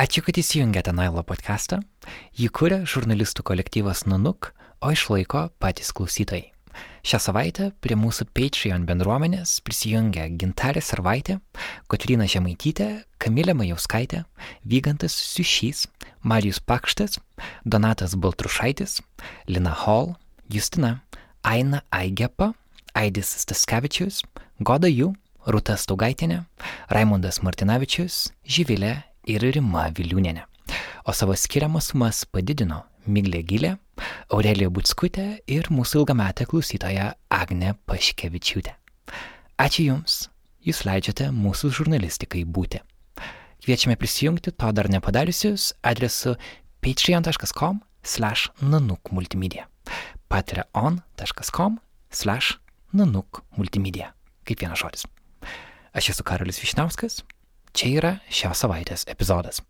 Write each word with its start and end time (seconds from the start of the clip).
Ačiū, 0.00 0.22
kad 0.24 0.38
įsijungėte 0.40 0.94
Nailo 0.96 1.20
podcastą. 1.28 1.82
Jį 2.32 2.46
kuria 2.56 2.78
žurnalistų 2.88 3.42
kolektyvas 3.44 4.06
Nanuk, 4.08 4.54
o 4.80 4.94
išlaiko 4.94 5.50
patys 5.60 5.90
klausytojai. 5.92 6.54
Šią 7.04 7.18
savaitę 7.20 7.66
prie 7.84 7.98
mūsų 8.00 8.30
Patreon 8.32 8.86
bendruomenės 8.88 9.58
prisijungia 9.60 10.24
Gintarė 10.40 10.80
Sarvaitė, 10.80 11.36
Kotrina 11.84 12.24
Žemaitytė, 12.24 12.86
Kamilė 13.20 13.52
Majauskaitė, 13.58 14.22
Vygantas 14.64 15.18
Siušys, 15.34 15.84
Marijus 16.24 16.62
Pakštas, 16.64 17.20
Donatas 17.68 18.16
Baltrušaitis, 18.16 19.02
Lina 19.52 19.76
Hall, 19.82 20.14
Justina, 20.48 21.02
Aina 21.44 21.82
Aigepa, 21.92 22.54
Aidis 22.96 23.36
Staskevičius, 23.44 24.24
Goda 24.64 24.88
Jų, 24.88 25.12
Rūta 25.44 25.76
Staugaitinė, 25.76 26.46
Raimondas 26.88 27.42
Martinavičius, 27.44 28.30
Žyvilė 28.48 29.09
ir 29.28 29.44
Rima 29.54 29.88
Viliūnenė. 29.96 30.46
O 31.08 31.12
savo 31.16 31.34
skiriamas 31.36 31.90
sumas 31.90 32.24
padidino 32.24 32.84
Miglė 33.10 33.40
Gilė, 33.46 33.76
Aurelija 34.30 34.70
Butskutė 34.70 35.40
ir 35.50 35.70
mūsų 35.72 36.02
ilgametė 36.02 36.46
klausytoja 36.50 37.14
Agne 37.32 37.74
Paškevičiūtė. 37.88 38.76
Ačiū 39.60 39.86
Jums, 39.88 40.26
Jūs 40.60 40.82
leidžiate 40.84 41.30
mūsų 41.32 41.70
žurnalistikai 41.72 42.42
būti. 42.44 42.82
Kviečiame 43.64 43.96
prisijungti 44.00 44.52
to 44.52 44.72
dar 44.76 44.88
nepadariusius 44.92 45.70
adresu 45.84 46.34
patreon.com 46.84 47.80
slash 48.02 48.50
nanuk 48.60 49.12
multimedia. 49.12 49.66
patreon.com 50.28 51.80
slash 52.10 52.58
nanuk 52.92 53.42
multimedia. 53.56 54.12
Kaip 54.44 54.60
vienas 54.60 54.80
žodis. 54.80 55.04
Aš 55.96 56.12
esu 56.12 56.24
Karolis 56.24 56.60
Višnauskas, 56.60 57.22
Čia 57.72 57.90
yra 58.00 58.12
šios 58.32 58.62
savaitės 58.64 59.06
epizodas. 59.10 59.60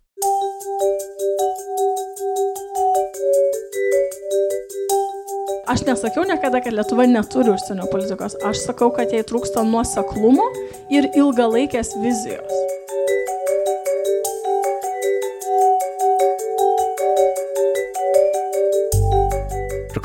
Aš 5.71 5.85
nesakiau 5.87 6.25
niekada, 6.27 6.59
kad 6.59 6.75
Lietuva 6.75 7.05
neturi 7.07 7.53
užsienio 7.53 7.85
politikos. 7.93 8.35
Aš 8.43 8.65
sakau, 8.65 8.89
kad 8.95 9.13
jai 9.13 9.21
trūksta 9.23 9.63
nuoseklumo 9.63 10.49
ir 10.91 11.07
ilgalaikės 11.13 11.93
vizijos. 12.01 12.70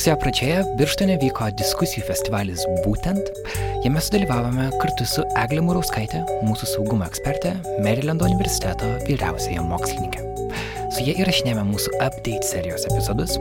Rugsėjo 0.06 0.22
pradžioje 0.22 0.58
Birštone 0.78 1.14
vyko 1.18 1.48
diskusijų 1.58 2.04
festivalis 2.06 2.60
Būtent. 2.84 3.26
Jame 3.82 3.98
sudalyvavome 3.98 4.68
kartu 4.78 5.02
su 5.02 5.24
Eglė 5.40 5.64
Murauskaitė, 5.66 6.20
mūsų 6.46 6.68
saugumo 6.70 7.08
ekspertė, 7.08 7.56
Marylando 7.82 8.28
universiteto 8.28 8.92
vyriausiaja 9.08 9.64
mokslininkė. 9.66 10.22
Su 10.94 11.02
jie 11.02 11.16
įrašinėjome 11.24 11.64
mūsų 11.72 11.96
update 11.96 12.46
serijos 12.46 12.86
epizodus. 12.86 13.34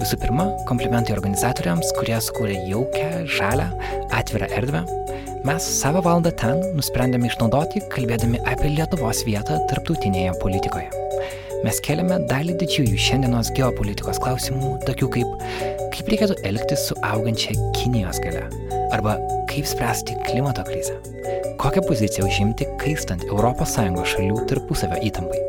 Visų 0.00 0.16
pirma, 0.24 0.48
komplimentai 0.70 1.12
organizatoriams, 1.18 1.92
kurie 1.98 2.16
sukūrė 2.16 2.56
jaukę, 2.70 3.10
žalę, 3.36 3.68
atvirą 4.16 4.48
erdvę. 4.56 4.86
Mes 5.44 5.68
savo 5.82 6.00
valandą 6.08 6.32
ten 6.32 6.64
nusprendėme 6.80 7.28
išnaudoti, 7.28 7.84
kalbėdami 7.92 8.40
apie 8.48 8.72
Lietuvos 8.72 9.20
vietą 9.28 9.60
tarptautinėje 9.68 10.32
politikoje. 10.40 11.09
Mes 11.60 11.76
keliame 11.84 12.16
dalį 12.24 12.54
didžiųjų 12.62 12.96
šiandienos 13.04 13.50
geopolitikos 13.52 14.16
klausimų, 14.24 14.78
tokių 14.88 15.08
kaip 15.12 15.42
kaip 15.92 16.08
reikėtų 16.08 16.36
elgtis 16.48 16.86
su 16.88 16.96
augančia 17.04 17.52
Kinijos 17.76 18.16
gale, 18.24 18.46
arba 18.96 19.18
kaip 19.50 19.68
spręsti 19.68 20.16
klimato 20.24 20.64
krizę, 20.64 20.96
kokią 21.60 21.84
poziciją 21.84 22.24
užimti 22.30 22.68
kaistant 22.80 23.26
ES 23.28 23.76
šalių 24.14 24.40
tarpusavio 24.48 25.02
įtampai. 25.10 25.42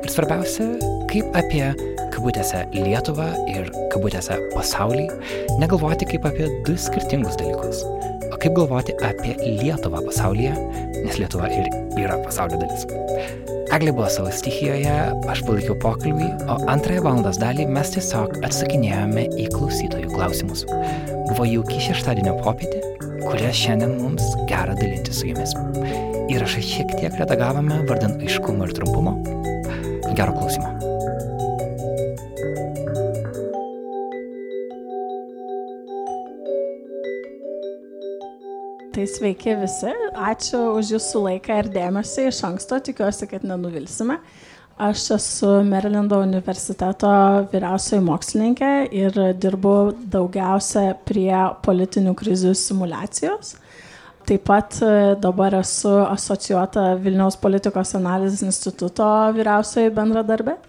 Ir 0.00 0.08
svarbiausia, 0.14 0.70
kaip 1.12 1.36
apie 1.36 1.66
kabutėse 2.14 2.64
Lietuvą 2.72 3.28
ir 3.52 3.68
kabutėse 3.92 4.40
pasaulį 4.56 5.08
negalvoti 5.60 6.08
kaip 6.14 6.32
apie 6.32 6.48
du 6.64 6.80
skirtingus 6.80 7.36
dalykus, 7.36 7.84
o 8.32 8.40
kaip 8.40 8.56
galvoti 8.56 8.96
apie 9.04 9.36
Lietuvą 9.44 10.00
pasaulyje, 10.08 10.56
nes 11.02 11.20
Lietuva 11.20 11.52
ir 11.52 11.68
yra 12.00 12.22
pasaulio 12.24 12.64
dalis. 12.64 12.88
Eglė 13.72 13.92
buvo 13.96 14.04
savo 14.12 14.28
stichijoje, 14.36 14.96
aš 15.32 15.40
palaikiau 15.46 15.72
pokalbį, 15.80 16.26
o 16.52 16.58
antrąją 16.68 17.06
valandos 17.06 17.38
dalį 17.40 17.64
mes 17.72 17.94
tiesiog 17.94 18.34
atsakinėjome 18.44 19.24
į 19.40 19.46
klausytojų 19.54 20.10
klausimus. 20.12 20.66
Buvo 21.30 21.46
jauki 21.48 21.80
šeštadienio 21.80 22.34
popietė, 22.44 22.82
kurią 23.22 23.54
šiandien 23.62 23.96
mums 24.02 24.28
gera 24.50 24.76
dalinti 24.76 25.16
su 25.16 25.30
jumis. 25.30 25.56
Įrašą 26.34 26.66
šiek 26.68 26.92
tiek 26.98 27.16
redagavome 27.16 27.80
vardan 27.88 28.20
aiškumo 28.20 28.68
ir 28.68 28.76
trumpumo. 28.76 29.16
Gero 30.12 30.36
klausimo. 30.36 30.71
Tai 39.02 39.08
sveiki 39.10 39.56
visi, 39.58 39.90
ačiū 40.14 40.58
už 40.78 40.92
jūsų 40.92 41.20
laiką 41.24 41.56
ir 41.58 41.68
dėmesį 41.74 42.28
iš 42.28 42.36
anksto, 42.46 42.76
tikiuosi, 42.86 43.26
kad 43.26 43.42
nenuvilsime. 43.42 44.14
Aš 44.78 45.06
esu 45.16 45.48
Marylando 45.66 46.20
universiteto 46.22 47.10
vyriausioji 47.50 48.04
mokslininkė 48.06 48.68
ir 48.94 49.18
dirbu 49.42 49.72
daugiausia 50.12 50.92
prie 51.02 51.34
politinių 51.66 52.14
krizių 52.20 52.52
simulacijos. 52.60 53.56
Taip 54.30 54.46
pat 54.46 54.78
e, 54.86 54.92
dabar 55.18 55.56
esu 55.58 55.96
asocijuota 56.04 56.92
Vilniaus 57.02 57.40
politikos 57.42 57.96
analizės 57.98 58.44
instituto 58.46 59.08
vyriausioji 59.34 59.90
bendradarbė 59.98 60.60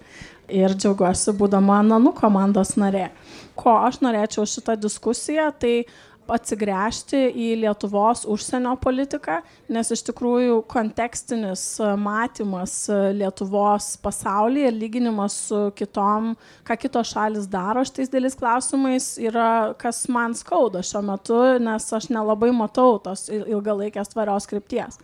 ir 0.50 0.74
džiaugiuosi 0.74 1.36
būdama 1.38 1.84
Nanu 1.86 2.16
komandos 2.18 2.74
narė. 2.82 3.12
Ko 3.54 3.78
aš 3.86 4.02
norėčiau 4.02 4.50
šitą 4.50 4.74
diskusiją, 4.82 5.52
tai 5.54 5.84
atsigręžti 6.32 7.20
į 7.32 7.50
Lietuvos 7.64 8.24
užsienio 8.30 8.74
politiką, 8.82 9.40
nes 9.74 9.92
iš 9.94 10.04
tikrųjų 10.08 10.62
kontekstinis 10.72 11.64
e, 11.82 11.92
matymas 12.00 12.76
e, 12.92 13.00
Lietuvos 13.20 13.94
pasaulyje 14.04 14.72
ir 14.72 14.78
lyginimas 14.78 15.38
su 15.50 15.62
kitom, 15.78 16.34
ką 16.68 16.78
kitos 16.80 17.14
šalis 17.14 17.48
daro 17.52 17.84
šitais 17.88 18.12
dėlis 18.14 18.38
klausimais 18.40 19.14
yra, 19.22 19.74
kas 19.80 20.06
man 20.12 20.36
skauda 20.38 20.84
šiuo 20.86 21.04
metu, 21.12 21.40
nes 21.64 21.88
aš 22.00 22.10
nelabai 22.14 22.54
matau 22.56 22.98
tos 23.04 23.30
ilgalaikės 23.34 24.14
tvarios 24.14 24.50
krypties. 24.50 25.00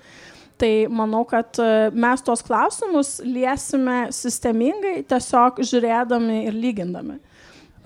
Tai 0.60 0.74
manau, 0.92 1.24
kad 1.28 1.56
e, 1.64 1.72
mes 1.96 2.24
tuos 2.26 2.44
klausimus 2.44 3.18
liesime 3.24 4.10
sistemingai, 4.16 5.00
tiesiog 5.08 5.62
žiūrėdami 5.64 6.44
ir 6.50 6.58
lygindami. 6.58 7.20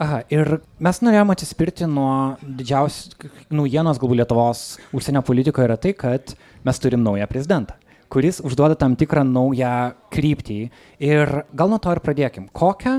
Aha, 0.02 0.24
ir 0.34 0.58
mes 0.82 1.00
norėjome 1.06 1.36
atsispirti 1.36 1.86
nuo 1.86 2.34
didžiausios 2.42 3.14
naujienos 3.54 4.00
galbūt 4.02 4.24
Lietuvos 4.24 4.62
užsienio 4.90 5.22
politikoje 5.26 5.68
yra 5.68 5.76
tai, 5.78 5.92
kad 5.94 6.34
mes 6.66 6.82
turim 6.82 7.04
naują 7.06 7.28
prezidentą, 7.30 7.76
kuris 8.10 8.40
užduoda 8.42 8.74
tam 8.80 8.96
tikrą 8.98 9.22
naują 9.28 9.94
kryptį. 10.14 10.58
Ir 10.98 11.34
gal 11.54 11.70
nuo 11.70 11.78
to 11.78 11.94
ir 11.94 12.02
pradėkim. 12.02 12.48
Kokią 12.50 12.96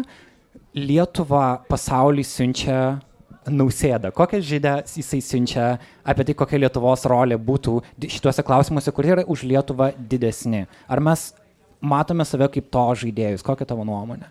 Lietuvą 0.79 1.65
pasaulį 1.67 2.23
siunčia 2.31 2.79
nausėda, 3.51 4.15
kokią 4.15 4.39
žydę 4.47 4.77
jisai 4.87 5.21
siunčia 5.23 5.67
apie 6.07 6.29
tai, 6.31 6.39
kokia 6.39 6.63
Lietuvos 6.63 7.05
rolė 7.11 7.41
būtų 7.43 7.81
šituose 8.07 8.47
klausimuose, 8.47 8.95
kurie 8.95 9.17
yra 9.17 9.27
už 9.27 9.43
Lietuvą 9.51 9.91
didesni. 9.99 10.63
Ar 10.87 11.03
mes 11.03 11.33
matome 11.83 12.23
save 12.23 12.53
kaip 12.55 12.71
to 12.71 12.87
žaidėjus? 13.03 13.43
Kokia 13.43 13.67
tavo 13.67 13.83
nuomonė? 13.83 14.31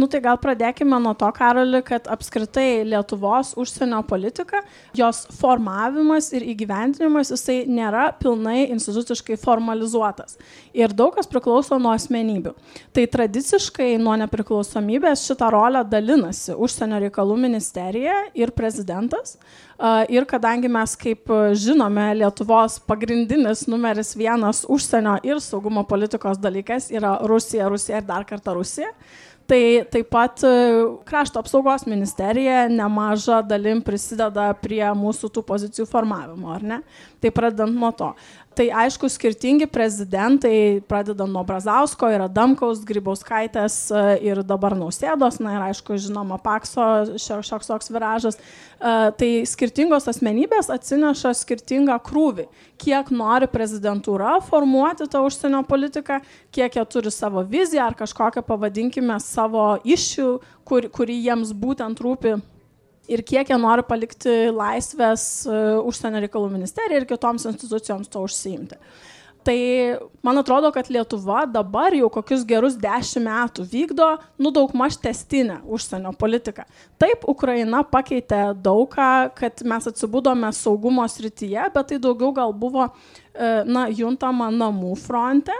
Nu 0.00 0.06
tai 0.08 0.22
gal 0.24 0.38
pradėkime 0.40 0.96
nuo 1.04 1.10
to, 1.20 1.28
Karoli, 1.36 1.82
kad 1.84 2.06
apskritai 2.08 2.80
Lietuvos 2.88 3.50
užsienio 3.60 3.98
politika, 4.08 4.62
jos 4.96 5.26
formavimas 5.36 6.30
ir 6.32 6.46
įgyvendinimas, 6.48 7.28
jisai 7.34 7.58
nėra 7.68 8.06
pilnai 8.16 8.70
instituciškai 8.72 9.36
formalizuotas. 9.42 10.38
Ir 10.72 10.94
daug 10.96 11.12
kas 11.12 11.28
priklauso 11.28 11.76
nuo 11.76 11.92
asmenybių. 11.92 12.54
Tai 12.96 13.04
tradiciškai 13.16 13.90
nuo 14.00 14.14
nepriklausomybės 14.22 15.26
šitą 15.28 15.50
rolę 15.52 15.82
dalinasi 15.84 16.56
užsienio 16.56 17.02
reikalų 17.04 17.36
ministerija 17.42 18.16
ir 18.32 18.54
prezidentas. 18.56 19.36
Ir 20.14 20.24
kadangi 20.30 20.70
mes, 20.72 20.94
kaip 20.96 21.28
žinome, 21.58 22.06
Lietuvos 22.16 22.78
pagrindinis 22.88 23.66
numeris 23.68 24.14
vienas 24.16 24.62
užsienio 24.72 25.18
ir 25.26 25.42
saugumo 25.42 25.84
politikos 25.84 26.40
dalykas 26.40 26.88
yra 26.94 27.18
Rusija, 27.28 27.68
Rusija 27.68 28.00
ir 28.00 28.08
dar 28.08 28.24
kartą 28.24 28.56
Rusija. 28.56 28.88
Tai 29.50 29.62
taip 29.90 30.10
pat 30.12 30.44
e, 30.46 30.50
krašto 31.08 31.40
apsaugos 31.42 31.86
ministerija 31.88 32.68
nemaža 32.70 33.40
dalim 33.42 33.80
prisideda 33.84 34.52
prie 34.62 34.84
mūsų 34.96 35.32
tų 35.34 35.42
pozicijų 35.48 35.86
formavimo, 35.90 36.52
ar 36.54 36.62
ne? 36.62 36.78
Tai 37.22 37.32
pradedant 37.34 37.74
nuo 37.74 37.90
to. 37.96 38.12
Tai 38.52 38.66
aišku, 38.84 39.08
skirtingi 39.08 39.64
prezidentai, 39.70 40.82
pradedant 40.84 41.32
nuo 41.32 41.40
Brazausko 41.46 42.10
ir 42.12 42.20
Adamkaus, 42.20 42.82
Grybauskaitės 42.84 43.76
e, 43.88 44.02
ir 44.28 44.42
dabar 44.44 44.76
Nausėdos, 44.76 45.38
na 45.40 45.54
ir 45.56 45.64
aišku, 45.70 45.96
žinoma, 45.96 46.36
Pakso 46.42 46.84
šioks 47.16 47.70
toks 47.70 47.88
viražas. 47.94 48.36
E, 48.36 48.92
tai 49.16 49.30
skirtingos 49.48 50.10
asmenybės 50.12 50.68
atsineša 50.74 51.32
skirtingą 51.40 51.96
krūvį. 52.04 52.46
Kiek 52.82 53.08
nori 53.14 53.48
prezidentūra 53.48 54.36
formuoti 54.44 55.08
tą 55.08 55.24
užsienio 55.24 55.64
politiką, 55.64 56.20
kiek 56.52 56.76
jie 56.76 56.88
turi 56.92 57.14
savo 57.14 57.46
viziją 57.48 57.88
ar 57.88 57.96
kažkokią, 57.96 58.44
pavadinkime, 58.44 59.16
savo 59.24 59.78
iššių, 59.80 60.32
kur, 60.68 60.92
kuri 60.92 61.22
jiems 61.24 61.56
būtent 61.56 62.04
rūpi 62.04 62.36
ir 63.10 63.22
kiek 63.26 63.48
jie 63.50 63.58
nori 63.58 63.84
palikti 63.86 64.34
laisvės 64.54 65.24
uh, 65.48 65.80
užsienio 65.88 66.22
reikalų 66.26 66.52
ministerijai 66.52 67.02
ir 67.02 67.08
kitoms 67.08 67.48
institucijoms 67.50 68.12
to 68.12 68.22
užsiimti. 68.26 68.78
Tai 69.42 69.58
man 70.22 70.38
atrodo, 70.38 70.70
kad 70.70 70.86
Lietuva 70.90 71.42
dabar 71.50 71.94
jau 71.98 72.06
kokius 72.14 72.44
gerus 72.46 72.76
dešimt 72.78 73.26
metų 73.26 73.64
vykdo, 73.72 74.06
nu 74.38 74.52
daug 74.54 74.70
maž 74.78 75.00
testinę 75.02 75.58
užsienio 75.66 76.12
politiką. 76.18 76.62
Taip, 77.02 77.26
Ukraina 77.26 77.82
pakeitė 77.82 78.52
daugą, 78.62 79.32
kad 79.34 79.64
mes 79.66 79.90
atsibūdome 79.90 80.52
saugumo 80.54 81.06
srityje, 81.10 81.66
bet 81.74 81.90
tai 81.90 81.98
daugiau 81.98 82.30
gal 82.36 82.54
buvo, 82.54 82.86
e, 83.34 83.50
na, 83.66 83.88
juntama 83.90 84.46
namų 84.54 84.94
fronte 85.02 85.58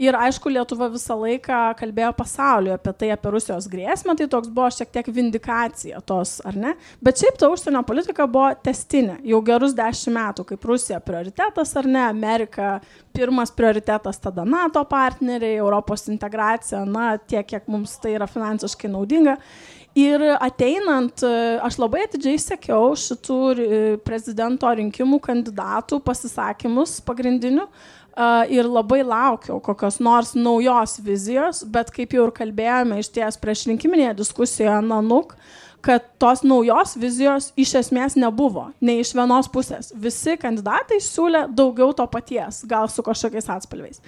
Ir 0.00 0.16
aišku, 0.16 0.48
Lietuva 0.48 0.86
visą 0.88 1.12
laiką 1.20 1.56
kalbėjo 1.76 2.14
pasauliu 2.16 2.72
apie 2.72 2.92
tai, 2.96 3.10
apie 3.12 3.32
Rusijos 3.34 3.66
grėsmę, 3.68 4.14
tai 4.16 4.30
toks 4.32 4.48
buvo 4.48 4.70
šiek 4.72 4.88
tiek 4.94 5.10
vindikacija 5.12 6.00
tos, 6.08 6.38
ar 6.48 6.56
ne? 6.56 6.72
Bet 7.04 7.20
šiaip 7.20 7.36
ta 7.40 7.50
užsienio 7.52 7.82
politika 7.84 8.24
buvo 8.24 8.48
testinė, 8.64 9.18
jau 9.28 9.42
gerus 9.44 9.74
dešimt 9.76 10.16
metų, 10.16 10.46
kaip 10.48 10.64
Rusija 10.70 11.02
prioritetas 11.04 11.76
ar 11.76 11.90
ne, 11.90 12.00
Amerika 12.06 12.78
pirmas 13.12 13.52
prioritetas, 13.52 14.22
tada 14.24 14.46
NATO 14.48 14.86
partneriai, 14.88 15.58
Europos 15.60 16.08
integracija, 16.08 16.86
na, 16.88 17.12
tiek, 17.20 17.44
kiek 17.52 17.68
mums 17.68 17.98
tai 18.00 18.16
yra 18.16 18.30
finansiškai 18.30 18.88
naudinga. 18.88 19.36
Ir 19.98 20.22
ateinant, 20.38 21.24
aš 21.66 21.76
labai 21.82 22.04
atidžiai 22.06 22.38
sekiau 22.38 22.92
šitų 22.94 23.38
e, 23.50 23.78
prezidento 24.06 24.70
rinkimų 24.78 25.18
kandidatų 25.24 25.98
pasisakymus 26.06 27.00
pagrindinių 27.02 27.64
ir 28.50 28.68
labai 28.68 29.02
laukiau 29.06 29.60
kokios 29.62 30.00
nors 30.00 30.34
naujos 30.34 30.98
vizijos, 31.04 31.64
bet 31.64 31.92
kaip 31.94 32.14
jau 32.16 32.26
ir 32.28 32.34
kalbėjome 32.36 33.00
iš 33.00 33.12
ties 33.14 33.38
prieš 33.40 33.66
rinkiminėje 33.70 34.16
diskusijoje 34.20 34.80
Nanuk, 34.86 35.36
kad 35.80 36.04
tos 36.20 36.42
naujos 36.44 36.96
vizijos 37.00 37.50
iš 37.56 37.74
esmės 37.80 38.16
nebuvo, 38.20 38.68
nei 38.84 39.00
iš 39.00 39.14
vienos 39.16 39.48
pusės. 39.52 39.94
Visi 39.96 40.36
kandidatai 40.40 41.00
siūlė 41.00 41.46
daugiau 41.56 41.94
to 41.96 42.06
paties, 42.10 42.64
gal 42.68 42.90
su 42.92 43.04
kažkokiais 43.06 43.48
atspalviais. 43.56 44.02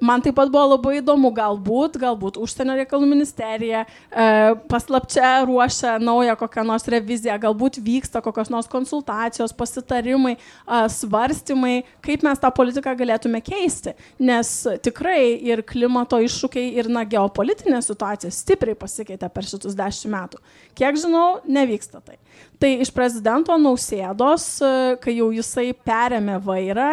Man 0.00 0.20
taip 0.20 0.36
pat 0.36 0.50
buvo 0.52 0.74
labai 0.74 0.98
įdomu, 0.98 1.30
galbūt, 1.34 1.96
galbūt 2.00 2.36
užsienio 2.42 2.74
reikalų 2.76 3.06
ministerija 3.08 3.84
e, 3.86 4.26
paslapčia 4.68 5.30
ruošia 5.48 5.94
naują 6.02 6.34
kokią 6.36 6.64
nors 6.68 6.84
reviziją, 6.92 7.38
galbūt 7.40 7.78
vyksta 7.84 8.20
kokios 8.24 8.50
nors 8.52 8.68
konsultacijos, 8.68 9.54
pasitarimai, 9.56 10.34
e, 10.36 10.82
svarstymai, 10.92 11.78
kaip 12.04 12.26
mes 12.26 12.42
tą 12.42 12.52
politiką 12.58 12.92
galėtume 12.98 13.40
keisti. 13.46 13.96
Nes 14.20 14.52
tikrai 14.84 15.38
ir 15.48 15.64
klimato 15.64 16.20
iššūkiai, 16.24 16.74
ir 16.76 16.92
na, 16.92 17.06
geopolitinė 17.08 17.80
situacija 17.84 18.32
stipriai 18.34 18.76
pasikeitė 18.76 19.32
per 19.32 19.48
šitus 19.48 19.78
dešimt 19.78 20.12
metų. 20.12 20.44
Kiek 20.76 21.00
žinau, 21.00 21.40
nevyksta 21.48 22.04
tai. 22.04 22.20
Tai 22.56 22.70
iš 22.80 22.88
prezidento 22.94 23.52
Nausėdos, 23.60 24.44
e, 24.64 24.70
kai 25.02 25.18
jau 25.18 25.28
jisai 25.34 25.74
perėmė 25.86 26.38
vairą, 26.40 26.88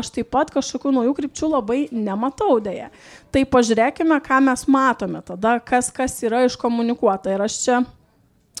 aš 0.00 0.10
taip 0.16 0.32
pat 0.34 0.50
kažkokių 0.50 0.90
naujų 0.96 1.14
krypčių 1.14 1.50
labai 1.52 1.80
nematau 1.94 2.58
dėje. 2.62 2.88
Tai 3.30 3.44
pažiūrėkime, 3.52 4.18
ką 4.24 4.40
mes 4.48 4.66
matome 4.66 5.22
tada, 5.22 5.60
kas, 5.62 5.92
kas 5.94 6.18
yra 6.26 6.42
iškomunikuota. 6.48 7.30
Ir 7.30 7.46
aš 7.46 7.60
čia 7.62 7.78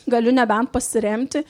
galiu 0.08 0.32
nebent 0.32 0.70
pasiremti 0.72 1.42
e, 1.42 1.46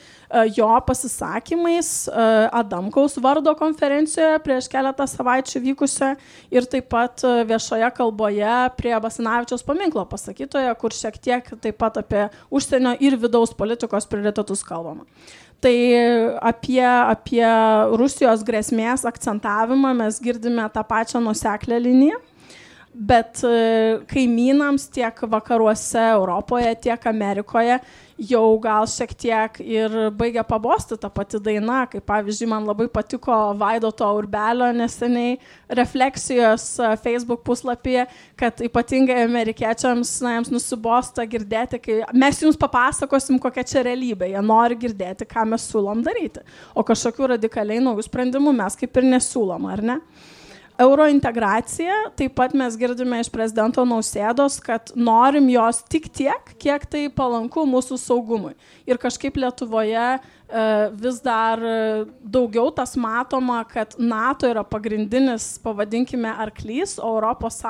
jo 0.55 0.69
pasisakymais 0.87 2.07
e, 2.07 2.25
Adamkaus 2.51 3.17
vardo 3.21 3.53
konferencijoje 3.55 4.39
prieš 4.45 4.69
keletą 4.71 5.07
savaičių 5.09 5.61
vykusioje 5.67 6.15
ir 6.53 6.67
taip 6.71 6.89
pat 6.91 7.23
e, 7.23 7.33
viešoje 7.49 7.91
kalboje 7.97 8.55
prie 8.79 8.95
Basinavičiaus 9.01 9.63
paminklo 9.67 10.05
pasakytoje, 10.09 10.73
kur 10.81 10.95
šiek 10.95 11.21
tiek 11.21 11.53
taip 11.61 11.79
pat 11.81 12.01
apie 12.01 12.27
užsienio 12.51 12.95
ir 12.99 13.17
vidaus 13.19 13.55
politikos 13.57 14.09
prioritetus 14.09 14.65
kalbama. 14.67 15.07
Tai 15.61 15.75
apie, 16.41 16.81
apie 16.81 17.45
Rusijos 17.93 18.41
grėsmės 18.41 19.05
akcentavimą 19.05 19.93
mes 19.99 20.17
girdime 20.23 20.65
tą 20.73 20.81
pačią 20.89 21.21
nuseklę 21.21 21.77
liniją 21.77 22.17
bet 22.91 23.39
kaimynams 24.11 24.89
tiek 24.91 25.21
vakaruose, 25.31 26.01
Europoje, 26.11 26.73
tiek 26.83 27.07
Amerikoje 27.07 27.79
jau 28.21 28.59
gal 28.61 28.85
šiek 28.89 29.13
tiek 29.17 29.59
ir 29.63 29.93
baigia 30.17 30.43
pabosti 30.45 30.97
ta 30.99 31.09
pati 31.09 31.39
daina, 31.41 31.83
kaip 31.89 32.05
pavyzdžiui, 32.09 32.49
man 32.51 32.67
labai 32.69 32.87
patiko 32.91 33.35
Vaidoto 33.57 34.07
Urbelio 34.17 34.69
neseniai 34.75 35.37
refleksijos 35.81 36.65
Facebook 37.03 37.43
puslapyje, 37.47 38.05
kad 38.39 38.61
ypatingai 38.65 39.21
amerikiečiams, 39.25 40.13
na, 40.25 40.35
jiems 40.37 40.51
nusibosta 40.53 41.25
girdėti, 41.29 41.81
kai 41.81 42.01
mes 42.13 42.41
jums 42.43 42.59
papasakosim, 42.61 43.39
kokia 43.41 43.65
čia 43.67 43.85
realybė, 43.87 44.29
jie 44.33 44.43
nori 44.45 44.77
girdėti, 44.81 45.27
ką 45.29 45.47
mes 45.53 45.65
siūlom 45.71 46.03
daryti, 46.05 46.45
o 46.75 46.85
kažkokių 46.85 47.33
radikaliai 47.35 47.81
naujų 47.83 48.05
sprendimų 48.09 48.53
mes 48.61 48.77
kaip 48.77 49.01
ir 49.01 49.09
nesiūlom, 49.15 49.67
ar 49.71 49.89
ne? 49.91 49.99
Eurointegracija, 50.81 51.95
taip 52.17 52.33
pat 52.39 52.55
mes 52.57 52.75
girdime 52.79 53.19
iš 53.21 53.29
prezidento 53.33 53.83
Nausėdos, 53.85 54.57
kad 54.63 54.93
norim 54.97 55.49
jos 55.51 55.83
tik 55.91 56.07
tiek, 56.09 56.53
kiek 56.61 56.87
tai 56.89 57.03
palanku 57.13 57.67
mūsų 57.69 57.99
saugumui. 58.01 58.55
Ir 58.89 58.97
kažkaip 59.01 59.37
Lietuvoje 59.37 60.07
vis 60.99 61.19
dar 61.23 61.59
daugiau 62.21 62.71
tas 62.75 62.95
matoma, 62.99 63.61
kad 63.67 63.95
NATO 63.99 64.49
yra 64.49 64.63
pagrindinis, 64.67 65.55
pavadinkime, 65.63 66.29
arklys, 66.45 66.97
o 66.99 67.13
ES 67.21 67.61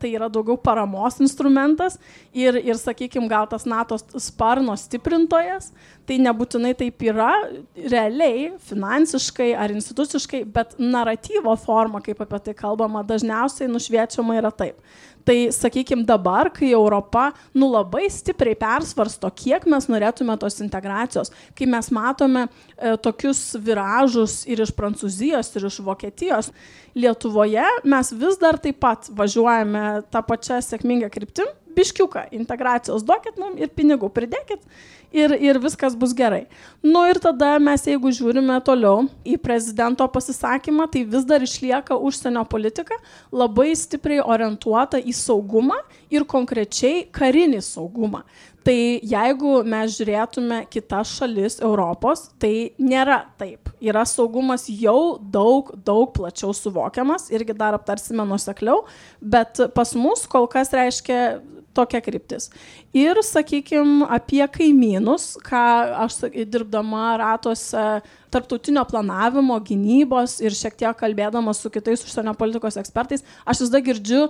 tai 0.00 0.10
yra 0.14 0.28
daugiau 0.28 0.58
paramos 0.58 1.20
instrumentas 1.20 1.98
ir, 2.32 2.56
ir 2.56 2.78
sakykime, 2.78 3.28
gal 3.28 3.46
tas 3.46 3.66
NATO 3.66 3.98
sparno 4.18 4.76
stiprintojas. 4.76 5.70
Tai 6.08 6.16
nebūtinai 6.18 6.72
taip 6.74 7.04
yra 7.06 7.30
realiai, 7.76 8.48
finansiškai 8.66 9.52
ar 9.54 9.70
instituciškai, 9.70 10.40
bet 10.50 10.74
naratyvo 10.80 11.54
forma, 11.60 12.00
kaip 12.02 12.24
apie 12.24 12.40
tai 12.48 12.54
kalbama, 12.58 13.04
dažniausiai 13.06 13.70
nušviečiama 13.70 14.40
yra 14.40 14.50
taip. 14.50 14.80
Tai 15.24 15.36
sakykime 15.52 16.06
dabar, 16.08 16.48
kai 16.50 16.72
Europa 16.72 17.30
nu 17.54 17.68
labai 17.70 18.08
stipriai 18.10 18.56
persvarsto, 18.58 19.28
kiek 19.36 19.66
mes 19.68 19.86
norėtume 19.92 20.36
tos 20.40 20.58
integracijos, 20.64 21.30
kai 21.54 21.68
mes 21.68 21.90
matome 21.92 21.99
e, 22.08 22.96
tokius 23.04 23.56
viražus 23.60 24.44
ir 24.50 24.62
iš 24.64 24.72
Prancūzijos, 24.76 25.52
ir 25.56 25.66
iš 25.70 25.80
Vokietijos, 25.86 26.52
Lietuvoje 26.94 27.66
mes 27.86 28.12
vis 28.18 28.38
dar 28.40 28.58
taip 28.58 28.80
pat 28.82 29.06
važiuojame 29.14 30.02
tą 30.10 30.22
pačią 30.26 30.58
sėkmingą 30.64 31.10
kryptim, 31.14 31.46
biškiuką 31.76 32.30
integracijos 32.34 33.04
duokit 33.06 33.38
mums 33.38 33.60
ir 33.62 33.70
pinigų 33.76 34.10
pridėkit 34.10 34.64
ir, 35.12 35.34
ir 35.38 35.58
viskas 35.62 35.94
bus 35.98 36.12
gerai. 36.16 36.44
Nu 36.82 37.02
ir 37.10 37.20
tada 37.22 37.52
mes, 37.62 37.84
jeigu 37.86 38.12
žiūrime 38.14 38.56
toliau 38.66 39.06
į 39.26 39.36
prezidento 39.42 40.06
pasisakymą, 40.10 40.88
tai 40.90 41.04
vis 41.08 41.26
dar 41.28 41.44
išlieka 41.44 41.98
užsienio 41.98 42.44
politika 42.50 42.98
labai 43.32 43.70
stipriai 43.78 44.22
orientuota 44.24 45.00
į 45.00 45.14
saugumą 45.16 45.78
ir 46.10 46.26
konkrečiai 46.28 47.06
karinį 47.14 47.62
saugumą. 47.64 48.24
Tai 48.66 48.76
jeigu 49.08 49.60
mes 49.64 49.94
žiūrėtume 49.96 50.58
kitas 50.72 51.14
šalis 51.16 51.58
Europos, 51.64 52.26
tai 52.42 52.72
nėra 52.76 53.22
taip. 53.40 53.70
Yra 53.80 54.02
saugumas 54.04 54.66
jau 54.68 55.16
daug, 55.32 55.70
daug 55.86 56.10
plačiau 56.12 56.52
suvokiamas, 56.56 57.30
irgi 57.32 57.56
dar 57.56 57.78
aptarsime 57.78 58.26
nusekliau, 58.28 58.82
bet 59.20 59.62
pas 59.76 59.94
mus 59.96 60.26
kol 60.28 60.48
kas 60.52 60.74
reiškia 60.76 61.40
tokia 61.80 62.02
kryptis. 62.04 62.50
Ir, 62.96 63.18
sakykime, 63.24 64.06
apie 64.12 64.44
kaimynus, 64.52 65.32
ką 65.46 65.66
aš 66.06 66.22
dirbdama 66.30 67.16
ratuose 67.20 67.84
tarptautinio 68.30 68.84
planavimo, 68.86 69.56
gynybos 69.66 70.38
ir 70.44 70.54
šiek 70.54 70.76
tiek 70.78 70.96
kalbėdama 70.98 71.52
su 71.56 71.70
kitais 71.72 72.04
užsienio 72.06 72.36
politikos 72.38 72.78
ekspertais, 72.80 73.24
aš 73.48 73.64
vis 73.64 73.72
dar 73.72 73.82
girdžiu, 73.86 74.20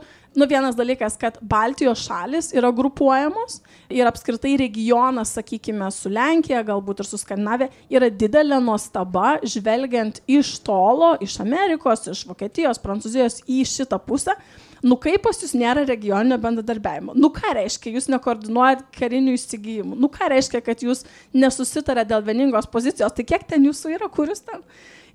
nu 0.41 0.47
vienas 0.49 0.79
dalykas, 0.79 1.19
kad 1.21 1.37
Baltijos 1.43 2.07
šalis 2.07 2.51
yra 2.57 2.71
grupuojamos 2.75 3.59
ir 3.93 4.09
apskritai 4.09 4.55
regionas, 4.61 5.35
sakykime, 5.37 5.91
su 5.93 6.13
Lenkija, 6.13 6.63
galbūt 6.67 7.03
ir 7.03 7.11
su 7.11 7.21
Skandinavija, 7.21 7.71
yra 7.93 8.09
didelė 8.23 8.61
nuostaba, 8.65 9.37
žvelgiant 9.45 10.23
iš 10.31 10.57
tolo, 10.65 11.13
iš 11.21 11.41
Amerikos, 11.45 12.09
iš 12.15 12.25
Vokietijos, 12.31 12.81
Prancūzijos 12.81 13.43
į 13.51 13.65
šitą 13.69 14.01
pusę 14.07 14.39
Nu 14.83 14.97
kaip 15.01 15.23
pas 15.27 15.37
jūs 15.43 15.53
nėra 15.59 15.85
regioninio 15.89 16.39
bendradarbiavimo? 16.41 17.15
Nu 17.19 17.29
ką 17.35 17.53
reiškia, 17.59 17.93
jūs 17.97 18.09
nekoordinuojat 18.13 18.87
karinių 18.97 19.35
įsigijimų? 19.37 19.99
Nu 20.01 20.09
ką 20.13 20.31
reiškia, 20.33 20.63
kad 20.65 20.85
jūs 20.85 21.05
nesusitarė 21.37 22.07
dėl 22.09 22.25
vieningos 22.25 22.69
pozicijos? 22.73 23.13
Tai 23.17 23.27
kiek 23.29 23.45
ten 23.51 23.67
jūsų 23.69 23.97
yra, 23.99 24.09
kur 24.13 24.33
jūs 24.33 24.41
ten? 24.47 24.65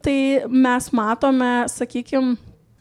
Tai 0.06 0.18
mes 0.54 0.92
matome, 0.94 1.52
sakykime, 1.72 2.36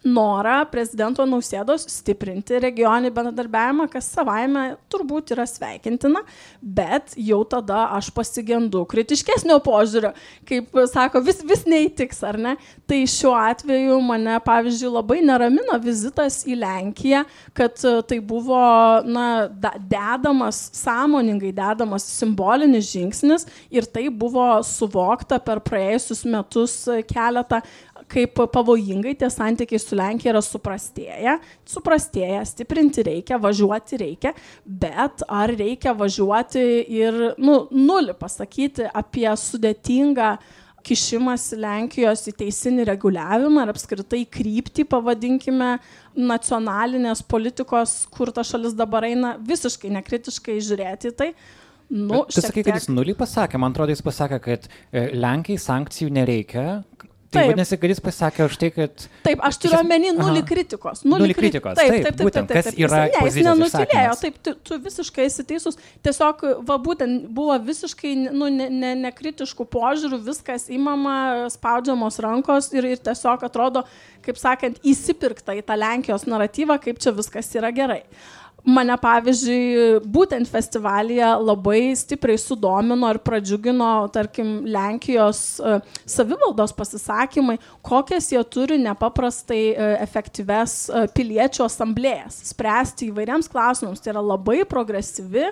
norą 0.05 0.61
prezidento 0.71 1.25
Nausėdos 1.29 1.87
stiprinti 1.91 2.59
regioninį 2.63 3.11
bendradarbiavimą, 3.15 3.87
kas 3.93 4.11
savaime 4.13 4.65
turbūt 4.93 5.33
yra 5.35 5.47
sveikintina, 5.49 6.21
bet 6.61 7.15
jau 7.17 7.41
tada 7.49 7.87
aš 7.97 8.11
pasigendu 8.15 8.85
kritiškesnio 8.91 9.57
požiūrio, 9.65 10.13
kaip 10.49 10.77
sako, 10.93 11.23
vis, 11.25 11.41
vis 11.47 11.65
neįtiks, 11.69 12.21
ar 12.29 12.39
ne? 12.41 12.55
Tai 12.89 13.01
šiuo 13.09 13.33
atveju 13.39 13.97
mane, 14.05 14.37
pavyzdžiui, 14.45 14.93
labai 14.93 15.21
neramina 15.25 15.79
vizitas 15.83 16.43
į 16.45 16.59
Lenkiją, 16.61 17.25
kad 17.57 17.81
e, 17.81 17.95
tai 18.09 18.21
buvo 18.25 18.61
na, 19.09 19.49
dedamas, 19.89 20.67
sąmoningai 20.77 21.55
dedamas 21.57 22.07
simbolinis 22.11 22.91
žingsnis 22.93 23.49
ir 23.73 23.89
tai 23.89 24.07
buvo 24.13 24.47
suvokta 24.67 25.41
per 25.43 25.63
praėjusius 25.65 26.25
metus 26.29 26.77
keletą 27.09 27.63
kaip 28.11 28.41
pavojingai 28.55 29.15
tie 29.19 29.31
santykiai 29.33 29.81
su 29.83 29.97
Lenkija 29.99 30.35
yra 30.35 30.43
suprastėję. 30.45 31.39
Suprastėję, 31.69 32.43
stiprinti 32.49 33.05
reikia, 33.07 33.39
važiuoti 33.43 34.01
reikia, 34.01 34.35
bet 34.65 35.25
ar 35.29 35.53
reikia 35.55 35.95
važiuoti 35.97 36.67
ir 36.99 37.23
nu, 37.39 37.65
nulį 37.73 38.17
pasakyti 38.21 38.91
apie 38.93 39.31
sudėtingą 39.41 40.37
kišimas 40.85 41.49
Lenkijos 41.57 42.27
į 42.29 42.35
teisinį 42.43 42.85
reguliavimą 42.91 43.65
ir 43.65 43.73
apskritai 43.73 44.23
kryptį, 44.29 44.87
pavadinkime, 44.91 45.71
nacionalinės 46.15 47.25
politikos, 47.27 48.03
kur 48.13 48.33
ta 48.35 48.45
šalis 48.47 48.77
dabar 48.77 49.07
eina, 49.09 49.35
visiškai 49.41 49.93
nekritiškai 49.97 50.59
žiūrėti 50.61 51.15
tai. 51.17 51.33
Nu, 51.95 52.25
tu 52.29 52.41
sakai, 52.41 52.65
kad 52.65 52.79
jis 52.79 52.89
nulį 52.93 53.15
pasakė, 53.19 53.61
man 53.61 53.75
atrodo, 53.75 53.93
jis 53.93 54.03
pasakė, 54.05 54.39
kad 54.45 54.69
e, 54.69 55.09
Lenkiai 55.21 55.61
sankcijų 55.61 56.13
nereikia, 56.17 56.65
Tai 57.35 57.45
vadinasi, 57.51 57.79
kad 57.81 57.93
jis 57.93 58.01
pasakė 58.05 58.45
už 58.49 58.59
tai, 58.61 58.71
kad... 58.75 59.07
Taip, 59.27 59.43
aš 59.49 59.59
turiu 59.63 59.79
omeny 59.81 60.13
nulį 60.17 60.43
kritikos. 60.49 61.03
Nulį, 61.09 61.37
kritikos. 61.39 61.79
Taip, 61.79 61.91
taip, 61.91 62.07
taip. 62.07 62.21
taip, 62.21 62.31
taip, 62.37 62.51
taip, 62.53 62.69
taip. 62.69 62.79
Yra... 62.85 63.01
Ne, 63.11 63.25
jis 63.29 63.39
nenutilėjo, 63.49 64.15
taip, 64.21 64.39
tu, 64.47 64.55
tu 64.69 64.79
visiškai 64.85 65.27
esi 65.29 65.47
teisus. 65.49 65.81
Tiesiog, 66.07 66.47
va, 66.69 66.79
būtent 66.85 67.27
buvo 67.35 67.57
visiškai 67.67 68.15
nu, 68.27 68.51
nekritiškų 69.05 69.67
ne, 69.67 69.71
ne 69.71 69.75
požiūrių, 69.75 70.21
viskas 70.29 70.69
įmama, 70.73 71.17
spaudžiamos 71.55 72.21
rankos 72.25 72.71
ir, 72.77 72.89
ir 72.95 73.03
tiesiog 73.05 73.45
atrodo, 73.49 73.85
kaip 74.25 74.41
sakant, 74.41 74.81
įsipirkta 74.87 75.57
į 75.59 75.67
tą 75.67 75.77
Lenkijos 75.81 76.29
naratyvą, 76.31 76.79
kaip 76.87 77.03
čia 77.03 77.13
viskas 77.17 77.51
yra 77.59 77.75
gerai. 77.75 78.05
Uh, 78.05 78.44
mane 78.65 78.97
pavyzdžiui 79.01 80.01
būtent 80.09 80.49
festivalyje 80.49 81.29
labai 81.45 81.93
stipriai 81.99 82.41
sudomino 82.41 83.11
ir 83.13 83.21
pradžiugino, 83.25 83.91
tarkim, 84.15 84.57
Lenkijos 84.75 85.43
uh, 85.61 85.79
savivaldos 86.09 86.73
pasisakymai, 86.77 87.59
kokias 87.85 88.31
jie 88.33 88.41
turi 88.49 88.79
nepaprastai 88.81 89.63
uh, 89.75 89.95
efektyves 90.05 90.77
uh, 90.89 91.07
piliečių 91.15 91.67
asamblėjas, 91.69 92.41
spręsti 92.53 93.11
įvairiams 93.13 93.51
klausimams. 93.53 94.03
Tai 94.05 94.15
yra 94.17 94.25
labai 94.25 94.63
progresyvi 94.69 95.51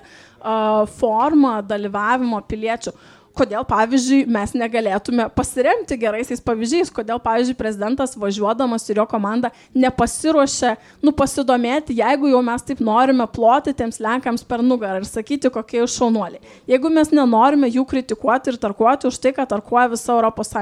forma 0.98 1.60
dalyvavimo 1.62 2.40
piliečių 2.50 2.90
kodėl, 3.36 3.64
pavyzdžiui, 3.68 4.24
mes 4.30 4.52
negalėtume 4.56 5.26
pasiremti 5.36 5.96
geraisiais 6.00 6.42
pavyzdžiais, 6.44 6.90
kodėl, 6.94 7.20
pavyzdžiui, 7.22 7.56
prezidentas 7.58 8.14
važiuodamas 8.20 8.84
ir 8.90 9.00
jo 9.00 9.06
komanda 9.08 9.50
nepasiruošia, 9.74 10.74
nu, 11.04 11.14
pasidomėti, 11.16 11.96
jeigu 12.00 12.30
jau 12.32 12.42
mes 12.44 12.64
taip 12.66 12.82
norime 12.84 13.26
ploti 13.32 13.74
tiems 13.76 14.00
lenkams 14.02 14.44
per 14.48 14.64
nugarą 14.64 15.00
ir 15.00 15.08
sakyti, 15.08 15.50
kokie 15.52 15.80
jūs 15.80 15.96
šaunuoliai. 15.96 16.42
Jeigu 16.70 16.92
mes 16.92 17.12
nenorime 17.14 17.70
jų 17.72 17.86
kritikuoti 17.88 18.52
ir 18.52 18.60
tarkuoti 18.62 19.08
už 19.08 19.20
tai, 19.22 19.34
kad 19.36 19.50
tarkuoja 19.52 19.88
visa 19.92 20.18
ES. 20.22 20.52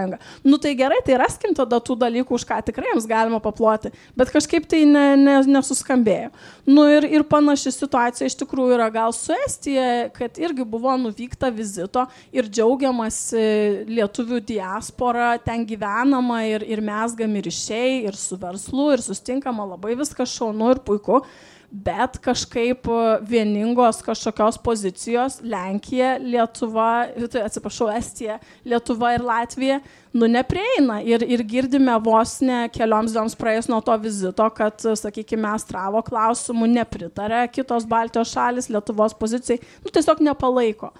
Nu 0.47 0.59
tai 0.63 0.75
gerai, 0.79 1.01
tai 1.07 1.19
raskim 1.21 1.55
tada 1.57 1.81
tų 1.83 1.99
dalykų, 2.01 2.39
už 2.39 2.47
ką 2.47 2.61
tikrai 2.71 2.93
jums 2.95 3.09
galima 3.11 3.41
paploti, 3.43 3.91
bet 4.19 4.31
kažkaip 4.33 4.69
tai 4.71 4.85
ne, 4.89 5.05
ne, 5.19 5.37
nesuskambėjo. 5.59 6.31
Nu 6.71 6.87
ir, 6.93 7.07
ir 7.11 7.27
panaši 7.27 7.73
situacija 7.75 8.29
iš 8.31 8.39
tikrųjų 8.45 8.77
yra 8.79 8.87
gal 8.95 9.15
su 9.17 9.35
Estija, 9.47 10.11
kad 10.15 10.39
irgi 10.39 10.65
buvo 10.69 10.95
nuvykta 11.01 11.51
vizito 11.55 12.07
ir 12.35 12.47
džiaugiamasi 12.47 12.60
džiaugiamasi 12.61 13.45
lietuvių 13.89 14.41
diaspora, 14.45 15.33
ten 15.41 15.65
gyvenama 15.69 16.43
ir, 16.49 16.67
ir 16.69 16.83
mesgami 16.85 17.41
ryšiai, 17.47 18.03
ir 18.11 18.19
su 18.19 18.37
verslu, 18.41 18.91
ir 18.95 19.05
sustinkama 19.05 19.65
labai 19.73 19.97
viskas 19.99 20.35
šaunu 20.37 20.75
ir 20.75 20.83
puiku, 20.85 21.23
bet 21.71 22.19
kažkaip 22.21 22.89
vieningos 23.31 24.01
kažkokios 24.03 24.59
pozicijos 24.59 25.39
Lenkija, 25.47 26.17
Lietuva, 26.19 27.07
tai 27.31 27.45
atsiprašau, 27.47 27.89
Estija, 27.95 28.41
Lietuva 28.67 29.15
ir 29.15 29.25
Latvija, 29.25 29.79
nu 30.13 30.27
neprieina. 30.27 30.99
Ir, 31.07 31.23
ir 31.23 31.47
girdime 31.47 31.95
vos 32.03 32.41
ne 32.43 32.65
kelioms 32.75 33.15
dienoms 33.15 33.39
praėjus 33.39 33.71
nuo 33.71 33.79
to 33.87 33.95
vizito, 34.03 34.51
kad, 34.59 34.83
sakykime, 34.83 35.47
Astravo 35.55 36.03
klausimų 36.11 36.69
nepritarė 36.75 37.47
kitos 37.55 37.87
Baltijos 37.89 38.35
šalis, 38.35 38.69
Lietuvos 38.69 39.15
pozicijai, 39.17 39.63
nu 39.87 39.95
tiesiog 39.95 40.27
nepalaiko 40.27 40.91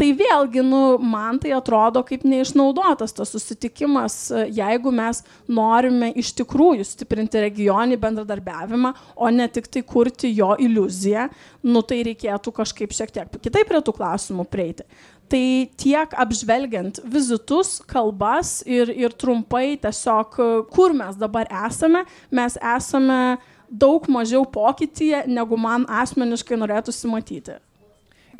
tai 0.00 0.10
vėlgi, 0.16 0.62
nu, 0.64 0.80
man 1.04 1.38
tai 1.42 1.52
atrodo 1.52 2.00
kaip 2.06 2.24
neišnaudotas 2.24 3.12
tas 3.16 3.32
susitikimas, 3.34 4.16
jeigu 4.48 4.92
mes 4.94 5.20
norime 5.50 6.08
iš 6.20 6.32
tikrųjų 6.40 6.86
stiprinti 6.88 7.42
regionį 7.44 7.98
bendradarbiavimą, 8.00 8.94
o 9.20 9.30
ne 9.34 9.48
tik 9.52 9.68
tai 9.68 9.84
kurti 9.84 10.32
jo 10.32 10.54
iliuziją, 10.56 11.28
nu, 11.68 11.84
tai 11.84 12.00
reikėtų 12.08 12.54
kažkaip 12.62 12.96
šiek 12.96 13.12
tiek 13.12 13.40
kitaip 13.44 13.68
prie 13.68 13.82
tų 13.84 13.96
klausimų 14.00 14.48
prieiti. 14.48 14.88
Tai 15.30 15.44
tiek 15.78 16.14
apžvelgiant 16.18 17.04
vizitus, 17.06 17.76
kalbas 17.86 18.64
ir, 18.66 18.90
ir 18.90 19.14
trumpai 19.14 19.76
tiesiog, 19.78 20.40
kur 20.72 20.96
mes 20.96 21.20
dabar 21.20 21.46
esame, 21.68 22.02
mes 22.34 22.56
esame 22.58 23.38
daug 23.70 24.08
mažiau 24.10 24.42
pokytyje, 24.48 25.28
negu 25.30 25.60
man 25.60 25.84
asmeniškai 26.02 26.58
norėtųsi 26.58 27.10
matyti. 27.12 27.60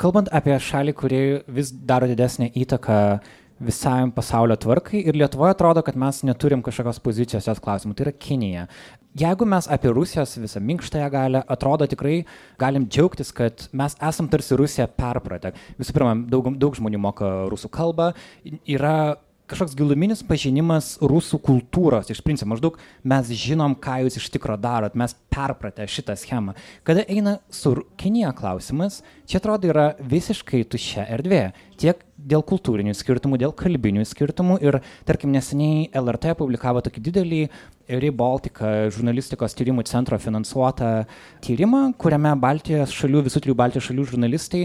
Kalbant 0.01 0.31
apie 0.33 0.55
šalį, 0.57 0.93
kuri 0.97 1.17
vis 1.53 1.69
daro 1.85 2.07
didesnę 2.09 2.47
įtaką 2.57 2.95
visam 3.61 4.09
pasaulio 4.15 4.55
tvarkai 4.57 5.03
ir 5.05 5.17
Lietuvoje 5.19 5.53
atrodo, 5.53 5.83
kad 5.85 5.97
mes 5.99 6.23
neturim 6.25 6.63
kažkokios 6.65 6.97
pozicijos 7.05 7.45
jos 7.45 7.61
klausimų, 7.61 7.93
tai 7.93 8.07
yra 8.07 8.13
Kinija. 8.25 8.63
Jeigu 9.21 9.45
mes 9.45 9.67
apie 9.69 9.91
Rusijos 9.93 10.33
visą 10.41 10.61
minkštąją 10.65 11.09
galę, 11.13 11.43
atrodo 11.45 11.85
tikrai 11.91 12.23
galim 12.57 12.87
džiaugtis, 12.89 13.29
kad 13.37 13.67
mes 13.77 13.93
esam 14.09 14.31
tarsi 14.31 14.57
Rusiją 14.57 14.87
perpratę. 14.97 15.53
Visų 15.77 15.93
pirma, 15.93 16.15
daug, 16.33 16.49
daug 16.57 16.79
žmonių 16.79 17.01
moka 17.05 17.29
rusų 17.51 17.69
kalbą, 17.69 18.09
yra 18.65 18.95
kažkoks 19.51 19.75
giluminis 19.77 20.21
pažinimas 20.27 20.93
rusų 21.03 21.39
kultūros 21.43 22.11
iš 22.13 22.21
principo. 22.23 22.49
Maždaug 22.53 22.77
mes 23.07 23.31
žinom, 23.35 23.75
ką 23.75 24.01
jūs 24.05 24.17
iš 24.21 24.29
tikro 24.33 24.55
darot, 24.59 24.95
mes 24.97 25.15
perpratę 25.33 25.87
šitą 25.89 26.15
schemą. 26.19 26.55
Kada 26.87 27.03
eina 27.11 27.37
su 27.51 27.75
Kinija 27.99 28.31
klausimas, 28.37 29.01
čia 29.27 29.41
atrodo 29.41 29.71
yra 29.71 29.91
visiškai 29.99 30.63
tuščia 30.71 31.09
erdvė. 31.17 31.43
Tiek 31.81 32.01
dėl 32.15 32.43
kultūrinių 32.45 32.93
skirtumų, 32.95 33.39
dėl 33.41 33.53
kalbinių 33.57 34.05
skirtumų. 34.05 34.59
Ir, 34.63 34.79
tarkim, 35.07 35.33
neseniai 35.33 35.89
LRT 35.97 36.35
publikavo 36.39 36.83
tokį 36.85 37.05
didelį 37.09 37.43
Rebaltica 37.91 38.87
žurnalistikos 38.93 39.55
tyrimų 39.57 39.83
centro 39.89 40.15
finansuotą 40.21 40.91
tyrimą, 41.43 41.89
kuriame 41.99 42.31
Baltijos 42.39 42.93
šalių, 42.95 43.25
visų 43.25 43.41
trijų 43.43 43.57
Baltijos 43.59 43.89
šalių 43.89 44.05
žurnalistai 44.13 44.61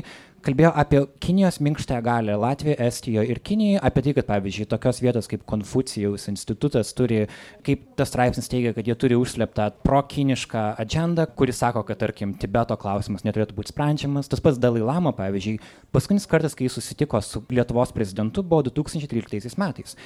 kalbėjo 0.47 0.71
apie 0.79 1.00
Kinijos 1.23 1.59
minkštąją 1.65 2.03
galę 2.07 2.37
Latvijoje, 2.38 2.79
Estijoje 2.87 3.31
ir 3.33 3.41
Kinijoje, 3.43 3.81
apie 3.83 4.03
tai, 4.05 4.12
kad 4.17 4.26
pavyzdžiui 4.29 4.69
tokios 4.71 5.00
vietos 5.03 5.29
kaip 5.31 5.43
Konfucijaus 5.49 6.29
institutas 6.31 6.93
turi, 6.95 7.25
kaip 7.67 7.83
tas 7.99 8.12
straipsnis 8.12 8.50
teigia, 8.50 8.73
kad 8.76 8.87
jie 8.87 8.95
turi 8.95 9.19
užsleptą 9.19 9.69
prokinišką 9.87 10.62
agendą, 10.83 11.26
kuris 11.38 11.59
sako, 11.62 11.83
kad 11.88 11.99
tarkim 12.03 12.37
Tibeto 12.38 12.76
klausimas 12.79 13.26
neturėtų 13.26 13.57
būti 13.57 13.73
sprendžiamas. 13.75 14.31
Tas 14.31 14.43
pats 14.45 14.61
Dalai 14.62 14.85
Lama, 14.87 15.11
pavyzdžiui, 15.17 15.57
paskutinis 15.95 16.29
kartas, 16.31 16.55
kai 16.55 16.69
jis 16.69 16.79
susitiko 16.79 17.21
su 17.25 17.43
Lietuvos 17.50 17.95
prezidentu, 17.97 18.45
buvo 18.47 18.69
2013 18.69 19.59
metais. 19.59 19.97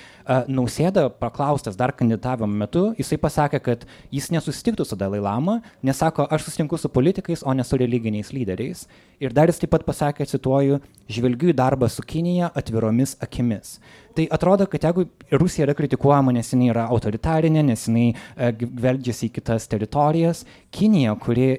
Nausėda, 0.49 1.09
paklaustas 1.21 1.77
dar 1.77 1.93
kandidatavimo 1.97 2.49
metu, 2.65 2.87
jisai 2.99 3.21
pasakė, 3.21 3.61
kad 3.67 3.87
jis 4.15 4.31
nesusitiktų 4.33 4.89
su 4.89 4.97
Dalai 5.01 5.21
Lama, 5.21 5.61
nes 5.85 6.01
sako, 6.01 6.25
aš 6.31 6.49
susitinku 6.49 6.81
su 6.81 6.89
politikais, 6.89 7.45
o 7.45 7.53
ne 7.57 7.67
su 7.67 7.77
religiniais 7.81 8.33
lyderiais. 8.33 8.87
Ir 9.21 9.35
dar 9.37 9.51
jis 9.53 9.59
taip 9.61 9.75
pat 9.75 9.85
pasakė, 9.85 10.25
cituoju, 10.31 10.81
žvelgiu 11.11 11.51
į 11.53 11.57
darbą 11.59 11.89
su 11.91 12.05
Kinija 12.07 12.51
atviromis 12.57 13.17
akimis. 13.23 13.79
Tai 14.17 14.27
atrodo, 14.31 14.67
kad 14.71 14.85
jeigu 14.87 15.07
Rusija 15.33 15.67
yra 15.67 15.75
kritikuojama, 15.79 16.35
nes 16.35 16.53
jinai 16.53 16.71
yra 16.73 16.87
autoritarinė, 16.91 17.65
nes 17.67 17.89
jinai 17.89 18.07
e, 18.13 18.53
veldžiasi 18.61 19.29
į 19.29 19.35
kitas 19.39 19.69
teritorijas, 19.71 20.45
Kinija, 20.75 21.17
kuri 21.23 21.51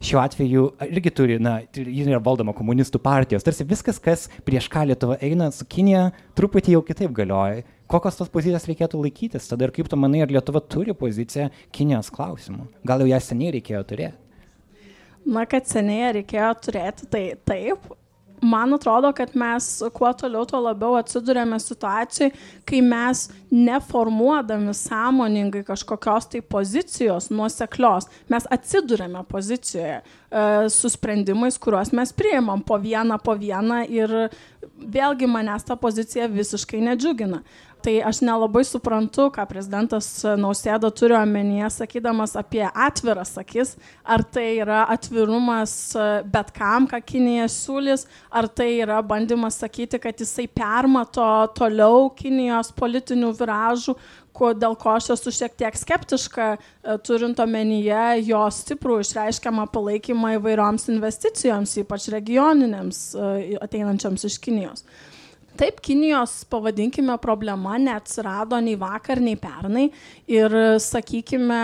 šiuo 0.00 0.20
atveju 0.20 0.64
irgi 0.90 1.10
turi, 1.14 1.38
na, 1.42 1.58
ji 1.74 2.06
yra 2.06 2.20
valdoma 2.22 2.54
komunistų 2.56 3.00
partijos, 3.02 3.44
tarsi 3.46 3.66
viskas, 3.68 3.98
kas 4.02 4.26
prieš 4.46 4.68
ką 4.72 4.84
Lietuva 4.90 5.18
eina 5.24 5.50
su 5.54 5.66
Kinija, 5.68 6.08
truputį 6.38 6.76
jau 6.76 6.84
kitaip 6.86 7.14
galioja. 7.16 7.64
Kokios 7.88 8.18
tos 8.18 8.28
pozicijos 8.28 8.66
reikėtų 8.68 9.00
laikytis 9.00 9.48
tada 9.48 9.64
ir 9.64 9.72
kaip 9.72 9.88
tu 9.88 9.96
manai, 9.96 10.20
ar 10.24 10.32
Lietuva 10.32 10.60
turi 10.60 10.94
poziciją 10.96 11.48
Kinijos 11.74 12.10
klausimu? 12.14 12.68
Gal 12.86 13.04
jau 13.04 13.10
ją 13.10 13.20
seniai 13.24 13.54
reikėjo 13.56 13.84
turėti? 13.88 14.18
Na, 15.28 15.44
kad 15.48 15.66
seniai 15.68 16.12
reikėjo 16.20 16.52
turėti, 16.64 17.08
tai 17.12 17.22
taip, 17.48 17.88
man 18.40 18.74
atrodo, 18.74 19.12
kad 19.12 19.34
mes 19.36 19.82
kuo 19.94 20.10
toliau, 20.12 20.46
tuo 20.48 20.60
labiau 20.62 20.96
atsidurėme 20.98 21.58
situacijai, 21.62 22.32
kai 22.68 22.80
mes 22.84 23.26
neformuodami 23.50 24.74
sąmoningai 24.76 25.64
kažkokios 25.66 26.28
tai 26.32 26.42
pozicijos 26.42 27.30
nuoseklios, 27.32 28.08
mes 28.28 28.48
atsidurėme 28.52 29.24
pozicijoje 29.28 30.00
e, 30.00 30.02
su 30.72 30.90
sprendimais, 30.92 31.58
kuriuos 31.58 31.94
mes 31.96 32.12
priimam 32.12 32.62
po 32.62 32.78
vieną, 32.82 33.20
po 33.24 33.36
vieną 33.38 33.84
ir 33.88 34.14
vėlgi 34.78 35.28
manęs 35.30 35.66
ta 35.66 35.76
pozicija 35.80 36.28
visiškai 36.30 36.82
nedžiugina. 36.90 37.42
Tai 37.78 37.94
aš 38.02 38.18
nelabai 38.26 38.64
suprantu, 38.66 39.28
ką 39.30 39.44
prezidentas 39.46 40.08
Nausėda 40.40 40.90
turi 40.90 41.14
omenyje, 41.14 41.68
sakydamas 41.76 42.34
apie 42.40 42.64
atviras 42.66 43.36
akis, 43.38 43.76
ar 44.02 44.24
tai 44.26 44.48
yra 44.58 44.80
atvirumas 44.90 45.74
bet 46.26 46.50
kam, 46.56 46.88
ką 46.90 46.98
Kinija 47.06 47.46
siūlys, 47.52 48.08
ar 48.34 48.48
tai 48.50 48.72
yra 48.82 48.98
bandymas 49.06 49.60
sakyti, 49.62 50.00
kad 50.02 50.18
jisai 50.18 50.48
permato 50.50 51.26
toliau 51.54 52.08
Kinijos 52.18 52.72
politinių 52.74 53.30
viražų, 53.38 53.94
ko, 54.38 54.52
dėl 54.54 54.76
ko 54.78 54.94
aš 54.96 55.12
esu 55.16 55.32
šiek 55.34 55.54
tiek 55.58 55.76
skeptiška, 55.78 56.48
e, 56.54 56.96
turint 57.06 57.40
omenyje 57.42 58.24
jo 58.28 58.42
stiprų 58.54 59.00
išreiškiamą 59.04 59.68
palaikymą 59.74 60.36
įvairioms 60.38 60.88
investicijoms, 60.94 61.76
ypač 61.82 62.08
regioninėms 62.14 63.04
e, 63.14 63.30
ateinančiams 63.68 64.28
iš 64.30 64.38
Kinijos. 64.44 64.86
Taip, 65.58 65.80
Kinijos, 65.82 66.44
pavadinkime, 66.46 67.16
problema 67.18 67.74
neatsirado 67.82 68.60
nei 68.62 68.76
vakar, 68.78 69.18
nei 69.18 69.34
pernai. 69.34 69.88
Ir, 70.30 70.52
sakykime, 70.78 71.58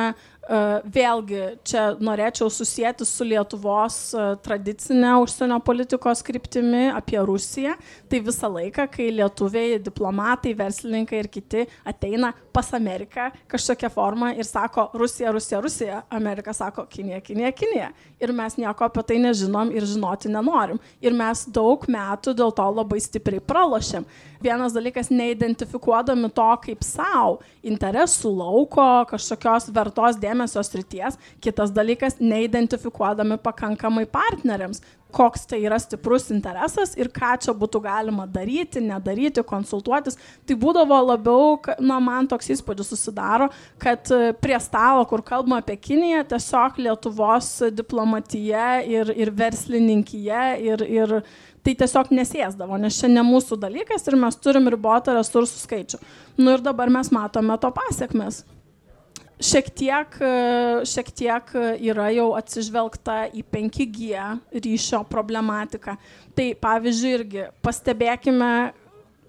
vėlgi, 0.48 1.42
čia 1.64 1.84
norėčiau 2.04 2.50
susijęti 2.52 3.06
su 3.08 3.24
Lietuvos 3.24 3.96
e, 4.12 4.24
tradicinė 4.44 5.14
užsienio 5.22 5.56
politikos 5.64 6.22
kryptimi 6.26 6.90
apie 6.92 7.16
Rusiją. 7.24 7.74
Tai 8.10 8.20
visą 8.26 8.50
laiką, 8.52 8.86
kai 8.92 9.08
lietuviai, 9.14 9.78
diplomatai, 9.82 10.54
verslininkai 10.58 11.22
ir 11.22 11.30
kiti 11.32 11.64
ateina 11.88 12.34
pas 12.54 12.68
Ameriką 12.76 13.30
kažkokią 13.50 13.90
formą 13.94 14.34
ir 14.36 14.46
sako 14.48 14.90
Rusija, 14.94 15.32
Rusija, 15.34 15.62
Rusija, 15.64 16.02
Amerika 16.10 16.52
sako 16.52 16.86
Kinija, 16.90 17.22
Kinija, 17.24 17.52
Kinija. 17.52 17.88
Ir 18.20 18.34
mes 18.36 18.58
nieko 18.60 18.86
apie 18.86 19.02
tai 19.08 19.18
nežinom 19.22 19.72
ir 19.74 19.88
žinoti 19.88 20.32
nenorim. 20.32 20.80
Ir 21.00 21.16
mes 21.16 21.46
daug 21.48 21.88
metų 21.88 22.36
dėl 22.36 22.54
to 22.54 22.68
labai 22.74 23.00
stipriai 23.02 23.42
pralošėm 23.44 24.06
vienas 24.44 24.74
dalykas 24.76 25.10
neidentifikuodami 25.10 26.30
to 26.36 26.48
kaip 26.66 26.84
savo 26.86 27.38
interesų 27.64 28.32
lauko, 28.38 28.88
kažkokios 29.10 29.70
vertos 29.74 30.20
dėmesio 30.22 30.62
srities, 30.64 31.18
kitas 31.44 31.72
dalykas 31.74 32.20
neidentifikuodami 32.20 33.40
pakankamai 33.42 34.06
partneriams, 34.10 34.82
koks 35.14 35.46
tai 35.50 35.60
yra 35.64 35.78
stiprus 35.82 36.28
interesas 36.34 36.94
ir 36.98 37.10
ką 37.14 37.34
čia 37.44 37.54
būtų 37.56 37.80
galima 37.84 38.26
daryti, 38.30 38.82
nedaryti, 38.84 39.44
konsultuotis. 39.46 40.18
Tai 40.46 40.58
būdavo 40.60 41.00
labiau, 41.08 41.56
na, 41.78 42.00
man 42.02 42.28
toks 42.30 42.50
įspūdis 42.54 42.92
susidaro, 42.92 43.50
kad 43.82 44.10
prie 44.42 44.58
stalo, 44.62 45.04
kur 45.10 45.24
kalbama 45.26 45.62
apie 45.62 45.78
Kiniją, 45.78 46.24
tiesiog 46.34 46.80
Lietuvos 46.84 47.50
diplomatija 47.74 48.82
ir, 48.88 49.12
ir 49.14 49.32
verslininkija 49.34 50.46
ir, 50.62 50.84
ir 50.84 51.20
tai 51.64 51.76
tiesiog 51.80 52.10
nesėsdavo, 52.12 52.76
nes 52.80 52.98
čia 53.00 53.08
ne 53.10 53.24
mūsų 53.24 53.58
dalykas 53.62 54.04
ir 54.10 54.18
mes 54.20 54.36
turim 54.36 54.68
ribotą 54.72 55.16
resursų 55.16 55.62
skaičių. 55.62 56.02
Nu 56.40 56.56
ir 56.56 56.64
dabar 56.64 56.92
mes 56.92 57.10
matome 57.14 57.56
to 57.60 57.70
pasiekmes. 57.74 58.42
Šiek 59.42 59.68
tiek, 59.74 60.16
šiek 60.86 61.08
tiek 61.10 61.50
yra 61.90 62.06
jau 62.14 62.28
atsižvelgta 62.38 63.16
į 63.34 63.42
5G 63.50 64.22
ryšio 64.62 65.02
problematiką. 65.10 65.96
Tai 66.38 66.46
pavyzdžiui, 66.62 67.12
irgi 67.18 67.46
pastebėkime, 67.64 68.50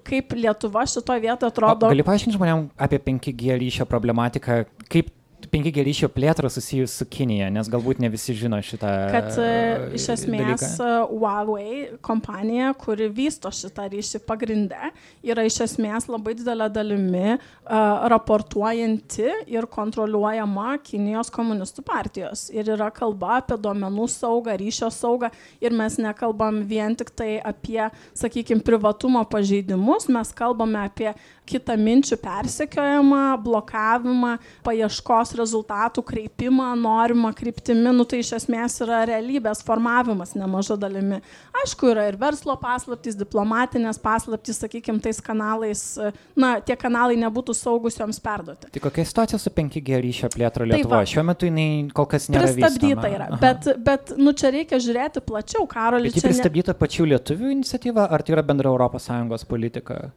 kaip 0.06 0.36
Lietuva 0.38 0.86
šitoje 0.90 1.24
vietoje 1.26 1.50
atrodo. 1.50 1.90
O 1.90 1.94
gali 1.94 2.06
paaiškinti 2.06 2.38
žmonėm 2.38 2.68
apie 2.78 3.02
5G 3.02 3.58
ryšio 3.64 3.90
problematiką, 3.90 4.62
kaip 4.94 5.10
5G 5.56 5.84
ryšio 5.88 6.10
plėtrą 6.12 6.50
susijus 6.52 6.94
su 7.00 7.06
Kinija, 7.08 7.48
nes 7.54 7.70
galbūt 7.72 8.02
ne 8.04 8.10
visi 8.12 8.36
žino 8.36 8.58
šitą. 8.66 8.92
Kad 9.14 9.30
uh, 9.40 9.86
iš 9.96 10.10
esmės 10.18 10.66
uh, 10.84 11.06
Huawei 11.08 11.96
kompanija, 12.04 12.74
kuri 12.80 13.08
vysto 13.14 13.52
šitą 13.56 13.88
ryšį 13.94 14.20
pagrindę, 14.28 14.92
yra 15.24 15.46
iš 15.48 15.62
esmės 15.70 16.10
labai 16.12 16.36
didelė 16.36 16.68
dalimi 16.76 17.38
raportuojanti 17.66 19.30
ir 19.50 19.68
kontroliuojama 19.72 20.76
Kinijos 20.86 21.32
komunistų 21.34 21.86
partijos. 21.88 22.48
Ir 22.54 22.70
yra 22.76 22.92
kalba 22.94 23.40
apie 23.40 23.58
duomenų 23.62 24.10
saugą, 24.12 24.58
ryšio 24.60 24.92
saugą 24.94 25.32
ir 25.64 25.74
mes 25.76 25.98
nekalbam 26.02 26.62
vien 26.68 26.98
tik 27.00 27.14
tai 27.16 27.38
apie, 27.40 27.80
sakykime, 28.18 28.64
privatumo 28.66 29.24
pažeidimus, 29.30 30.10
mes 30.12 30.36
kalbame 30.36 30.84
apie 30.84 31.14
kitą 31.46 31.76
minčių 31.80 32.18
persekiojimą, 32.22 33.22
blokavimą, 33.46 34.36
paieškos 34.66 35.36
rezultatų 35.40 36.04
kreipimą 36.06 36.72
norimą 36.80 37.32
kryptimi, 37.38 37.94
nu 37.96 38.06
tai 38.10 38.22
iš 38.24 38.34
esmės 38.40 38.80
yra 38.84 39.04
realybės 39.10 39.64
formavimas 39.66 40.36
nemaža 40.38 40.78
dalimi. 40.80 41.22
Aišku, 41.62 41.90
yra 41.94 42.08
ir 42.10 42.18
verslo 42.20 42.58
paslaptys, 42.60 43.18
diplomatinės 43.20 44.00
paslaptys, 44.02 44.60
sakykime, 44.64 45.02
tais 45.04 45.22
kanalais, 45.24 45.84
na, 46.38 46.56
tie 46.66 46.78
kanalai 46.80 47.18
nebūtų 47.22 47.56
saugus 47.58 48.00
joms 48.00 48.20
perduoti. 48.24 48.72
Tai 48.74 48.84
kokia 48.88 49.06
situacija 49.08 49.40
su 49.42 49.54
5G 49.56 50.02
ryšio 50.04 50.32
plėtra 50.34 50.68
Lietuvoje? 50.68 51.12
Šiuo 51.14 51.26
metu 51.30 51.50
jinai 51.50 51.70
kol 51.96 52.10
kas 52.12 52.30
nėra. 52.32 52.50
Pristabdyta 52.50 53.10
yra, 53.12 53.30
Aha. 53.32 53.42
bet, 53.42 53.72
bet, 53.86 54.14
nu 54.20 54.36
čia 54.38 54.52
reikia 54.56 54.82
žiūrėti 54.82 55.24
plačiau, 55.26 55.66
Karoli. 55.70 56.12
Bet 56.12 56.20
ji 56.20 56.28
pristabdyta 56.28 56.74
ne... 56.74 56.80
pačių 56.82 57.10
lietuvių 57.14 57.56
iniciatyva, 57.60 58.10
ar 58.12 58.26
tai 58.26 58.38
yra 58.38 58.46
bendra 58.46 58.74
ES 58.76 59.48
politika? 59.50 60.10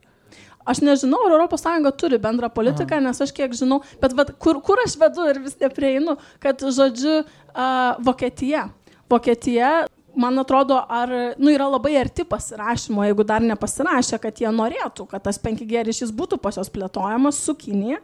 Aš 0.68 0.82
nežinau, 0.84 1.20
ar 1.26 1.46
ES 1.46 1.66
turi 1.96 2.18
bendrą 2.20 2.50
politiką, 2.52 2.98
Aha. 2.98 3.08
nes 3.08 3.20
aš 3.24 3.32
kiek 3.32 3.54
žinau, 3.56 3.80
bet 4.02 4.16
vat, 4.16 4.34
kur, 4.42 4.60
kur 4.64 4.80
aš 4.84 4.98
vedu 5.00 5.28
ir 5.30 5.40
vis 5.44 5.56
neprieinu, 5.60 6.18
kad, 6.42 6.60
žodžiu, 6.60 7.22
uh, 7.24 7.96
Vokietija. 8.04 8.68
Vokietija, 9.08 9.86
man 10.18 10.38
atrodo, 10.38 10.76
ar, 10.76 11.12
nu, 11.40 11.52
yra 11.54 11.68
labai 11.72 11.94
arti 12.00 12.26
pasirašymo, 12.28 13.06
jeigu 13.08 13.24
dar 13.24 13.44
nepasirašė, 13.44 14.18
kad 14.20 14.42
jie 14.42 14.50
norėtų, 14.52 15.08
kad 15.08 15.24
tas 15.24 15.40
5G 15.40 15.86
ryšys 15.88 16.12
būtų 16.12 16.40
pas 16.42 16.60
jos 16.60 16.72
plėtojamas 16.74 17.40
su 17.40 17.56
Kinija 17.56 18.02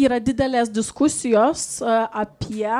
yra 0.00 0.18
didelės 0.22 0.70
diskusijos 0.74 1.78
apie 1.84 2.70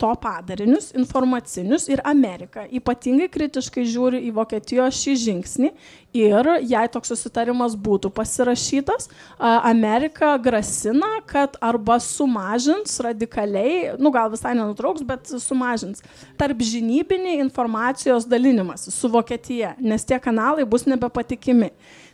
to 0.00 0.10
padarinius 0.22 0.90
informacinius 0.96 1.88
ir 1.90 2.02
Amerika 2.06 2.66
ypatingai 2.70 3.28
kritiškai 3.32 3.86
žiūri 3.90 4.22
į 4.28 4.34
Vokietijos 4.38 5.00
šį 5.02 5.16
žingsnį 5.24 5.72
ir 6.16 6.48
jei 6.66 6.88
toks 6.92 7.12
susitarimas 7.12 7.76
būtų 7.78 8.10
pasirašytas, 8.14 9.08
Amerika 9.38 10.32
grasina, 10.42 11.20
kad 11.30 11.56
arba 11.62 11.98
sumažins 12.02 12.98
radikaliai, 13.04 13.96
nu 13.98 14.12
gal 14.14 14.30
visai 14.32 14.54
nenutrauks, 14.58 15.04
bet 15.06 15.32
sumažins 15.42 16.04
tarp 16.40 16.62
žinybinį 16.64 17.38
informacijos 17.44 18.28
dalinimąsi 18.28 18.94
su 18.94 19.10
Vokietija, 19.12 19.74
nes 19.78 20.06
tie 20.06 20.20
kanalai 20.22 20.66
bus 20.68 20.86
nebepatikimi 20.90 21.70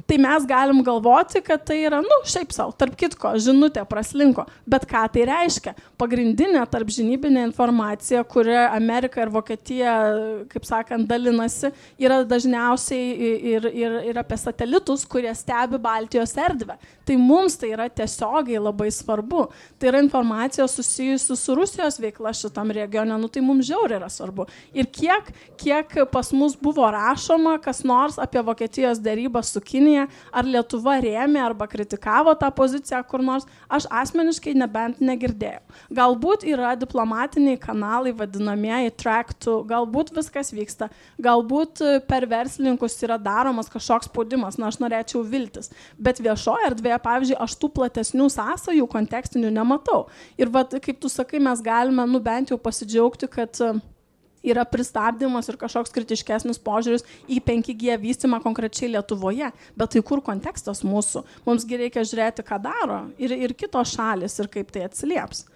tai 0.07 0.19
mes 0.19 0.45
galim 0.47 0.83
galvoti, 0.83 1.41
kad 1.43 1.65
tai 1.67 1.81
yra, 1.87 1.99
nu, 2.05 2.19
šiaip 2.29 2.53
savo, 2.55 2.73
tarp 2.79 2.95
kitko, 2.99 3.33
žinutė 3.43 3.83
praslinko. 3.89 4.47
Bet 4.69 4.87
ką 4.89 5.03
tai 5.13 5.25
reiškia? 5.29 5.75
Pagrindinė 5.99 6.63
tarp 6.71 6.93
žinybinė 6.95 7.43
informacija, 7.49 8.23
kurią 8.29 8.69
Amerika 8.77 9.25
ir 9.25 9.33
Vokietija, 9.35 9.97
kaip 10.53 10.69
sakant, 10.69 11.09
dalinasi, 11.11 11.73
yra 12.03 12.21
dažniausiai 12.29 13.09
ir, 13.17 13.41
ir, 13.51 13.71
ir 14.11 14.19
apie 14.21 14.39
satelitus, 14.41 15.05
kurie 15.09 15.33
stebi 15.37 15.79
Baltijos 15.83 16.35
erdvę. 16.41 16.77
Tai 17.07 17.17
mums 17.21 17.57
tai 17.61 17.71
yra 17.75 17.87
tiesiogiai 17.89 18.61
labai 18.63 18.91
svarbu. 18.93 19.47
Tai 19.79 19.91
yra 19.91 20.03
informacija 20.03 20.67
susijusi 20.69 21.37
su 21.39 21.55
Rusijos 21.55 22.01
veikla 22.03 22.33
šitam 22.37 22.73
regione, 22.75 23.17
nu 23.21 23.31
tai 23.33 23.43
mums 23.45 23.67
žiauriai 23.69 24.01
yra 24.01 24.11
svarbu. 24.13 24.49
Ir 24.77 24.89
kiek, 24.93 25.31
kiek 25.61 25.95
pas 26.13 26.33
mus 26.35 26.57
buvo 26.59 26.87
rašoma, 26.93 27.57
kas 27.63 27.85
nors 27.87 28.19
apie 28.23 28.43
Vokietijos 28.47 29.01
dėrybą 29.03 29.43
su 29.47 29.63
Kinija, 29.63 30.07
ar 30.33 30.49
Lietuva 30.49 30.99
rėmė 31.03 31.43
arba 31.45 31.69
kritikavo 31.71 32.35
tą 32.39 32.51
poziciją 32.55 33.03
kur 33.09 33.23
nors, 33.25 33.47
aš 33.71 33.87
asmeniškai 34.03 34.55
nebent 34.59 35.01
negirdėjau. 35.05 35.63
Galbūt 35.97 36.47
yra 36.49 36.75
diplomatiniai 36.79 37.59
kanalai, 37.61 38.15
vadinamieji 38.17 38.95
traktų, 39.01 39.59
galbūt 39.71 40.13
viskas 40.17 40.53
vyksta, 40.55 40.91
galbūt 41.23 41.83
per 42.09 42.27
verslininkus 42.31 42.99
yra 43.07 43.19
daromas 43.23 43.71
kažkoks 43.77 44.11
spaudimas, 44.11 44.59
na 44.61 44.71
aš 44.73 44.81
norėčiau 44.83 45.23
viltis, 45.27 45.71
bet 45.99 46.21
viešoje 46.25 46.73
erdvėje, 46.73 47.01
pavyzdžiui, 47.07 47.41
aš 47.47 47.59
tų 47.63 47.73
platesnių 47.79 48.31
sąsajų 48.35 48.89
kontekstinių 48.93 49.53
nematau. 49.55 50.07
Ir 50.41 50.53
vat, 50.53 50.75
kaip 50.83 51.03
tu 51.03 51.13
sakai, 51.13 51.43
mes 51.43 51.63
galime, 51.65 52.09
nu 52.11 52.23
bent 52.23 52.53
jau 52.53 52.59
pasidžiaugti, 52.61 53.31
kad 53.31 53.63
uh, 53.65 53.79
yra 54.47 54.65
pristabdymas 54.69 55.49
ir 55.51 55.59
kažkoks 55.61 55.93
kritiškesnis 55.95 56.61
požiūris 56.63 57.05
į 57.31 57.41
5G 57.45 57.97
vystimą 58.03 58.41
konkrečiai 58.45 58.93
Lietuvoje. 58.95 59.51
Bet 59.79 59.95
tai 59.95 60.03
kur 60.07 60.23
kontekstas 60.25 60.85
mūsų? 60.87 61.25
Mumsgi 61.47 61.81
reikia 61.83 62.07
žiūrėti, 62.07 62.47
ką 62.47 62.61
daro 62.63 63.03
ir, 63.19 63.35
ir 63.35 63.57
kitos 63.59 63.97
šalis 63.97 64.39
ir 64.43 64.51
kaip 64.53 64.73
tai 64.75 64.87
atsilieps. 64.87 65.47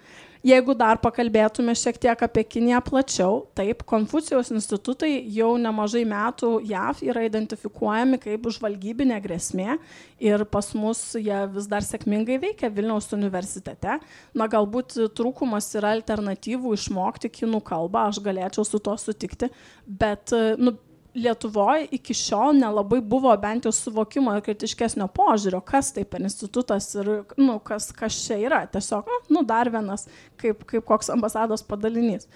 Jeigu 0.40 0.72
dar 0.72 0.96
pakalbėtume 0.96 1.74
šiek 1.76 1.98
tiek 2.00 2.22
apie 2.24 2.46
Kiniją 2.48 2.79
plačiau, 2.87 3.42
taip, 3.57 3.83
Konfucijos 3.88 4.48
institutai 4.55 5.18
jau 5.35 5.50
nemažai 5.61 6.07
metų 6.09 6.55
JAV 6.64 7.03
yra 7.11 7.26
identifikuojami 7.26 8.16
kaip 8.22 8.48
žvalgybinė 8.57 9.18
grėsmė 9.20 9.76
ir 10.24 10.46
pas 10.48 10.72
mus 10.72 11.03
jie 11.20 11.42
vis 11.53 11.68
dar 11.68 11.85
sėkmingai 11.85 12.40
veikia 12.40 12.72
Vilniaus 12.72 13.11
universitete. 13.12 13.98
Na, 14.33 14.48
galbūt 14.48 14.96
trūkumas 15.18 15.68
yra 15.76 15.92
alternatyvų 15.98 16.72
išmokti 16.79 17.29
kinų 17.42 17.61
kalbą, 17.61 18.09
aš 18.09 18.22
galėčiau 18.24 18.64
su 18.64 18.81
to 18.81 18.96
sutikti, 18.96 19.53
bet 19.85 20.33
nu, 20.57 20.72
Lietuvoje 21.14 21.88
iki 21.96 22.14
šiol 22.14 22.55
nelabai 22.61 23.01
buvo 23.03 23.33
bent 23.42 23.66
jau 23.66 23.73
suvokimo 23.75 24.37
ir 24.37 24.44
kritiškesnio 24.46 25.09
požiūrio, 25.16 25.59
kas 25.66 25.90
tai 25.96 26.05
per 26.07 26.23
institutas 26.23 26.92
ir 26.94 27.11
nu, 27.40 27.59
kas, 27.66 27.90
kas 27.96 28.20
čia 28.27 28.38
yra. 28.38 28.62
Tiesiog, 28.70 29.11
nu, 29.35 29.42
dar 29.46 29.70
vienas, 29.73 30.07
kaip, 30.40 30.62
kaip 30.70 30.87
koks 30.87 31.11
ambasados 31.11 31.66
padalinys 31.66 32.29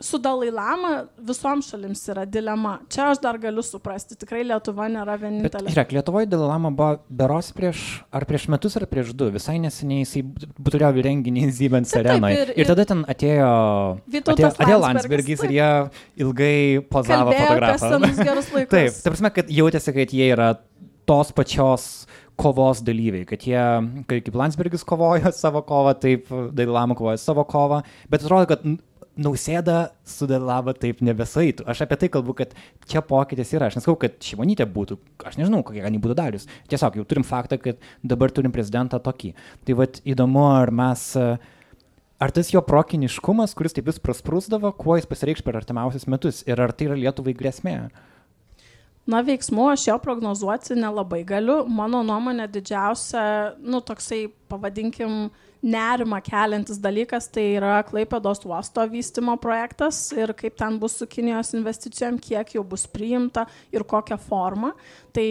su 0.00 0.18
Dalai 0.18 0.50
Lama 0.50 1.04
visoms 1.18 1.70
šalims 1.70 2.02
yra 2.12 2.24
dilema. 2.24 2.78
Čia 2.92 3.10
aš 3.12 3.20
dar 3.22 3.38
galiu 3.38 3.62
suprasti, 3.66 4.16
tikrai 4.18 4.44
Lietuva 4.46 4.86
nėra 4.92 5.16
vienintelė. 5.20 5.72
Žiūrėk, 5.72 5.94
Lietuvoje 5.96 6.28
Dalai 6.30 6.50
Lama 6.52 6.70
buvo 6.74 6.98
beros 7.20 7.50
prieš, 7.56 7.82
ar 8.14 8.26
prieš 8.28 8.48
metus, 8.52 8.76
ar 8.78 8.86
prieš 8.90 9.10
du, 9.18 9.30
visai 9.34 9.58
neseniai 9.62 10.04
jisai 10.04 10.22
turėjo 10.68 10.92
renginį 11.08 11.48
Zybens 11.58 11.94
arenoje. 11.98 12.38
Ir, 12.38 12.54
ir, 12.54 12.62
ir 12.62 12.70
tada 12.70 12.86
ten 12.88 13.04
atėjo, 13.08 13.50
atėjo, 14.12 14.52
atėjo 14.54 14.78
Landsbergis 14.86 15.44
ir 15.48 15.56
jie 15.58 15.70
ilgai 16.24 16.54
pozavo 16.92 17.34
fotografą. 17.34 17.92
Taip, 18.78 19.02
ta 19.02 19.10
prasme, 19.10 19.34
kad 19.34 19.50
jautėsi, 19.52 19.94
kad 19.96 20.14
jie 20.14 20.32
yra 20.34 20.52
tos 21.08 21.32
pačios 21.32 21.88
kovos 22.38 22.82
dalyviai, 22.86 23.26
kad 23.26 23.42
jie, 23.42 23.62
kaip 24.10 24.36
Landsbergis 24.38 24.84
kovojo 24.86 25.32
savo 25.42 25.64
kovą, 25.66 25.96
taip 25.98 26.28
Dailama 26.54 26.94
kovojo 26.98 27.18
savo 27.18 27.42
kovą, 27.48 27.82
bet 28.12 28.22
atrodo, 28.22 28.46
kad 28.52 28.66
nausėda 29.18 29.90
sudalyvavo 30.06 30.72
taip 30.78 31.02
nebesaitų. 31.04 31.66
Aš 31.68 31.82
apie 31.84 31.98
tai 32.00 32.10
kalbu, 32.14 32.34
kad 32.38 32.54
čia 32.88 33.02
pokytis 33.04 33.52
yra. 33.56 33.68
Aš 33.68 33.78
nesakau, 33.80 33.96
kad 34.00 34.18
šimonytė 34.24 34.66
būtų, 34.70 34.98
aš 35.26 35.38
nežinau, 35.40 35.64
kokia 35.66 35.86
jinai 35.86 36.00
būtų 36.02 36.16
darius. 36.18 36.48
Tiesiog 36.70 37.00
jau 37.00 37.06
turim 37.08 37.26
faktą, 37.26 37.58
kad 37.62 37.82
dabar 38.06 38.32
turim 38.34 38.54
prezidentą 38.54 39.00
tokį. 39.02 39.34
Tai 39.66 39.78
vad 39.80 39.98
įdomu, 40.08 40.44
ar 40.54 40.72
mes, 40.74 41.06
ar 41.18 42.36
tas 42.36 42.52
jo 42.54 42.62
prokiniškumas, 42.64 43.56
kuris 43.58 43.74
taip 43.76 43.90
vis 43.90 43.98
prasprūsdavo, 44.02 44.72
kuo 44.78 44.98
jis 44.98 45.10
pasireikš 45.10 45.42
per 45.46 45.58
artimiausius 45.58 46.06
metus 46.10 46.44
ir 46.46 46.62
ar 46.62 46.74
tai 46.74 46.90
yra 46.90 47.00
Lietuvai 47.02 47.34
grėsmė. 47.38 47.80
Na, 49.08 49.22
veiksmų 49.24 49.70
aš 49.72 49.86
jo 49.88 49.94
prognozuoti 50.04 50.76
nelabai 50.76 51.22
galiu. 51.26 51.62
Mano 51.72 52.02
nuomonė 52.04 52.44
didžiausia, 52.52 53.22
nu, 53.64 53.80
toksai, 53.80 54.26
pavadinkim, 54.52 55.22
uh, 55.30 55.47
nerima 55.62 56.20
keliantis 56.24 56.78
dalykas 56.82 57.28
tai 57.34 57.44
yra 57.58 57.78
Klaipėdos 57.86 58.44
uosto 58.46 58.84
vystimo 58.90 59.36
projektas 59.40 60.00
ir 60.16 60.32
kaip 60.38 60.58
ten 60.58 60.78
bus 60.78 60.98
su 61.00 61.08
Kinijos 61.10 61.54
investicijom, 61.58 62.18
kiek 62.22 62.54
jau 62.54 62.64
bus 62.64 62.86
priimta 62.86 63.46
ir 63.74 63.86
kokią 63.86 64.20
formą. 64.28 64.74
Tai 65.12 65.28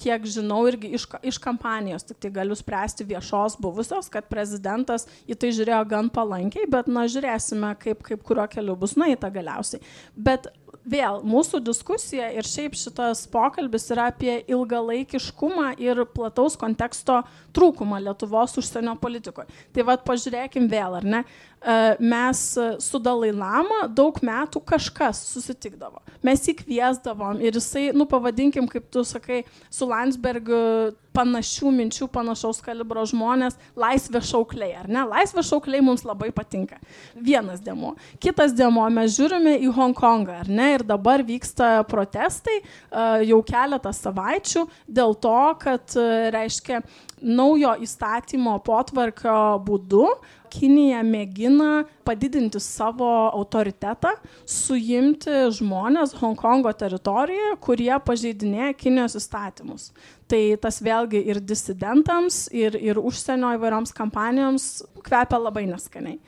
kiek 0.00 0.24
žinau, 0.32 0.62
irgi 0.70 0.92
iš, 0.96 1.06
iš 1.26 1.38
kampanijos, 1.42 2.06
tik 2.08 2.20
tai 2.22 2.30
galiu 2.40 2.56
spręsti 2.56 3.04
viešos 3.08 3.58
buvusios, 3.60 4.08
kad 4.12 4.28
prezidentas 4.32 5.06
į 5.28 5.36
tai 5.40 5.52
žiūrėjo 5.56 5.82
gan 5.90 6.10
palankiai, 6.12 6.68
bet 6.70 6.88
na 6.90 7.06
žiūrėsime, 7.10 7.74
kaip, 7.82 8.00
kaip 8.06 8.24
kurio 8.26 8.46
keliu 8.50 8.76
bus 8.80 8.96
nueita 9.00 9.30
galiausiai. 9.32 9.82
Bet 10.16 10.48
vėl 10.84 11.20
mūsų 11.26 11.60
diskusija 11.64 12.30
ir 12.34 12.46
šiaip 12.46 12.76
šitas 12.78 13.26
pokalbis 13.30 13.88
yra 13.92 14.08
apie 14.10 14.40
ilgalaikiškumą 14.50 15.74
ir 15.82 16.04
plataus 16.14 16.56
konteksto 16.60 17.20
trūkumą 17.56 18.00
Lietuvos 18.04 18.56
užsienio 18.60 18.96
politikoje. 19.00 19.50
Tai 19.74 19.86
vad 19.88 20.04
pažiūrėkim 20.06 20.68
vėl, 20.70 20.98
ar 21.00 21.06
ne? 21.16 21.24
E, 21.60 21.76
mes 22.00 22.40
su 22.80 23.02
Dalai 23.02 23.32
Lama 23.36 23.84
daug 23.88 24.16
metų 24.24 24.62
kažkas 24.64 25.20
susitikdavo. 25.34 26.00
Mes 26.24 26.46
jį 26.48 26.56
kviesdavom 26.62 27.42
ir 27.44 27.58
jisai, 27.58 27.90
nu 27.96 28.06
pavadinkim, 28.08 28.68
kaip 28.70 28.88
tu 28.92 29.04
sakai, 29.04 29.42
su 29.72 29.88
Landsbergiu 29.90 30.94
panašių 31.16 31.72
minčių, 31.74 32.06
panašaus 32.12 32.60
kalibro 32.64 33.02
žmonės, 33.08 33.56
laisvė 33.78 34.22
šaukliai, 34.24 34.70
ar 34.78 34.88
ne? 34.90 35.02
Laisvė 35.10 35.42
šaukliai 35.46 35.82
mums 35.84 36.04
labai 36.06 36.30
patinka. 36.34 36.78
Vienas 37.18 37.62
demo. 37.64 37.96
Kitas 38.22 38.54
demo, 38.56 38.86
mes 38.94 39.16
žiūrime 39.16 39.56
į 39.58 39.72
Hongkongą, 39.74 40.40
ar 40.44 40.50
ne? 40.50 40.69
Ir 40.76 40.86
dabar 40.86 41.24
vyksta 41.26 41.70
protestai 41.90 42.60
uh, 42.60 43.20
jau 43.26 43.40
keletą 43.46 43.92
savaičių 43.96 44.66
dėl 44.88 45.16
to, 45.22 45.38
kad, 45.62 45.86
uh, 45.98 46.28
reiškia, 46.34 46.82
naujo 47.20 47.74
įstatymo 47.84 48.58
potvarkio 48.64 49.60
būdu 49.64 50.06
Kinija 50.50 51.04
mėgina 51.06 51.84
padidinti 52.02 52.58
savo 52.58 53.06
autoritetą, 53.28 54.16
suimti 54.48 55.44
žmonės 55.54 56.16
Hongkongo 56.18 56.72
teritorijoje, 56.74 57.52
kurie 57.62 57.92
pažeidinėja 58.02 58.74
Kinijos 58.80 59.14
įstatymus. 59.20 59.90
Tai 60.30 60.40
tas 60.62 60.80
vėlgi 60.82 61.22
ir 61.30 61.38
disidentams, 61.42 62.48
ir, 62.50 62.74
ir 62.82 62.98
užsienio 62.98 63.54
įvairioms 63.60 63.94
kampanijoms 63.94 64.70
kvepia 65.06 65.38
labai 65.38 65.68
neskaniai. 65.70 66.18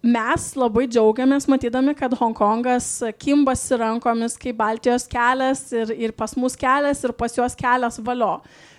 Mes 0.00 0.46
labai 0.56 0.86
džiaugiamės 0.88 1.44
matydami, 1.50 1.92
kad 1.98 2.14
Hongkongas 2.16 2.88
kimbasi 3.20 3.76
rankomis 3.82 4.38
kaip 4.40 4.56
Baltijos 4.56 5.04
kelias 5.10 5.66
ir, 5.76 5.92
ir 5.92 6.16
pas 6.16 6.32
mus 6.40 6.56
kelias 6.56 7.04
ir 7.04 7.12
pas 7.12 7.36
juos 7.36 7.56
kelias 7.58 8.00
valio. 8.00 8.38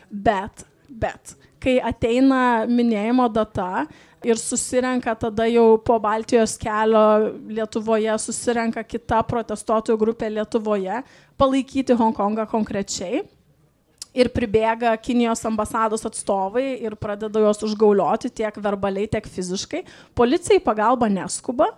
Bet 0.10 0.66
Bet 0.92 1.36
kai 1.62 1.78
ateina 1.80 2.66
minėjimo 2.68 3.28
data 3.32 3.86
ir 4.26 4.40
susirenka 4.40 5.14
tada 5.18 5.46
jau 5.48 5.78
po 5.86 5.98
Baltijos 6.02 6.58
kelio 6.60 7.32
Lietuvoje, 7.48 8.12
susirenka 8.20 8.84
kita 8.84 9.22
protestuotojų 9.30 10.00
grupė 10.02 10.32
Lietuvoje 10.34 11.02
palaikyti 11.40 11.96
Hongkongą 11.98 12.48
konkrečiai. 12.52 13.24
Ir 14.12 14.28
pribėga 14.34 14.91
Kinijos 15.00 15.39
ambasados 15.47 16.04
atstovai 16.08 16.82
ir 16.84 16.97
pradeda 17.00 17.39
juos 17.39 17.62
užgaulioti 17.63 18.32
tiek 18.41 18.58
verbaliai, 18.60 19.08
tiek 19.08 19.28
fiziškai. 19.32 19.86
Policijai 20.19 20.60
pagalba 20.65 21.08
neskuba, 21.08 21.69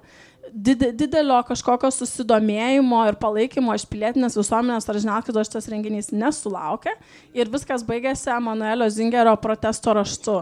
didelio 0.51 1.37
kažkokio 1.47 1.91
susidomėjimo 1.93 3.03
ir 3.09 3.17
palaikymo 3.21 3.75
iš 3.77 3.85
pilietinės 3.89 4.37
visuomenės 4.37 4.89
ar 4.89 4.99
žiniasklaidos 4.99 5.49
šitas 5.49 5.69
renginys 5.71 6.11
nesulaukia 6.13 6.95
ir 7.37 7.51
viskas 7.53 7.85
baigėsi 7.85 8.31
Emanuelio 8.33 8.89
Zingerio 8.89 9.35
protesto 9.41 9.93
raštu. 9.95 10.41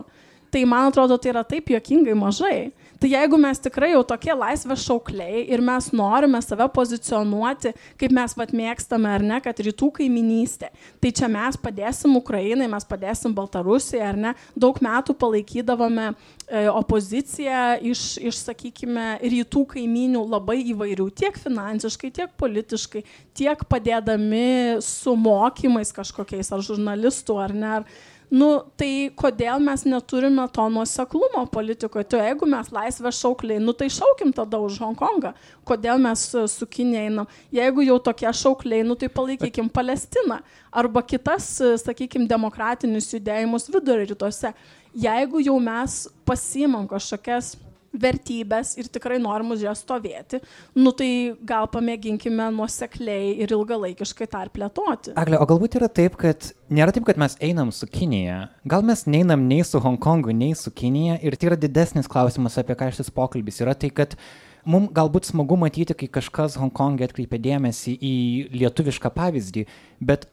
Tai 0.51 0.63
man 0.67 0.89
atrodo, 0.89 1.15
tai 1.17 1.31
yra 1.31 1.43
taip 1.47 1.69
juokingai 1.71 2.15
mažai. 2.17 2.71
Tai 3.01 3.09
jeigu 3.09 3.37
mes 3.41 3.57
tikrai 3.57 3.95
jau 3.95 4.03
tokie 4.05 4.29
laisvės 4.37 4.83
šaukliai 4.85 5.39
ir 5.49 5.61
mes 5.65 5.87
norime 5.89 6.37
save 6.45 6.67
pozicionuoti, 6.69 7.71
kaip 7.97 8.13
mes 8.13 8.35
vat 8.37 8.51
mėgstame 8.53 9.09
ar 9.09 9.25
ne, 9.25 9.39
kad 9.41 9.57
rytų 9.65 9.87
kaiminystė, 9.95 10.69
tai 11.01 11.09
čia 11.17 11.25
mes 11.33 11.57
padėsim 11.57 12.13
Ukrainai, 12.19 12.67
mes 12.69 12.85
padėsim 12.85 13.33
Baltarusijai 13.33 14.03
ar 14.05 14.21
ne, 14.27 14.35
daug 14.53 14.77
metų 14.85 15.15
palaikydavome 15.17 16.11
e, 16.11 16.67
opoziciją 16.69 17.63
iš, 17.89 18.05
iš, 18.21 18.43
sakykime, 18.51 19.07
rytų 19.33 19.65
kaiminių 19.73 20.21
labai 20.35 20.59
įvairių, 20.75 21.09
tiek 21.23 21.41
finansiškai, 21.41 22.13
tiek 22.21 22.37
politiškai, 22.37 23.01
tiek 23.33 23.65
padėdami 23.65 24.77
su 24.85 25.17
mokymais 25.17 25.89
kažkokiais 25.97 26.53
ar 26.53 26.61
žurnalistų 26.69 27.41
ar 27.49 27.57
ne. 27.57 27.77
Ar, 27.81 27.91
nu, 28.31 28.47
tai 28.79 29.11
kodėl 29.19 29.59
mes 29.63 29.83
neturime 29.85 30.45
to 30.55 30.65
nuoseklumo 30.71 31.43
politikoje? 31.51 32.05
Tai 32.13 32.21
jeigu 32.23 32.47
mes 32.49 32.71
laisvę 32.71 33.11
šaukliai, 33.15 33.59
nu 33.63 33.75
tai 33.77 33.89
šaukim 33.91 34.31
tada 34.35 34.59
už 34.63 34.79
Hongkongą. 34.81 35.33
Kodėl 35.67 35.99
mes 36.01 36.23
su 36.53 36.67
Kinė 36.67 37.05
einam? 37.05 37.27
Jeigu 37.53 37.83
jau 37.85 37.97
tokie 37.99 38.31
šaukliai, 38.31 38.85
nu 38.87 38.95
tai 38.95 39.11
palaikykim 39.11 39.67
Palestiną 39.69 40.39
arba 40.71 41.03
kitas, 41.03 41.57
sakykim, 41.83 42.23
demokratinius 42.29 43.11
judėjimus 43.11 43.67
vidurio 43.71 44.07
rytuose. 44.13 44.53
Jeigu 44.95 45.43
jau 45.43 45.57
mes 45.59 46.05
pasimam 46.27 46.87
kažkokias 46.87 47.55
vertybės 47.91 48.75
ir 48.79 48.87
tikrai 48.91 49.19
norim 49.21 49.51
už 49.55 49.65
jas 49.65 49.81
stovėti, 49.83 50.39
nu 50.79 50.93
tai 50.95 51.35
gal 51.47 51.67
pamėginkime 51.71 52.47
nuosekliai 52.55 53.33
ir 53.43 53.51
ilgalaikiškai 53.51 54.27
tą 54.31 54.45
ir 54.45 54.51
plėtoti. 54.55 55.15
Agle, 55.19 55.39
o 55.41 55.47
galbūt 55.49 55.75
yra 55.79 55.91
taip, 55.91 56.15
kad 56.21 56.51
nėra 56.71 56.95
taip, 56.95 57.05
kad 57.09 57.19
mes 57.21 57.35
einam 57.43 57.73
su 57.75 57.89
Kinija. 57.91 58.45
Gal 58.69 58.85
mes 58.87 59.03
neinam 59.09 59.43
nei 59.49 59.65
su 59.67 59.81
Hongkongu, 59.83 60.35
nei 60.35 60.55
su 60.55 60.71
Kinija. 60.71 61.19
Ir 61.19 61.35
tai 61.35 61.51
yra 61.51 61.59
didesnis 61.59 62.09
klausimas, 62.11 62.57
apie 62.61 62.77
ką 62.79 62.91
šis 62.95 63.11
pokalbis 63.13 63.59
yra. 63.63 63.75
Tai, 63.75 63.91
kad 63.95 64.15
mums 64.63 64.91
galbūt 64.95 65.27
smagu 65.27 65.59
matyti, 65.59 65.97
kai 65.97 66.11
kažkas 66.19 66.55
Hongkongė 66.61 67.09
atkreipia 67.09 67.41
dėmesį 67.43 67.97
į 67.99 68.15
lietuvišką 68.55 69.11
pavyzdį, 69.17 69.67
bet 69.99 70.29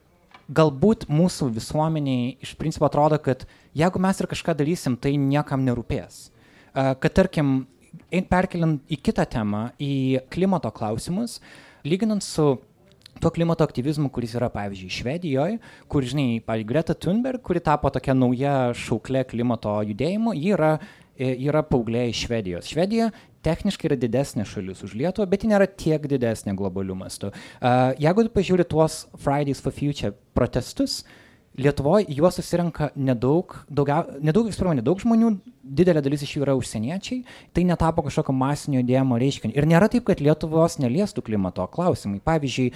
galbūt 0.49 1.09
mūsų 1.13 1.51
visuomeniai 1.59 2.37
iš 2.45 2.55
principo 2.57 2.87
atrodo, 2.87 3.19
kad 3.21 3.45
jeigu 3.77 4.01
mes 4.01 4.21
ir 4.21 4.31
kažką 4.31 4.55
darysim, 4.57 4.97
tai 4.97 5.19
niekam 5.21 5.67
nerūpės 5.67 6.29
kad 7.03 7.15
tarkim, 7.17 7.59
perkeliant 8.31 8.83
į 8.91 9.01
kitą 9.09 9.27
temą, 9.31 9.69
į 9.81 10.25
klimato 10.33 10.71
klausimus, 10.75 11.39
lyginant 11.87 12.25
su 12.25 12.57
tuo 13.19 13.33
klimato 13.35 13.67
aktyvizmu, 13.67 14.13
kuris 14.15 14.37
yra, 14.39 14.47
pavyzdžiui, 14.55 14.95
Švedijoje, 14.95 15.59
kur, 15.91 16.07
žinai, 16.07 16.39
pavyzdžiui, 16.47 16.69
Greta 16.71 16.95
Thunberg, 16.95 17.43
kuri 17.43 17.63
tapo 17.65 17.91
tokia 17.91 18.15
nauja 18.15 18.55
šauklė 18.79 19.25
klimato 19.27 19.75
judėjimo, 19.91 20.37
ji 20.39 20.55
yra 20.55 20.77
yra 21.19 21.63
paaugliai 21.67 22.13
iš 22.13 22.25
Švedijos. 22.27 22.69
Švedija 22.71 23.11
techniškai 23.43 23.91
yra 23.91 23.99
didesnė 23.99 24.45
šalis 24.47 24.85
už 24.87 24.95
Lietuvą, 24.99 25.27
bet 25.31 25.45
ji 25.45 25.51
nėra 25.53 25.67
tiek 25.67 26.05
didesnė 26.11 26.55
globalių 26.59 26.97
mastų. 26.99 27.33
Uh, 27.33 27.95
jeigu 27.99 28.27
tu 28.27 28.35
pažiūri 28.35 28.67
tuos 28.69 29.07
Fridays 29.19 29.63
for 29.63 29.75
Future 29.75 30.15
protestus, 30.37 31.03
Lietuvoje 31.59 32.07
juos 32.15 32.37
susirenka 32.39 32.93
nedaug, 32.95 33.57
daugia, 33.67 34.05
nedaug, 34.23 34.47
eksperų, 34.47 34.77
nedaug 34.79 35.01
žmonių, 35.03 35.33
didelė 35.79 36.05
dalis 36.07 36.23
iš 36.23 36.37
jų 36.37 36.45
yra 36.45 36.55
užsieniečiai, 36.59 37.25
tai 37.53 37.65
netapo 37.67 38.05
kažkokio 38.07 38.35
masinio 38.37 38.79
judėjimo 38.79 39.19
reiškinio. 39.19 39.57
Ir 39.59 39.67
nėra 39.67 39.89
taip, 39.91 40.07
kad 40.07 40.23
Lietuvos 40.23 40.79
neliestų 40.79 41.25
klimato 41.27 41.67
klausimai. 41.73 42.23
Pavyzdžiui, 42.23 42.69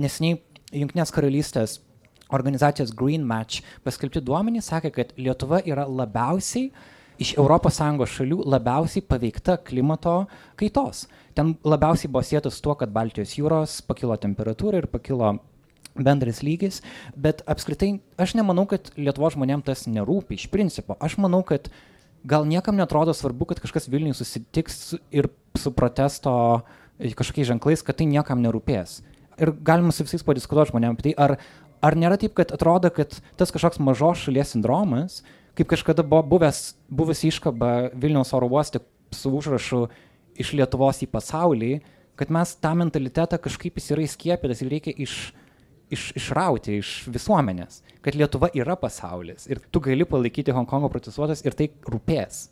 nesiniai 0.00 0.40
Junktinės 0.74 1.12
karalystės 1.14 1.76
organizacijos 2.34 2.90
Green 2.96 3.22
Match 3.22 3.60
paskelbti 3.84 4.24
duomenys 4.24 4.72
sakė, 4.72 4.90
kad 4.96 5.12
Lietuva 5.20 5.60
yra 5.68 5.84
labiausiai 5.86 6.70
iš 7.22 7.34
ES 7.38 8.16
šalių 8.16 8.40
labiausiai 8.44 9.04
paveikta 9.08 9.56
klimato 9.64 10.26
kaitos. 10.56 11.06
Ten 11.36 11.54
labiausiai 11.64 12.10
buvo 12.10 12.24
sėtas 12.24 12.60
tuo, 12.64 12.74
kad 12.74 12.92
Baltijos 12.92 13.36
jūros 13.38 13.82
pakilo 13.86 14.16
temperatūra 14.16 14.82
ir 14.82 14.88
pakilo 14.88 15.36
bendras 16.04 16.42
lygis, 16.44 16.82
bet 17.16 17.42
apskritai 17.48 17.96
aš 18.20 18.36
nemanau, 18.38 18.66
kad 18.70 18.90
Lietuvo 18.96 19.30
žmonėms 19.32 19.66
tas 19.66 19.86
nerūpi 19.90 20.38
iš 20.38 20.48
principo. 20.52 20.96
Aš 21.00 21.18
manau, 21.22 21.42
kad 21.46 21.70
gal 22.26 22.46
niekam 22.48 22.76
netrodo 22.76 23.14
svarbu, 23.14 23.48
kad 23.52 23.62
kažkas 23.62 23.88
Vilniui 23.92 24.16
susitiks 24.16 24.96
ir 25.14 25.30
su 25.56 25.72
protesto 25.72 26.64
kažkokiais 26.98 27.52
ženklais, 27.52 27.84
kad 27.84 27.98
tai 28.00 28.08
niekam 28.08 28.42
nerūpės. 28.42 29.00
Ir 29.36 29.52
galima 29.64 29.92
su 29.92 30.06
visais 30.06 30.24
padiskutuoti 30.24 30.72
žmonėms 30.72 30.96
apie 30.96 31.10
tai, 31.10 31.14
ar, 31.20 31.36
ar 31.84 31.96
nėra 31.98 32.16
taip, 32.20 32.34
kad 32.38 32.54
atrodo, 32.56 32.90
kad 32.90 33.18
tas 33.36 33.52
kažkoks 33.52 33.82
mažos 33.84 34.24
šalies 34.24 34.54
sindromas, 34.54 35.20
kaip 35.56 35.68
kažkada 35.72 36.04
buvo 36.04 36.22
buvęs, 36.36 36.74
buvusi 36.88 37.30
iškaba 37.30 37.92
Vilniaus 37.94 38.32
oro 38.36 38.48
uoste 38.52 38.80
su 39.14 39.32
užrašu 39.32 39.86
iš 40.40 40.52
Lietuvos 40.56 41.02
į 41.04 41.10
pasaulį, 41.12 41.72
kad 42.16 42.32
mes 42.32 42.54
tą 42.60 42.72
mentalitetą 42.76 43.38
kažkaip 43.40 43.76
jis 43.76 43.92
yra 43.92 44.04
įskiepytas 44.04 44.62
ir 44.64 44.72
reikia 44.72 44.94
iš, 45.04 45.16
iš, 45.92 46.10
išrauti 46.18 46.80
iš 46.80 46.92
visuomenės, 47.12 47.80
kad 48.04 48.18
Lietuva 48.18 48.50
yra 48.54 48.76
pasaulis 48.80 49.46
ir 49.50 49.62
tu 49.70 49.82
gali 49.84 50.06
palaikyti 50.08 50.54
Hongkongo 50.54 50.90
protestuotas 50.92 51.44
ir 51.46 51.56
tai 51.58 51.70
rūpės. 51.86 52.46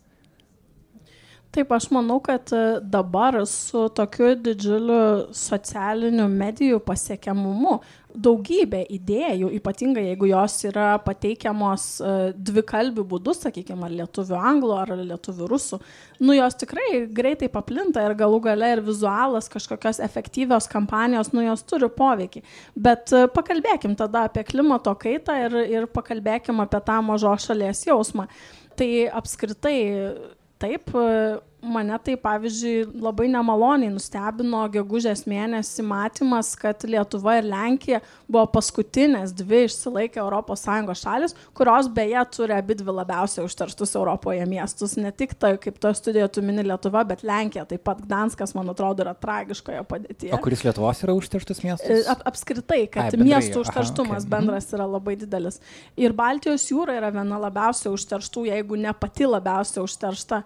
Taip, 1.55 1.69
aš 1.71 1.85
manau, 1.95 2.17
kad 2.19 2.51
e, 2.51 2.63
dabar 2.83 3.37
su 3.47 3.85
tokiu 3.95 4.33
didžiuliu 4.43 5.29
socialiniu 5.31 6.25
medijų 6.27 6.81
pasiekiamumu 6.83 7.77
daugybė 8.15 8.81
idėjų, 8.95 9.49
ypatingai 9.59 10.05
jeigu 10.09 10.29
jos 10.29 10.57
yra 10.69 10.95
pateikiamos 11.03 11.85
e, 11.99 12.11
dvikalbių 12.35 13.05
būdų, 13.11 13.35
sakykime, 13.37 13.85
ar 13.87 13.95
lietuvių 13.99 14.37
anglų, 14.51 14.73
ar 14.81 14.93
lietuvių 14.99 15.49
rusų, 15.51 15.79
nu 16.25 16.35
jos 16.37 16.57
tikrai 16.61 17.05
greitai 17.15 17.49
paplinta 17.51 18.05
ir 18.05 18.15
galų 18.19 18.41
gale 18.47 18.71
ir 18.75 18.83
vizualas, 18.85 19.49
kažkokios 19.51 20.01
efektyvios 20.05 20.69
kampanijos, 20.71 21.33
nu 21.35 21.45
jos 21.45 21.65
turi 21.67 21.89
poveikį. 21.91 22.43
Bet 22.87 23.13
e, 23.15 23.25
pakalbėkim 23.35 23.97
tada 23.99 24.25
apie 24.29 24.45
klimato 24.47 24.95
kaitą 24.99 25.37
ir, 25.47 25.59
ir 25.77 25.89
pakalbėkim 25.91 26.63
apie 26.63 26.81
tą 26.85 27.01
mažos 27.05 27.49
šalies 27.49 27.85
jausmą. 27.89 28.29
Tai 28.75 28.89
apskritai 29.21 29.77
taip 30.59 30.91
mane 31.67 31.97
tai 32.03 32.15
pavyzdžiui 32.21 33.01
labai 33.03 33.27
nemaloniai 33.33 33.91
nustebino 33.93 34.63
gegužės 34.73 35.25
mėnesį 35.29 35.85
matymas, 35.87 36.53
kad 36.59 36.85
Lietuva 36.87 37.37
ir 37.39 37.49
Lenkija 37.49 38.01
buvo 38.27 38.45
paskutinės 38.55 39.33
dvi 39.35 39.65
išsilaikę 39.67 40.23
ES 40.25 41.01
šalis, 41.01 41.35
kurios 41.57 41.89
beje 41.91 42.23
turi 42.35 42.55
abi 42.55 42.77
dvi 42.79 42.95
labiausiai 42.99 43.45
užterštus 43.45 43.95
Europoje 43.97 44.45
miestus. 44.49 44.95
Ne 45.01 45.11
tik 45.11 45.35
tai, 45.39 45.55
kaip 45.61 45.79
to 45.81 45.93
studijoje 45.97 46.33
tu 46.37 46.45
mini 46.45 46.65
Lietuva, 46.65 47.03
bet 47.07 47.23
Lenkija, 47.25 47.65
taip 47.69 47.83
pat 47.87 48.01
Gdanskas, 48.05 48.55
man 48.57 48.69
atrodo, 48.73 49.05
yra 49.05 49.15
tragiškoje 49.17 49.83
padėtyje. 49.89 50.33
O 50.35 50.41
kuris 50.43 50.65
Lietuvos 50.65 51.03
yra 51.05 51.15
užterštus 51.17 51.63
miestas? 51.65 51.89
E, 51.89 52.03
ap 52.11 52.23
apskritai, 52.29 52.83
kad 52.91 53.09
Ai, 53.09 53.15
bendrai, 53.15 53.31
miestų 53.33 53.63
užterštumas 53.65 54.21
aha, 54.21 54.25
okay. 54.25 54.33
bendras 54.35 54.71
yra 54.75 54.87
labai 54.89 55.17
didelis. 55.19 55.59
Ir 55.99 56.15
Baltijos 56.17 56.67
jūra 56.71 56.97
yra 56.99 57.11
viena 57.15 57.39
labiausiai 57.47 57.93
užterštų, 57.95 58.47
jeigu 58.51 58.79
ne 58.79 58.93
pati 58.97 59.27
labiausiai 59.29 59.83
užteršta 59.85 60.43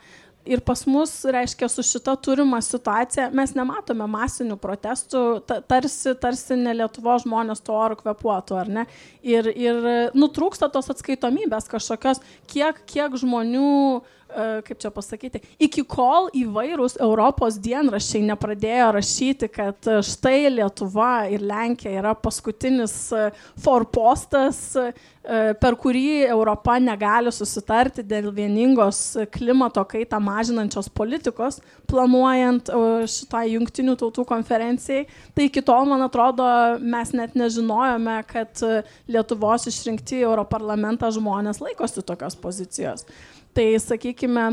ir 0.50 0.64
pas 0.66 0.82
mus, 0.90 1.14
reiškia, 1.30 1.70
su 1.70 1.86
šita 1.86 2.16
turima 2.26 2.60
situacija 2.66 3.30
mes 3.36 3.54
nematome 3.58 4.08
masinių 4.10 4.58
protestų, 4.62 5.24
tarsi, 5.70 6.16
tarsi 6.20 6.58
ne 6.60 6.76
Lietuvo 6.80 7.18
žmonės 7.24 7.62
to 7.66 7.76
oro 7.78 7.98
kvepuotų, 8.00 8.60
ar 8.60 8.72
ne? 8.80 8.86
Ir, 9.22 9.52
ir 9.54 9.82
nutrūksta 10.18 10.72
tos 10.74 10.90
atskaitomybės 10.96 11.70
kažkokios, 11.72 12.24
kiek, 12.50 12.82
kiek 12.90 13.18
žmonių 13.22 13.74
uh, 13.98 14.16
kaip 14.66 14.80
čia 14.82 14.92
pasakyti, 14.94 15.42
iki 15.62 15.84
kol 15.90 16.30
įvairūs 16.38 17.00
Europos 17.02 17.58
dienraščiai 17.62 18.26
nepradėjo 18.30 18.90
rašyti, 19.00 19.50
kad 19.54 19.90
e, 19.90 20.00
štai 20.06 20.52
Lietuva 20.54 21.14
ir 21.34 21.46
Lenkija 21.46 21.96
yra 22.02 22.16
paskutinis 22.18 22.96
e, 23.16 23.30
forpostas, 23.62 24.62
per 25.60 25.76
kurį 25.78 26.24
Europa 26.32 26.78
negali 26.82 27.30
susitarti 27.30 28.02
dėl 28.08 28.32
vieningos 28.34 29.02
klimato 29.30 29.84
kaitą 29.86 30.18
mažinančios 30.24 30.88
politikos, 30.96 31.60
planuojant 31.92 32.72
šitą 33.12 33.44
jungtinių 33.52 33.98
tautų 34.00 34.26
konferencijai. 34.26 35.04
Tai 35.36 35.46
iki 35.46 35.62
tol, 35.68 35.86
man 35.92 36.02
atrodo, 36.08 36.48
mes 36.82 37.12
net 37.14 37.36
nežinojome, 37.38 38.16
kad 38.32 38.64
Lietuvos 39.12 39.68
išrinkti 39.70 40.24
Europarlamentą 40.24 41.12
žmonės 41.14 41.62
laikosi 41.62 42.02
tokios 42.02 42.40
pozicijos. 42.40 43.06
Tai 43.54 43.70
sakykime, 43.82 44.52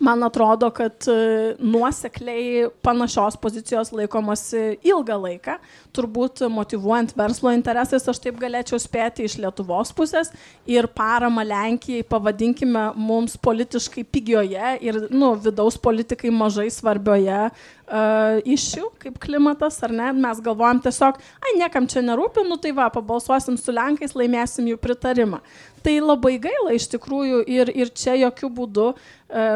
man 0.00 0.22
atrodo, 0.24 0.70
kad 0.70 1.04
e, 1.08 1.54
nuosekliai 1.58 2.68
panašios 2.82 3.36
pozicijos 3.40 3.90
laikomasi 3.92 4.78
ilgą 4.86 5.16
laiką. 5.24 5.56
Turbūt 5.96 6.44
motivuojant 6.52 7.12
verslo 7.18 7.52
interesais, 7.52 8.06
aš 8.08 8.22
taip 8.22 8.38
galėčiau 8.40 8.80
spėti 8.80 9.26
iš 9.26 9.36
Lietuvos 9.42 9.92
pusės 9.96 10.32
ir 10.70 10.88
parama 10.96 11.44
Lenkijai, 11.44 12.06
pavadinkime, 12.06 12.86
mums 12.96 13.36
politiškai 13.42 14.06
pigioje 14.08 14.76
ir 14.80 15.02
nu, 15.10 15.34
vidaus 15.34 15.76
politikai 15.80 16.32
mažai 16.32 16.70
svarbioje 16.72 17.50
uh, 17.90 18.38
išių, 18.46 18.86
kaip 19.02 19.18
klimatas, 19.22 19.80
ar 19.86 19.94
ne? 19.94 20.10
Mes 20.16 20.40
galvojam 20.44 20.80
tiesiog, 20.84 21.18
ai, 21.42 21.54
niekam 21.58 21.88
čia 21.90 22.02
nerūpi, 22.06 22.44
nu 22.46 22.58
tai 22.62 22.72
va, 22.76 22.88
pabalsuosim 22.94 23.58
su 23.60 23.74
Lenkais, 23.74 24.14
laimėsim 24.18 24.70
jų 24.70 24.78
pritarimą. 24.80 25.42
Tai 25.84 25.94
labai 26.04 26.34
gaila 26.42 26.74
iš 26.76 26.90
tikrųjų 26.92 27.40
ir, 27.48 27.70
ir 27.72 27.90
čia 27.96 28.12
jokių 28.20 28.50
būdų 28.52 28.86
e, 28.92 28.96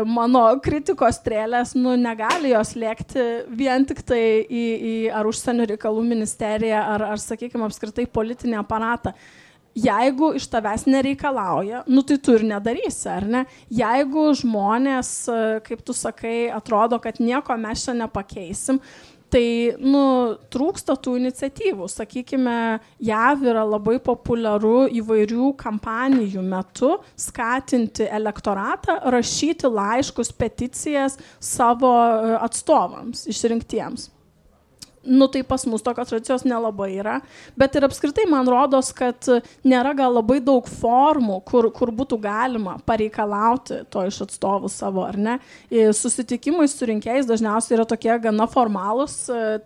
mano 0.09 0.47
kritikos 0.65 1.19
strėlės, 1.21 1.75
nu, 1.77 1.93
negali 2.01 2.55
jos 2.55 2.73
lėkti 2.81 3.27
vien 3.53 3.85
tik 3.85 4.01
tai 4.09 4.23
į, 4.41 4.65
į 4.75 4.95
ar 5.13 5.29
užsienio 5.29 5.69
reikalų 5.75 6.07
ministeriją, 6.15 6.81
ar, 6.95 7.05
ar 7.13 7.21
sakykime, 7.21 7.69
apskritai 7.69 8.09
politinį 8.09 8.57
aparatą. 8.63 9.13
Jeigu 9.75 10.29
iš 10.39 10.47
tavęs 10.53 10.85
nereikalauja, 10.87 11.83
nu 11.91 12.05
tai 12.07 12.21
tu 12.23 12.37
ir 12.37 12.45
nedarysi, 12.47 13.09
ar 13.11 13.25
ne? 13.27 13.41
Jeigu 13.75 14.29
žmonės, 14.39 15.11
e, 15.27 15.41
kaip 15.67 15.83
tu 15.83 15.97
sakai, 15.97 16.47
atrodo, 16.55 17.01
kad 17.03 17.19
nieko 17.19 17.57
mes 17.59 17.83
čia 17.83 17.97
nepakeisim, 17.99 18.79
tai 19.35 19.75
nu, 19.83 20.05
trūksta 20.55 20.95
tų 20.95 21.17
iniciatyvų. 21.19 21.89
Sakykime, 21.91 22.57
JAV 23.03 23.43
yra 23.51 23.67
labai 23.67 23.99
populiaru 23.99 24.87
įvairių 24.95 25.51
kampanijų 25.59 26.47
metu 26.47 26.95
skatinti 27.19 28.07
elektoratą 28.07 29.01
rašyti 29.11 29.75
laiškus, 29.75 30.31
peticijas 30.39 31.19
savo 31.43 31.97
e, 31.99 32.37
atstovams 32.47 33.27
išrinktiems 33.35 34.14
nu 35.05 35.27
tai 35.27 35.43
pas 35.43 35.65
mus 35.65 35.83
tokios 35.83 36.09
tradicijos 36.09 36.45
nelabai 36.45 36.91
yra, 36.99 37.19
bet 37.57 37.75
ir 37.77 37.85
apskritai 37.87 38.25
man 38.31 38.49
rodos, 38.49 38.91
kad 38.97 39.29
nėra 39.65 39.95
gal 39.97 40.17
labai 40.17 40.41
daug 40.45 40.67
formų, 40.69 41.41
kur, 41.49 41.69
kur 41.75 41.93
būtų 41.95 42.19
galima 42.23 42.77
pareikalauti 42.89 43.83
to 43.93 44.05
iš 44.09 44.23
atstovų 44.27 44.71
savo, 44.73 45.05
ar 45.07 45.19
ne. 45.21 45.37
Susitikimai 45.71 46.67
su 46.71 46.89
rinkėjais 46.89 47.29
dažniausiai 47.29 47.79
yra 47.79 47.87
tokie 47.89 48.13
gana 48.25 48.49
formalūs, 48.51 49.17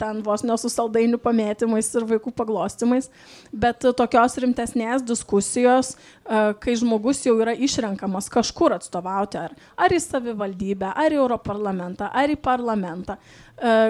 ten 0.01 0.23
vos 0.27 0.45
nesusaldainių 0.47 1.21
pamėtymais 1.23 1.91
ir 1.95 2.09
vaikų 2.13 2.35
paglostimais, 2.37 3.11
bet 3.53 3.87
tokios 3.99 4.39
rimtesnės 4.43 5.07
diskusijos, 5.07 5.95
kai 6.29 6.77
žmogus 6.79 7.23
jau 7.25 7.39
yra 7.41 7.55
išrenkamas 7.57 8.29
kažkur 8.33 8.77
atstovauti, 8.77 9.41
ar, 9.49 9.55
ar 9.79 9.95
į 9.95 10.01
savivaldybę, 10.05 10.93
ar 10.93 11.15
į 11.15 11.23
Europarlamentą, 11.23 12.11
ar 12.13 12.33
į 12.33 12.41
parlamentą 12.43 13.19
E, 13.48 13.48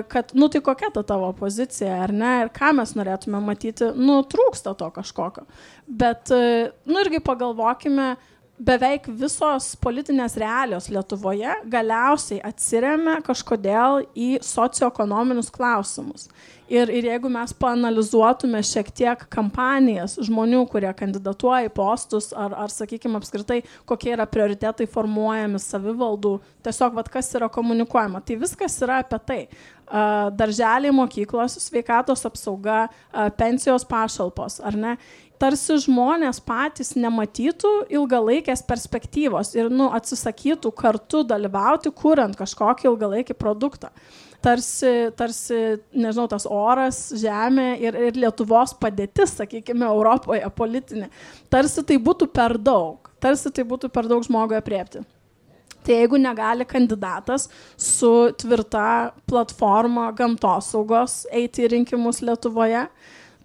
kad, 0.09 0.33
nu 0.33 0.49
tai 0.49 0.61
kokia 0.65 0.91
ta 0.95 1.03
tavo 1.07 1.29
pozicija, 1.37 1.99
ar 2.07 2.13
ne, 2.15 2.33
ir 2.45 2.53
ką 2.55 2.73
mes 2.79 2.95
norėtume 2.97 3.41
matyti, 3.45 3.91
nu 3.97 4.21
trūksta 4.25 4.73
to 4.79 4.89
kažkokio. 4.95 5.45
Bet, 5.87 6.33
e, 6.33 6.71
nu 6.89 7.03
irgi 7.05 7.21
pagalvokime, 7.25 8.15
beveik 8.59 9.07
visos 9.21 9.73
politinės 9.83 10.37
realijos 10.41 10.89
Lietuvoje 10.93 11.55
galiausiai 11.71 12.41
atsiriamia 12.45 13.19
kažkodėl 13.27 14.05
į 14.19 14.31
socioekonominius 14.45 15.51
klausimus. 15.55 16.29
Ir, 16.69 16.91
ir 16.93 17.07
jeigu 17.09 17.31
mes 17.33 17.55
panalizuotume 17.57 18.61
šiek 18.67 18.91
tiek 18.93 19.23
kampanijas 19.33 20.19
žmonių, 20.21 20.67
kurie 20.69 20.91
kandidatuoja 20.93 21.71
į 21.71 21.73
postus, 21.73 22.29
ar, 22.37 22.53
ar 22.67 22.73
sakykime, 22.73 23.17
apskritai, 23.17 23.63
kokie 23.89 24.13
yra 24.13 24.27
prioritetai 24.29 24.85
formuojami 24.93 25.61
savivaldų, 25.65 26.35
tiesiog, 26.67 26.93
vad, 26.99 27.09
kas 27.13 27.33
yra 27.39 27.49
komunikuojama, 27.53 28.21
tai 28.21 28.37
viskas 28.43 28.77
yra 28.85 29.01
apie 29.01 29.21
tai. 29.31 29.41
Darželiai, 30.37 30.93
mokyklos, 30.93 31.55
sveikatos 31.65 32.27
apsauga, 32.29 32.83
pensijos 33.41 33.89
pašalpos, 33.89 34.59
ar 34.61 34.77
ne? 34.77 34.99
Tarsi 35.41 35.79
žmonės 35.85 36.41
patys 36.45 36.95
nematytų 36.99 37.73
ilgalaikės 37.95 38.63
perspektyvos 38.67 39.55
ir 39.57 39.71
nu, 39.73 39.89
atsisakytų 39.95 40.73
kartu 40.77 41.25
dalyvauti, 41.27 41.93
kuriant 41.95 42.37
kažkokį 42.39 42.91
ilgalaikį 42.91 43.37
produktą. 43.39 43.93
Tarsi, 44.43 45.11
tarsi, 45.19 45.57
nežinau, 45.99 46.29
tas 46.31 46.45
oras, 46.47 47.01
žemė 47.19 47.73
ir, 47.83 47.97
ir 48.07 48.19
Lietuvos 48.23 48.77
padėtis, 48.79 49.35
sakykime, 49.41 49.89
Europoje 49.89 50.47
politinė, 50.55 51.09
tarsi 51.51 51.83
tai 51.87 51.99
būtų 51.99 52.31
per 52.31 52.55
daug, 52.55 53.11
tarsi 53.19 53.51
tai 53.51 53.67
būtų 53.67 53.91
per 53.91 54.07
daug 54.11 54.23
žmogui 54.27 54.59
apriepti. 54.61 55.03
Tai 55.83 55.95
jeigu 55.97 56.19
negali 56.21 56.67
kandidatas 56.69 57.49
su 57.81 58.11
tvirta 58.39 59.15
platforma 59.27 60.11
gamtosaugos 60.15 61.23
eiti 61.33 61.65
į 61.65 61.73
rinkimus 61.73 62.21
Lietuvoje, 62.23 62.85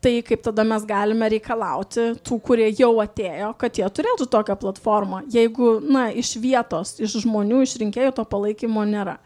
tai 0.03 0.17
kaip 0.25 0.43
tada 0.43 0.65
mes 0.67 0.83
galime 0.87 1.29
reikalauti 1.31 2.09
tų, 2.25 2.39
kurie 2.43 2.67
jau 2.75 2.91
atėjo, 3.03 3.53
kad 3.59 3.79
jie 3.79 3.87
turėtų 3.87 4.27
tokią 4.31 4.57
platformą, 4.59 5.23
jeigu, 5.31 5.77
na, 5.87 6.09
iš 6.11 6.35
vietos, 6.43 6.97
iš 6.99 7.21
žmonių, 7.23 7.63
iš 7.63 7.77
rinkėjų 7.81 8.13
to 8.19 8.27
palaikymo 8.27 8.83
nėra. 8.89 9.17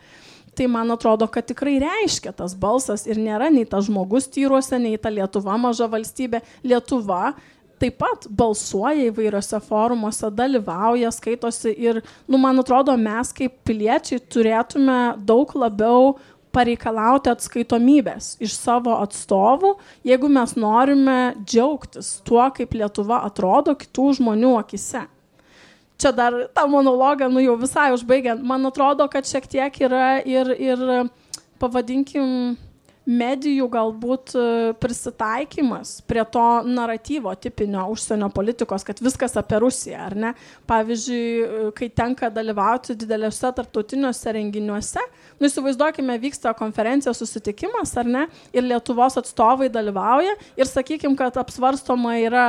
Tai 0.58 0.66
man 0.74 0.90
atrodo, 0.90 1.28
kad 1.30 1.46
tikrai 1.46 1.76
reiškia 1.82 2.32
tas 2.38 2.56
balsas 2.58 3.06
ir 3.06 3.20
nėra 3.22 3.52
nei 3.54 3.66
tas 3.70 3.86
žmogus 3.86 4.26
tyruose, 4.34 4.80
nei 4.82 4.98
ta 4.98 5.12
Lietuva 5.14 5.54
maža 5.62 5.86
valstybė. 5.92 6.42
Lietuva 6.66 7.36
taip 7.78 8.00
pat 8.02 8.26
balsuoja 8.40 9.12
įvairiose 9.12 9.60
forumuose, 9.68 10.32
dalyvauja, 10.34 11.12
skaitosi 11.14 11.76
ir, 11.78 12.02
nu, 12.26 12.40
man 12.42 12.58
atrodo, 12.64 12.96
mes 12.98 13.30
kaip 13.38 13.60
piliečiai 13.68 14.24
turėtume 14.34 14.98
daug 15.30 15.54
labiau 15.54 16.16
pareikalauti 16.58 17.32
atskaitomybės 17.32 18.34
iš 18.44 18.58
savo 18.58 18.98
atstovų, 19.04 19.76
jeigu 20.08 20.32
mes 20.32 20.56
norime 20.58 21.20
džiaugtis 21.44 22.18
tuo, 22.28 22.42
kaip 22.58 22.74
Lietuva 22.78 23.22
atrodo 23.28 23.78
kitų 23.78 24.10
žmonių 24.20 24.58
akise. 24.64 25.06
Čia 25.98 26.14
dar 26.14 26.36
tą 26.54 26.68
monologą, 26.70 27.30
nu 27.34 27.42
jau 27.42 27.56
visai 27.58 27.90
užbaigiant, 27.96 28.44
man 28.46 28.70
atrodo, 28.70 29.08
kad 29.10 29.26
šiek 29.26 29.48
tiek 29.50 29.82
yra 29.82 30.20
ir, 30.22 30.52
ir 30.62 30.84
pavadinkim, 31.62 32.58
medijų 33.08 33.70
galbūt 33.72 34.34
prisitaikymas 34.82 36.02
prie 36.08 36.26
to 36.28 36.44
naratyvo 36.68 37.32
tipinio 37.40 37.86
užsienio 37.94 38.28
politikos, 38.36 38.84
kad 38.84 39.00
viskas 39.02 39.38
apie 39.40 39.62
Rusiją, 39.64 40.02
ar 40.10 40.16
ne? 40.20 40.34
Pavyzdžiui, 40.68 41.72
kai 41.78 41.88
tenka 41.96 42.30
dalyvauti 42.34 42.98
dideliuose 43.00 43.54
tarptautiniuose 43.56 44.36
renginiuose, 44.38 45.06
nu 45.40 45.50
įsivaizduokime, 45.50 46.18
vyksta 46.22 46.54
konferencija, 46.58 47.14
susitikimas, 47.16 47.94
ar 48.00 48.10
ne? 48.10 48.24
Ir 48.56 48.66
Lietuvos 48.66 49.20
atstovai 49.20 49.70
dalyvauja 49.74 50.34
ir 50.58 50.70
sakykim, 50.70 51.16
kad 51.20 51.38
apsvarstoma 51.40 52.18
yra 52.24 52.48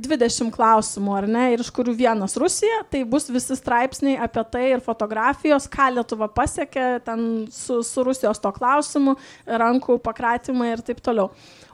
20 0.00 0.52
klausimų, 0.54 1.14
ar 1.18 1.26
ne, 1.28 1.44
ir 1.54 1.62
iš 1.64 1.70
kurių 1.74 1.94
vienas 1.98 2.36
Rusija, 2.40 2.84
tai 2.92 3.02
bus 3.08 3.28
visi 3.32 3.56
straipsniai 3.58 4.16
apie 4.22 4.44
tai 4.52 4.64
ir 4.70 4.84
fotografijos, 4.84 5.66
ką 5.70 5.90
Lietuva 5.96 6.30
pasiekė 6.32 6.86
ten 7.04 7.26
su, 7.52 7.80
su 7.86 8.04
Rusijos 8.06 8.40
to 8.40 8.52
klausimu, 8.56 9.16
rankų 9.46 9.98
pakratymai 10.04 10.72
ir 10.74 10.84
taip 10.86 11.02
toliau. 11.04 11.30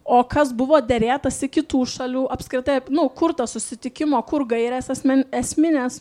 O 0.07 0.21
kas 0.27 0.53
buvo 0.55 0.79
dėrėtas 0.83 1.41
į 1.43 1.51
kitų 1.59 1.83
šalių, 1.97 2.27
apskritai, 2.35 2.81
nu, 2.95 3.09
kur 3.11 3.35
tas 3.37 3.57
susitikimo, 3.57 4.21
kur 4.27 4.47
gairės 4.49 4.91
esmin, 4.95 5.25
esminės 5.35 6.01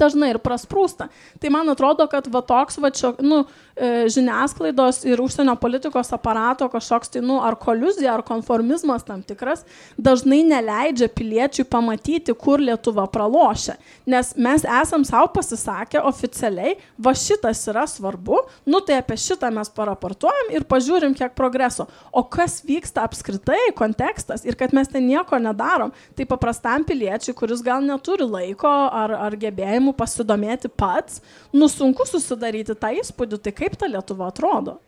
dažnai 0.00 0.32
ir 0.32 0.40
prasprūsta. 0.42 1.08
Tai 1.40 1.52
man 1.52 1.68
atrodo, 1.72 2.06
kad 2.10 2.26
va 2.32 2.42
toks, 2.46 2.78
va 2.82 2.90
čia, 2.94 3.12
nu, 3.24 3.42
e, 3.76 4.08
žiniasklaidos 4.12 5.02
ir 5.08 5.20
užsienio 5.22 5.56
politikos 5.60 6.12
aparato 6.16 6.68
kažkoks, 6.72 7.12
tai, 7.14 7.22
nu, 7.24 7.40
ar 7.44 7.56
koluzija, 7.60 8.14
ar 8.16 8.24
konformizmas 8.26 9.04
tam 9.06 9.22
tikras, 9.26 9.64
dažnai 10.00 10.42
neleidžia 10.48 11.10
piliečiui 11.12 11.68
pamatyti, 11.70 12.34
kur 12.34 12.62
Lietuva 12.62 13.06
pralošia. 13.10 13.76
Nes 14.10 14.32
mes 14.40 14.64
esam 14.64 15.04
savo 15.06 15.30
pasisakę 15.34 16.02
oficialiai, 16.08 16.76
va 16.98 17.14
šitas 17.16 17.62
yra 17.70 17.86
svarbu, 17.88 18.40
nu 18.70 18.80
tai 18.84 19.00
apie 19.00 19.18
šitą 19.20 19.50
mes 19.54 19.70
paraportuojam 19.74 20.52
ir 20.54 20.66
pažiūrim, 20.68 21.14
kiek 21.16 21.34
progreso. 21.38 21.86
O 22.12 22.24
kas 22.24 22.60
vyksta 22.66 23.04
apskritai, 23.06 23.72
kontekstas 23.76 24.44
ir 24.48 24.58
kad 24.58 24.74
mes 24.76 24.90
ten 24.90 25.06
nieko 25.08 25.38
nedarom, 25.42 25.92
tai 26.16 26.26
paprastam 26.28 26.84
piliečiui, 26.86 27.36
kuris 27.36 27.64
gal 27.64 27.84
neturi 27.84 28.26
laiko 28.26 28.70
ar, 28.70 29.14
ar 29.28 29.36
gebėjimų, 29.40 29.89
įdomu 29.90 29.96
pasidomėti 29.96 30.68
pats, 30.68 31.20
nu 31.52 31.68
sunku 31.68 32.06
susidaryti 32.06 32.74
tą 32.74 32.92
įspūdį, 33.00 33.40
tai 33.42 33.52
kaip 33.52 33.76
ta 33.76 33.86
Lietuva 33.86 34.30
atrodo. 34.30 34.80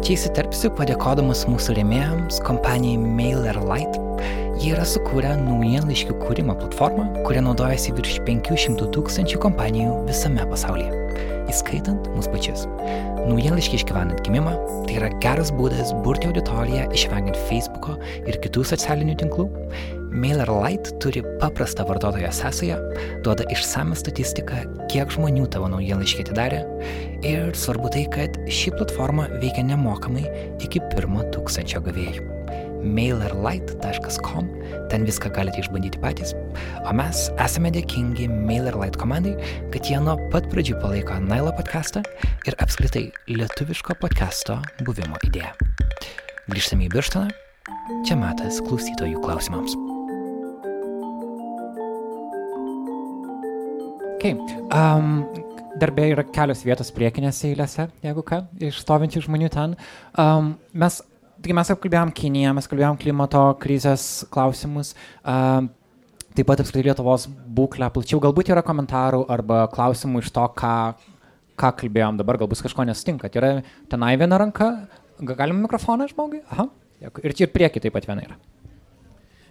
Čia 0.00 0.16
įsiterpsiu 0.16 0.72
padėkodamas 0.74 1.46
mūsų 1.46 1.78
rėmėjams 1.78 2.40
kompanijai 2.42 2.98
MailerLite. 2.98 4.09
Jie 4.60 4.74
yra 4.74 4.82
sukūrę 4.84 5.30
naujienlaiškių 5.40 6.18
kūrimo 6.20 6.52
platformą, 6.58 7.06
kuria 7.24 7.40
naudojasi 7.46 7.94
virš 7.96 8.18
500 8.26 8.90
tūkstančių 8.92 9.38
kompanijų 9.40 9.94
visame 10.04 10.44
pasaulyje, 10.50 10.90
įskaitant 11.48 12.10
mus 12.12 12.26
pačius. 12.28 12.66
Naujienlaiškiai 13.22 13.78
išgyvenant 13.78 14.20
gimimą- 14.26 14.52
tai 14.84 14.98
yra 14.98 15.08
geras 15.24 15.48
būdas 15.56 15.94
burti 16.04 16.28
auditoriją 16.28 16.90
išvengiant 16.92 17.40
Facebook'o 17.48 17.96
ir 18.28 18.36
kitų 18.36 18.66
socialinių 18.72 19.14
tinklų. 19.22 19.46
MailerLite 20.12 20.92
turi 21.00 21.22
paprastą 21.40 21.86
vartotojo 21.88 22.28
sąsają, 22.28 22.76
duoda 23.24 23.44
išsame 23.48 23.96
statistiką, 23.96 24.88
kiek 24.92 25.08
žmonių 25.08 25.48
tavo 25.48 25.70
naujienlaiškiai 25.72 26.26
atidarė 26.26 26.60
ir 27.24 27.56
svarbu 27.56 27.88
tai, 27.96 28.04
kad 28.12 28.36
ši 28.44 28.76
platforma 28.76 29.30
veikia 29.40 29.64
nemokamai 29.64 30.26
iki 30.60 30.84
pirmo 30.92 31.24
tūkstančio 31.32 31.80
gavėjų 31.80 32.39
mailerlight.com, 32.84 34.48
ten 34.92 35.04
viską 35.08 35.32
galite 35.34 35.62
išbandyti 35.62 36.00
patys. 36.02 36.34
O 36.84 36.94
mes 36.96 37.28
esame 37.42 37.72
dėkingi 37.74 38.28
MailerLight 38.30 38.98
komandai, 39.00 39.36
kad 39.74 39.86
jie 39.88 40.00
nuo 40.02 40.16
pat 40.32 40.48
pradžių 40.52 40.78
palaiko 40.82 41.18
Nailo 41.24 41.52
podcastą 41.58 42.02
ir 42.48 42.56
apskritai 42.62 43.08
lietuviško 43.30 43.98
podcasto 44.00 44.58
buvimo 44.86 45.20
idėją. 45.28 45.52
Grįžtame 46.50 46.88
į 46.88 46.94
Birštoną, 46.96 47.30
čia 48.08 48.18
metas 48.18 48.62
klausytojų 48.66 49.22
klausimams. 49.24 49.76
Okay. 54.20 54.36
Um, 54.76 55.22
darbė 55.80 56.10
yra 56.12 56.24
kelios 56.28 56.60
vietos 56.66 56.90
priekinėse 56.92 57.46
eilėse, 57.50 57.86
jeigu 58.04 58.24
ką, 58.26 58.42
iš 58.68 58.82
stovinčių 58.82 59.22
žmonių 59.24 59.48
ten. 59.54 59.76
Um, 60.20 60.54
mes 60.76 61.00
Taigi 61.40 61.56
mes 61.56 61.70
apkalbėjom 61.72 62.10
Kiniją, 62.16 62.54
mes 62.56 62.68
kalbėjom 62.68 62.98
klimato 63.00 63.42
krizės 63.62 64.26
klausimus, 64.32 64.92
uh, 65.24 65.64
taip 66.36 66.48
pat 66.50 66.60
apskritai 66.60 66.90
Lietuvos 66.90 67.24
būklę 67.30 67.88
plačiau. 67.94 68.20
Galbūt 68.22 68.52
yra 68.52 68.64
komentarų 68.66 69.22
arba 69.32 69.64
klausimų 69.72 70.20
iš 70.20 70.30
to, 70.36 70.44
ką, 70.60 70.74
ką 71.60 71.72
kalbėjom 71.80 72.20
dabar, 72.20 72.38
galbūt 72.42 72.62
kažko 72.66 72.84
nesutinkat. 72.88 73.40
Yra 73.40 73.52
tenai 73.90 74.12
viena 74.20 74.38
ranka, 74.42 74.70
galim 75.32 75.62
mikrofoną 75.64 76.10
žmogui? 76.12 76.42
Aha, 76.52 76.68
ir 77.24 77.36
čia 77.36 77.48
ir 77.48 77.54
prieki 77.54 77.82
taip 77.82 77.96
pat 77.96 78.08
viena 78.08 78.26
yra. 78.28 78.36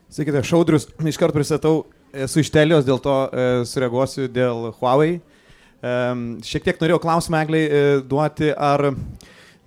Sakykite, 0.10 0.42
šaudrius, 0.46 0.88
iš 1.06 1.18
karto 1.22 1.38
pristatau, 1.38 1.74
esu 2.14 2.42
iš 2.42 2.50
Telijos, 2.54 2.86
dėl 2.88 3.02
to 3.04 3.18
e, 3.30 3.50
sureaguosiu 3.70 4.30
dėl 4.34 4.72
Huawei. 4.80 5.20
E, 5.20 5.92
šiek 6.50 6.66
tiek 6.66 6.80
norėjau 6.82 7.02
klausimą 7.04 7.44
Egliai 7.46 7.68
e, 7.68 7.84
duoti, 8.10 8.50
ar 8.54 8.88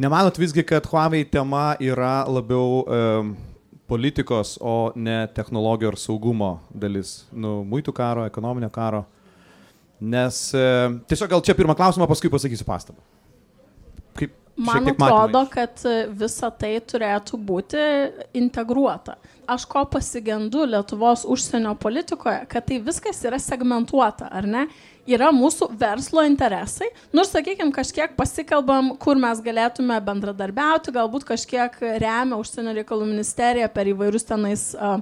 Nemanot 0.01 0.39
visgi, 0.41 0.65
kad 0.65 0.87
Huawei 0.89 1.25
tema 1.29 1.73
yra 1.81 2.23
labiau 2.29 2.83
um, 2.83 3.35
politikos, 3.91 4.57
o 4.61 4.93
ne 4.97 5.27
technologijų 5.37 5.93
ir 5.93 5.99
saugumo 6.01 6.53
dalis, 6.73 7.23
nu, 7.33 7.61
muitų 7.69 7.93
karo, 7.97 8.25
ekonominio 8.29 8.71
karo? 8.73 9.05
Nes 10.03 10.49
e, 10.57 10.63
tiesiog 11.07 11.31
gal 11.31 11.43
čia 11.47 11.55
pirmą 11.55 11.77
klausimą, 11.79 12.09
paskui 12.11 12.31
pasakysiu 12.33 12.67
pastabą. 12.67 13.05
Kaip, 14.19 14.33
Man 14.57 14.89
atrodo, 14.91 15.45
kad 15.53 15.85
visa 16.19 16.51
tai 16.51 16.75
turėtų 16.85 17.39
būti 17.41 17.85
integruota. 18.37 19.15
Aš 19.49 19.65
ko 19.71 19.85
pasigendu 19.91 20.67
Lietuvos 20.69 21.25
užsienio 21.29 21.73
politikoje, 21.81 22.45
kad 22.51 22.67
tai 22.69 22.81
viskas 22.83 23.23
yra 23.27 23.41
segmentuota, 23.43 24.29
ar 24.33 24.49
ne? 24.49 24.67
Yra 25.09 25.33
mūsų 25.35 25.71
verslo 25.79 26.25
interesai. 26.27 26.88
Nors, 27.15 27.33
sakykime, 27.35 27.73
kažkiek 27.75 28.15
pasikalbam, 28.19 28.95
kur 29.03 29.19
mes 29.21 29.43
galėtume 29.45 29.99
bendradarbiauti, 30.05 30.95
galbūt 30.95 31.27
kažkiek 31.33 31.77
remia 32.03 32.38
užsienio 32.38 32.77
reikalų 32.79 33.11
ministerija 33.11 33.71
per 33.73 33.91
įvairius 33.91 34.29
tenais 34.29 34.71
uh, 34.79 35.01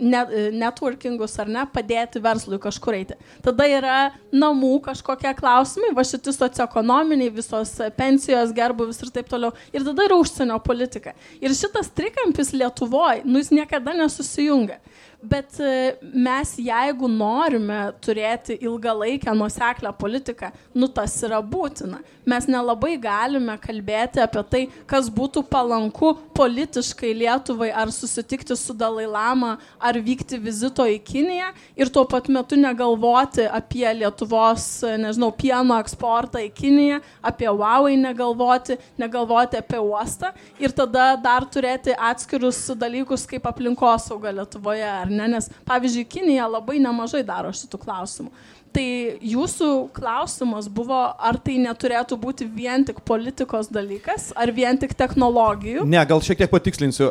net, 0.00 0.32
networkingus 0.56 1.36
ar 1.40 1.50
ne, 1.50 1.64
padėti 1.72 2.22
verslui 2.22 2.58
kažkur 2.62 2.96
eiti. 2.96 3.16
Tada 3.44 3.66
yra 3.68 3.98
namų 4.32 4.78
kažkokie 4.88 5.32
klausimai, 5.38 5.92
va 5.96 6.04
šiti 6.06 6.32
socioekonominiai, 6.34 7.32
visos 7.34 7.76
pensijos, 7.98 8.54
gerbuvis 8.56 9.00
ir 9.04 9.12
taip 9.14 9.30
toliau. 9.30 9.52
Ir 9.74 9.84
tada 9.86 10.08
yra 10.08 10.18
užsienio 10.20 10.58
politika. 10.64 11.14
Ir 11.42 11.54
šitas 11.56 11.92
trikampis 11.96 12.54
Lietuvoje, 12.56 13.24
nu 13.28 13.42
jis 13.42 13.52
niekada 13.54 13.94
nesusijungia. 13.98 14.80
Bet 15.22 15.58
e, 15.60 15.98
mes, 16.00 16.54
jeigu 16.56 17.08
norime 17.12 17.90
turėti 18.00 18.54
ilgalaikę 18.64 19.34
nuseklę 19.36 19.92
politiką, 20.00 20.48
nu 20.72 20.88
tas 20.88 21.18
yra 21.26 21.42
būtina. 21.44 21.98
Mes 22.24 22.46
nelabai 22.48 22.94
galime 23.00 23.56
kalbėti 23.60 24.22
apie 24.24 24.42
tai, 24.48 24.60
kas 24.88 25.10
būtų 25.12 25.42
palanku 25.50 26.14
politiškai 26.36 27.10
Lietuvai, 27.20 27.68
ar 27.68 27.92
susitikti 27.92 28.56
su 28.56 28.72
Dalai 28.76 29.04
Lama, 29.10 29.58
ar 29.76 29.98
vykti 30.00 30.38
vizito 30.40 30.86
į 30.88 30.96
Kiniją 31.04 31.50
ir 31.76 31.92
tuo 31.92 32.06
pat 32.08 32.30
metu 32.32 32.56
negalvoti 32.56 33.44
apie 33.44 33.84
Lietuvos, 33.98 34.70
nežinau, 35.04 35.28
pieno 35.36 35.76
eksportą 35.84 36.40
į 36.46 36.48
Kiniją, 36.56 37.02
apie 37.20 37.50
Huawei 37.50 38.00
negalvoti, 38.00 38.78
negalvoti 39.00 39.60
apie 39.60 39.84
uostą 39.84 40.32
ir 40.60 40.72
tada 40.72 41.12
dar 41.20 41.44
turėti 41.44 41.92
atskirus 41.92 42.62
dalykus 42.72 43.28
kaip 43.28 43.52
aplinkosauga 43.52 44.32
Lietuvoje. 44.40 44.88
Ar 44.88 45.09
ar 45.10 45.18
ne? 45.18 45.28
Nes, 45.36 45.50
pavyzdžiui, 45.68 46.08
Kinija 46.10 46.48
labai 46.48 46.78
nemažai 46.82 47.24
daro 47.26 47.52
šitų 47.54 47.82
klausimų. 47.84 48.32
Tai 48.70 48.86
jūsų 49.18 49.68
klausimas 49.90 50.68
buvo, 50.70 50.98
ar 51.18 51.40
tai 51.42 51.56
neturėtų 51.58 52.14
būti 52.22 52.46
vien 52.46 52.84
tik 52.86 53.00
politikos 53.06 53.66
dalykas, 53.72 54.28
ar 54.38 54.52
vien 54.54 54.78
tik 54.78 54.94
technologijų? 54.94 55.82
Ne, 55.90 55.98
gal 56.06 56.22
šiek 56.22 56.38
tiek 56.38 56.52
patikslinsiu. 56.52 57.08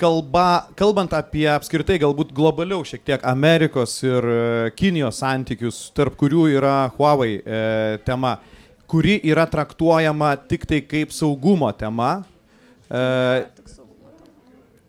Kalba, 0.00 0.46
kalbant 0.78 1.12
apie 1.16 1.44
apskritai 1.52 1.98
galbūt 2.00 2.32
globaliau 2.36 2.80
šiek 2.88 3.04
tiek 3.04 3.26
Amerikos 3.28 3.98
ir 4.06 4.24
e, 4.24 4.40
Kinijos 4.78 5.20
santykius, 5.20 5.82
tarp 5.96 6.16
kurių 6.20 6.48
yra 6.56 6.74
Huawei 6.96 7.36
e, 7.44 7.60
tema, 8.08 8.38
kuri 8.88 9.18
yra 9.20 9.44
traktuojama 9.44 10.32
tik 10.48 10.64
tai 10.70 10.80
kaip 10.88 11.12
saugumo 11.12 11.68
tema. 11.76 12.22
E, 12.88 13.04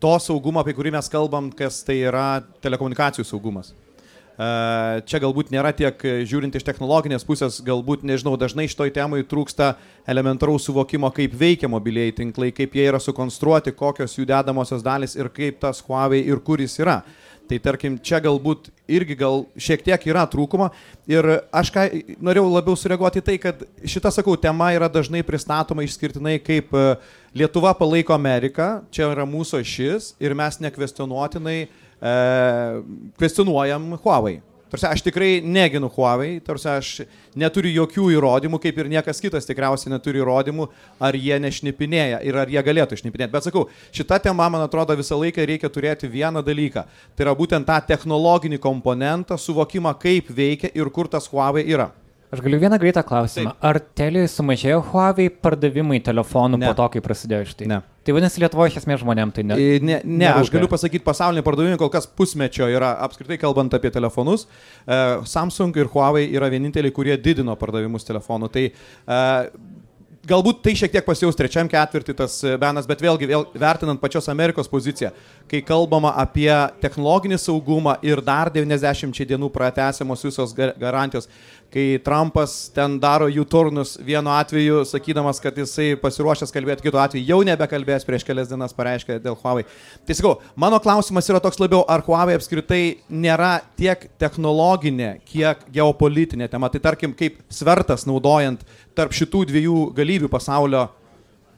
to 0.02 0.12
saugumo, 0.22 0.62
apie 0.62 0.74
kurį 0.76 0.94
mes 0.96 1.10
kalbam, 1.12 1.50
kas 1.54 1.82
tai 1.86 1.98
yra 2.08 2.28
telekomunikacijų 2.64 3.26
saugumas. 3.26 3.72
E, 4.36 4.48
čia 5.08 5.20
galbūt 5.22 5.52
nėra 5.54 5.72
tiek 5.76 6.02
žiūrint 6.28 6.56
iš 6.58 6.66
technologinės 6.66 7.24
pusės, 7.24 7.58
galbūt, 7.64 8.04
nežinau, 8.08 8.34
dažnai 8.40 8.68
šitoj 8.68 8.92
temai 8.96 9.22
trūksta 9.24 9.74
elementaraus 10.08 10.68
suvokimo, 10.68 11.10
kaip 11.16 11.36
veikia 11.40 11.70
mobiliai 11.72 12.12
tinklai, 12.16 12.52
kaip 12.56 12.76
jie 12.76 12.88
yra 12.90 13.00
sukonstruoti, 13.00 13.72
kokios 13.76 14.18
jų 14.18 14.28
dedamosios 14.28 14.84
dalis 14.84 15.16
ir 15.16 15.32
kaip 15.32 15.62
tas 15.64 15.80
Huawei 15.86 16.24
ir 16.26 16.42
kur 16.44 16.60
jis 16.60 16.76
yra. 16.84 17.00
Tai 17.46 17.58
tarkim, 17.62 17.98
čia 18.02 18.18
galbūt 18.24 18.70
irgi 18.90 19.16
gal 19.18 19.44
šiek 19.60 19.84
tiek 19.86 20.08
yra 20.10 20.24
trūkumo. 20.30 20.70
Ir 21.10 21.28
aš 21.54 21.70
ką 21.74 21.86
norėjau 22.18 22.48
labiau 22.50 22.78
sureaguoti 22.78 23.22
tai, 23.24 23.36
kad 23.42 23.62
šita, 23.86 24.10
sakau, 24.14 24.34
tema 24.40 24.72
yra 24.74 24.90
dažnai 24.92 25.22
pristatoma 25.26 25.86
išskirtinai 25.86 26.40
kaip 26.42 26.74
uh, 26.74 26.96
Lietuva 27.36 27.74
palaiko 27.76 28.14
Ameriką, 28.16 28.80
čia 28.88 29.10
yra 29.12 29.26
mūsų 29.28 29.60
šis 29.66 30.14
ir 30.24 30.32
mes 30.32 30.56
nekvestionuotinai 30.64 31.58
e, 31.66 32.12
kvestionuojam 33.18 33.90
Huawei. 34.00 34.38
Tarsi 34.66 34.86
aš 34.88 35.02
tikrai 35.06 35.40
neginu 35.46 35.86
Huawei, 35.94 36.40
tarsi 36.42 36.66
aš 36.66 36.88
neturiu 37.38 37.70
jokių 37.70 38.08
įrodymų, 38.16 38.58
kaip 38.64 38.80
ir 38.82 38.88
niekas 38.90 39.22
kitas 39.22 39.46
tikriausiai 39.46 39.92
neturi 39.92 40.18
įrodymų, 40.18 40.66
ar 40.98 41.14
jie 41.14 41.38
nešnipinėja 41.44 42.18
ir 42.26 42.38
ar 42.42 42.50
jie 42.50 42.64
galėtų 42.66 42.98
šnipinėti. 42.98 43.30
Bet 43.30 43.46
sakau, 43.46 43.68
šita 43.94 44.18
tema, 44.24 44.48
man 44.50 44.64
atrodo, 44.64 44.96
visą 44.98 45.20
laiką 45.20 45.46
reikia 45.46 45.70
turėti 45.70 46.10
vieną 46.10 46.42
dalyką. 46.46 46.82
Tai 47.14 47.28
yra 47.28 47.36
būtent 47.38 47.68
tą 47.68 47.78
technologinį 47.92 48.58
komponentą, 48.58 49.38
suvokimą, 49.38 49.94
kaip 50.02 50.34
veikia 50.34 50.74
ir 50.74 50.90
kur 50.90 51.06
tas 51.14 51.30
Huawei 51.30 51.62
yra. 51.70 51.92
Aš 52.34 52.40
galiu 52.42 52.58
vieną 52.58 52.78
greitą 52.82 53.02
klausimą. 53.06 53.52
Taip. 53.54 53.66
Ar 53.68 53.78
Teliui 53.98 54.26
sumažėjo 54.30 54.80
Huawei 54.88 55.28
pardavimai 55.30 56.00
telefonų 56.02 56.58
ne. 56.58 56.66
po 56.66 56.74
to, 56.80 56.88
kai 56.96 57.02
prasidėjo 57.04 57.46
šitai? 57.52 57.68
Ne. 57.70 57.78
Tai 58.06 58.16
vadinasi, 58.16 58.42
Lietuvoje 58.42 58.72
iš 58.72 58.80
esmės 58.82 59.00
žmonėms 59.02 59.36
tai 59.36 59.44
ne. 59.46 59.58
Ne, 59.82 60.00
ne 60.04 60.28
aš 60.32 60.50
galiu 60.54 60.66
pasakyti, 60.70 61.04
pasaulinė 61.06 61.44
pardavimai 61.46 61.78
kol 61.78 61.90
kas 61.94 62.06
pusmečio 62.06 62.66
yra, 62.70 62.96
apskritai 63.06 63.38
kalbant 63.42 63.78
apie 63.78 63.90
telefonus. 63.94 64.48
Uh, 64.86 65.22
Samsung 65.26 65.78
ir 65.78 65.90
Huawei 65.94 66.26
yra 66.34 66.50
vieninteliai, 66.50 66.94
kurie 66.94 67.14
didino 67.18 67.54
pardavimus 67.58 68.06
telefonų. 68.06 68.50
Tai 68.54 68.68
uh, 68.70 69.84
galbūt 70.26 70.62
tai 70.64 70.74
šiek 70.78 70.92
tiek 70.92 71.06
pasijaus 71.06 71.36
trečiam 71.38 71.68
ketvirtį 71.70 72.14
tas 72.18 72.36
e, 72.44 72.54
benas, 72.60 72.86
bet 72.88 73.02
vėlgi 73.02 73.28
vėl, 73.30 73.46
vertinant 73.58 74.00
pačios 74.02 74.28
Amerikos 74.32 74.68
poziciją, 74.70 75.12
kai 75.50 75.62
kalbama 75.66 76.12
apie 76.22 76.50
technologinį 76.82 77.38
saugumą 77.40 77.96
ir 78.06 78.22
dar 78.24 78.50
90 78.54 79.26
dienų 79.30 79.50
pratesiamos 79.54 80.24
visos 80.26 80.54
garantijos, 80.56 81.30
kai 81.72 81.98
Trumpas 82.04 82.54
ten 82.74 82.96
daro 83.02 83.28
jų 83.30 83.44
turnus 83.50 83.96
vienu 84.02 84.32
atveju, 84.32 84.82
sakydamas, 84.88 85.40
kad 85.42 85.56
jisai 85.58 85.94
pasiruošęs 86.00 86.54
kalbėti, 86.54 86.86
kitu 86.86 87.00
atveju 87.00 87.26
jau 87.26 87.38
nebekalbės 87.46 88.06
prieš 88.08 88.24
kelias 88.26 88.50
dienas 88.50 88.74
pareiškė 88.76 89.18
dėl 89.24 89.38
Huawei. 89.42 89.66
Tai 90.06 90.16
sakau, 90.18 90.34
mano 90.56 90.80
klausimas 90.82 91.28
yra 91.30 91.40
toks 91.44 91.60
labiau, 91.62 91.82
ar 91.88 92.04
Huawei 92.06 92.38
apskritai 92.38 92.82
nėra 93.10 93.58
tiek 93.78 94.08
technologinė, 94.20 95.16
kiek 95.28 95.66
geopolitinė 95.74 96.50
tema. 96.52 96.70
Tai 96.72 96.82
tarkim, 96.90 97.16
kaip 97.16 97.40
svertas 97.52 98.06
naudojant 98.08 98.64
tarp 98.96 99.16
šitų 99.16 99.46
dviejų 99.50 99.80
galybių 99.96 100.32
pasaulio. 100.32 100.88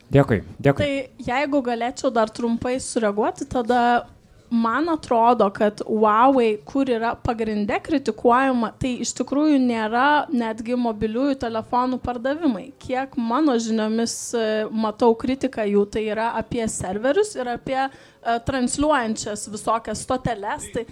Dėkui, 0.09 0.41
dėkui. 0.57 0.85
Tai 0.85 1.27
jeigu 1.27 1.61
galėčiau 1.65 2.11
dar 2.15 2.31
trumpai 2.33 2.79
sureaguoti, 2.81 3.45
tada 3.53 4.09
man 4.51 4.89
atrodo, 4.89 5.51
kad 5.55 5.83
Huawei, 5.87 6.57
kur 6.67 6.89
yra 6.91 7.13
pagrindė 7.25 7.79
kritikuojama, 7.85 8.73
tai 8.81 8.95
iš 9.05 9.13
tikrųjų 9.21 9.59
nėra 9.63 10.07
netgi 10.33 10.79
mobiliųjų 10.79 11.39
telefonų 11.43 12.01
pardavimai. 12.05 12.69
Kiek 12.81 13.17
mano 13.21 13.57
žiniomis 13.61 14.15
e, 14.37 14.47
matau 14.71 15.13
kritiką 15.19 15.67
jų, 15.69 15.85
tai 15.93 16.07
yra 16.15 16.31
apie 16.41 16.65
serverius 16.71 17.35
ir 17.37 17.53
apie 17.53 17.79
uh, 17.85 18.39
transliuojančias 18.47 19.49
visokias 19.53 20.03
stoteles. 20.07 20.69
Tai, 20.75 20.85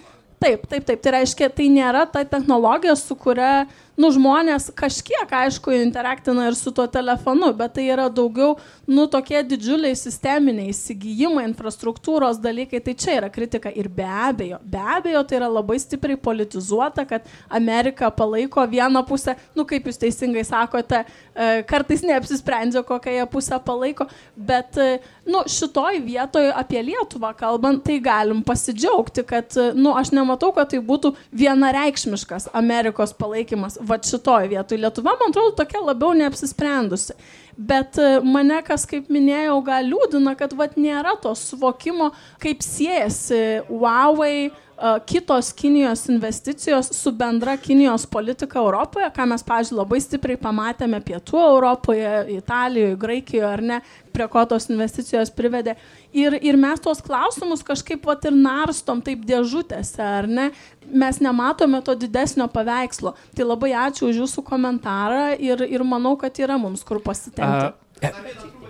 taip, 0.43 0.67
taip, 0.69 0.85
taip. 0.87 1.01
Tai 1.03 1.15
reiškia, 1.17 1.49
tai 1.53 1.69
nėra 1.73 2.05
ta 2.11 2.23
technologija, 2.27 2.95
su 2.99 3.17
kuria 3.19 3.67
nu, 3.97 4.11
žmonės 4.13 4.69
kažkiek, 4.77 5.31
aišku, 5.33 5.73
interaktina 5.81 6.47
ir 6.47 6.55
su 6.57 6.71
tuo 6.75 6.85
telefonu, 6.91 7.49
bet 7.57 7.73
tai 7.77 7.87
yra 7.89 8.05
daugiau, 8.13 8.55
nu, 8.85 9.07
tokie 9.09 9.39
didžiuliai 9.41 9.97
sisteminiai 9.97 10.69
įsigijimai, 10.71 11.47
infrastruktūros 11.49 12.37
dalykai, 12.41 12.81
tai 12.85 12.93
čia 12.93 13.17
yra 13.17 13.31
kritika. 13.33 13.71
Ir 13.73 13.89
be 13.93 14.05
abejo, 14.05 14.59
be 14.61 14.81
abejo, 14.97 15.23
tai 15.27 15.39
yra 15.39 15.49
labai 15.49 15.79
stipriai 15.81 16.19
politizuota, 16.21 17.07
kad 17.09 17.25
Amerika 17.49 18.11
palaiko 18.13 18.65
vieną 18.69 19.01
pusę, 19.07 19.35
nu, 19.57 19.65
kaip 19.67 19.89
jūs 19.89 19.97
teisingai 20.01 20.45
sakote, 20.45 21.01
e, 21.33 21.49
kartais 21.67 22.05
neapsisprendžia, 22.05 22.85
kokią 22.85 23.17
jie 23.17 23.25
pusę 23.33 23.57
palaiko, 23.65 24.05
bet, 24.37 24.77
e, 24.77 25.01
nu, 25.25 25.41
šitoj 25.49 26.03
vietoje 26.05 26.53
apie 26.53 26.85
Lietuvą 26.85 27.33
kalbant, 27.37 27.81
tai 27.87 27.97
galim 28.03 28.45
pasidžiaugti, 28.45 29.25
kad, 29.25 29.57
e, 29.57 29.71
nu, 29.73 29.95
aš 29.97 30.13
nematau, 30.13 30.53
kad 30.53 30.69
tai 30.69 30.83
būtų 30.85 31.15
vienareikšmiškas 31.33 32.51
Amerikos 32.53 33.17
palaikymas 33.17 33.81
va 33.87 33.97
šitoj 34.03 34.49
vietoj. 34.51 34.79
Lietuva, 34.83 35.15
man 35.19 35.33
atrodo, 35.33 35.55
tokia 35.57 35.81
labiau 35.83 36.13
neapsisprendusi. 36.17 37.15
Bet 37.57 37.97
e, 37.97 38.19
mane, 38.21 38.59
kas 38.67 38.85
kaip 38.89 39.09
minėjau, 39.13 39.57
gal 39.65 39.87
liūdina, 39.89 40.35
kad 40.37 40.53
vat 40.57 40.75
nėra 40.77 41.15
to 41.23 41.33
suvokimo, 41.37 42.11
kaip 42.43 42.61
siejasi 42.65 43.63
Huawei, 43.71 44.51
kitos 45.05 45.53
Kinijos 45.53 46.09
investicijos 46.09 46.89
su 46.91 47.11
bendra 47.11 47.57
Kinijos 47.57 48.05
politika 48.05 48.59
Europoje, 48.59 49.09
ką 49.09 49.25
mes, 49.31 49.41
pažiūrėjau, 49.45 49.79
labai 49.79 49.99
stipriai 50.03 50.37
pamatėme 50.37 50.99
pietų 51.01 51.39
Europoje, 51.41 52.11
Italijoje, 52.37 52.99
Graikijoje 53.01 53.47
ar 53.49 53.63
ne, 53.71 53.79
prie 54.13 54.27
ko 54.29 54.43
tos 54.45 54.69
investicijos 54.69 55.33
privedė. 55.33 55.73
Ir, 56.13 56.37
ir 56.45 56.59
mes 56.61 56.81
tuos 56.83 57.01
klausimus 57.01 57.65
kažkaip 57.65 58.03
pat 58.05 58.29
ir 58.29 58.37
narstom 58.37 59.01
taip 59.01 59.25
dėžutėse, 59.25 60.01
ar 60.01 60.29
ne? 60.29 60.51
Mes 60.87 61.19
nematome 61.25 61.81
to 61.81 61.97
didesnio 61.97 62.45
paveikslo. 62.47 63.15
Tai 63.35 63.49
labai 63.49 63.73
ačiū 63.87 64.11
už 64.11 64.23
jūsų 64.23 64.45
komentarą 64.45 65.33
ir, 65.41 65.65
ir 65.65 65.83
manau, 65.83 66.13
kad 66.21 66.37
yra 66.37 66.61
mums 66.61 66.85
kur 66.85 67.01
pasitempti. 67.03 67.73
Uh, 67.97 68.66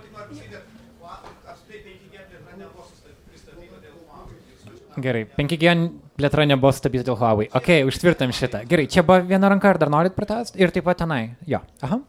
Gerai, 5.02 5.26
5G 5.36 5.74
plėtra 6.18 6.46
nebuvo 6.48 6.72
stabdyta 6.74 7.06
dėl 7.10 7.18
Huawei. 7.20 7.48
Ok, 7.54 7.70
užtvirtam 7.86 8.32
šitą. 8.34 8.64
Gerai, 8.68 8.88
čia 8.90 9.04
buvo 9.06 9.20
viena 9.28 9.50
ranka, 9.52 9.70
ar 9.70 9.78
dar 9.78 9.92
norit 9.92 10.16
pratęsti? 10.16 10.58
Ir 10.62 10.72
taip 10.74 10.86
pat 10.88 10.98
tenai. 11.04 11.36
Jo. 11.46 11.60
Aha. 11.86 12.00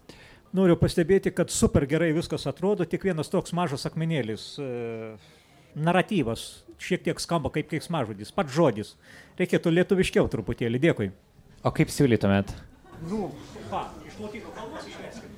Noriu 0.57 0.73
pastebėti, 0.81 1.29
kad 1.35 1.51
super 1.53 1.85
gerai 1.85 2.09
viskas 2.15 2.47
atrodo, 2.49 2.87
tik 2.89 3.05
vienas 3.05 3.29
toks 3.29 3.53
mažas 3.53 3.85
akmenėlis. 3.85 4.45
E, 4.57 4.69
naratyvas 5.77 6.47
šiek 6.81 7.03
tiek 7.05 7.21
skamba 7.21 7.51
kaip 7.53 7.69
keiksmažodis, 7.69 8.33
pats 8.33 8.55
žodis. 8.55 8.95
Reikėtų 9.37 9.75
lietuviškiau 9.75 10.25
truputėlį. 10.31 10.81
Dėkui. 10.87 11.11
O 11.61 11.73
kaip 11.75 11.93
siūlytumėt? 11.93 12.55
Nu, 13.11 13.29
ką, 13.69 13.83
iš 14.09 14.17
lotynų 14.23 14.55
kalbos 14.55 14.89
išveskime. 14.89 15.29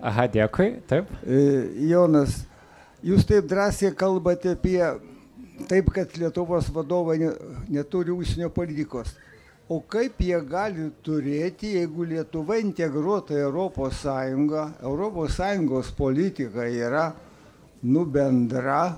Aha, 0.00 0.24
dėkui, 0.32 0.70
taip. 0.88 1.10
E, 1.28 1.44
Jonas, 1.90 2.38
jūs 3.04 3.26
taip 3.28 3.50
drąsiai 3.50 3.92
kalbate 3.92 4.54
apie 4.56 4.78
taip, 5.68 5.90
kad 5.94 6.16
Lietuvos 6.18 6.70
vadovai 6.74 7.18
ne, 7.18 7.32
neturi 7.68 8.12
užsienio 8.14 8.50
politikos. 8.54 9.14
O 9.70 9.78
kaip 9.86 10.18
jie 10.18 10.38
gali 10.50 10.88
turėti, 11.06 11.76
jeigu 11.76 12.04
Lietuva 12.10 12.56
integruota 12.58 13.36
į 13.36 13.44
Europos 13.44 14.00
Sąjungą, 14.02 14.64
Europos 14.82 15.36
Sąjungos 15.38 15.92
politika 15.94 16.66
yra 16.66 17.12
nu 17.82 18.04
bendra, 18.04 18.96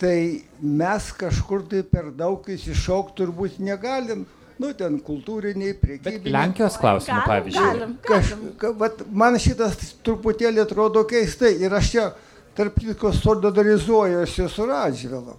tai 0.00 0.42
mes 0.62 1.10
kažkur 1.12 1.66
tai 1.68 1.82
per 1.84 2.08
daug 2.16 2.48
įsišaukti 2.48 3.18
turbūt 3.20 3.58
negalim. 3.60 4.24
Nu, 4.60 4.72
ten 4.76 4.98
kultūriniai, 5.00 5.72
priekybiniai. 5.80 6.32
Lenkijos 6.34 6.74
klausimų, 6.80 7.20
pavyzdžiui. 7.24 7.62
galim, 7.64 7.92
Kaž, 8.04 8.32
galim. 8.34 8.48
ka, 8.60 8.72
vat, 8.76 8.98
man 9.08 9.38
šitas 9.40 9.78
truputėlį 10.04 10.60
atrodo 10.66 11.04
keistai 11.08 11.54
ir 11.64 11.72
aš 11.76 11.92
čia 11.94 12.08
tarp 12.56 12.76
kitko 12.76 13.12
solidarizuojuosi 13.16 14.48
su 14.52 14.66
Radžvilu. 14.68 15.38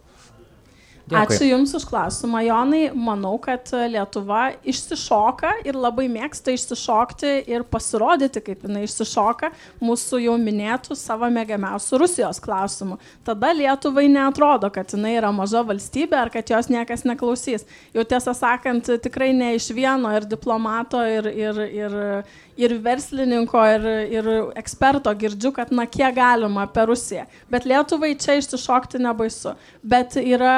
Dėkui. 1.12 1.36
Ačiū 1.36 1.47
Jums 1.49 1.74
už 1.76 1.86
klausimą, 1.89 2.39
Jonai. 2.45 2.82
Manau, 2.95 3.34
kad 3.41 3.68
Lietuva 3.91 4.53
išsišoka 4.64 5.49
ir 5.68 5.76
labai 5.76 6.05
mėgsta 6.12 6.53
išsišokti 6.55 7.32
ir 7.51 7.66
pasirodyti, 7.68 8.39
kaip 8.45 8.64
jinai 8.64 8.86
išsišoka 8.88 9.49
mūsų 9.84 10.22
jau 10.24 10.38
minėtų 10.39 10.95
savo 10.95 11.28
mėgiamiausių 11.36 11.99
Rusijos 11.99 12.39
klausimų. 12.43 12.95
Tada 13.28 13.51
Lietuvai 13.57 14.07
netrodo, 14.12 14.72
kad 14.72 14.95
jinai 14.95 15.18
yra 15.18 15.34
maža 15.36 15.66
valstybė 15.68 16.22
ar 16.22 16.32
kad 16.32 16.47
jos 16.53 16.72
niekas 16.72 17.03
neklausys. 17.03 17.68
Jau 17.91 18.07
tiesą 18.07 18.32
sakant, 18.38 18.93
tikrai 19.03 19.34
ne 19.36 19.51
iš 19.57 19.68
vieno 19.76 20.14
ir 20.16 20.30
diplomato, 20.32 21.03
ir, 21.03 21.28
ir, 21.28 21.62
ir, 21.68 21.99
ir 22.62 22.76
verslininko, 22.84 23.62
ir, 23.76 23.86
ir 24.14 24.30
eksperto 24.59 25.12
girdžiu, 25.18 25.51
kad 25.55 25.72
na 25.76 25.88
kiek 25.89 26.16
galima 26.16 26.68
per 26.72 26.89
Rusiją. 26.91 27.26
Bet 27.51 27.66
Lietuvai 27.70 28.14
čia 28.20 28.38
išsišokti 28.39 29.01
nebaisu. 29.01 29.55
Bet 29.82 30.18
yra, 30.22 30.55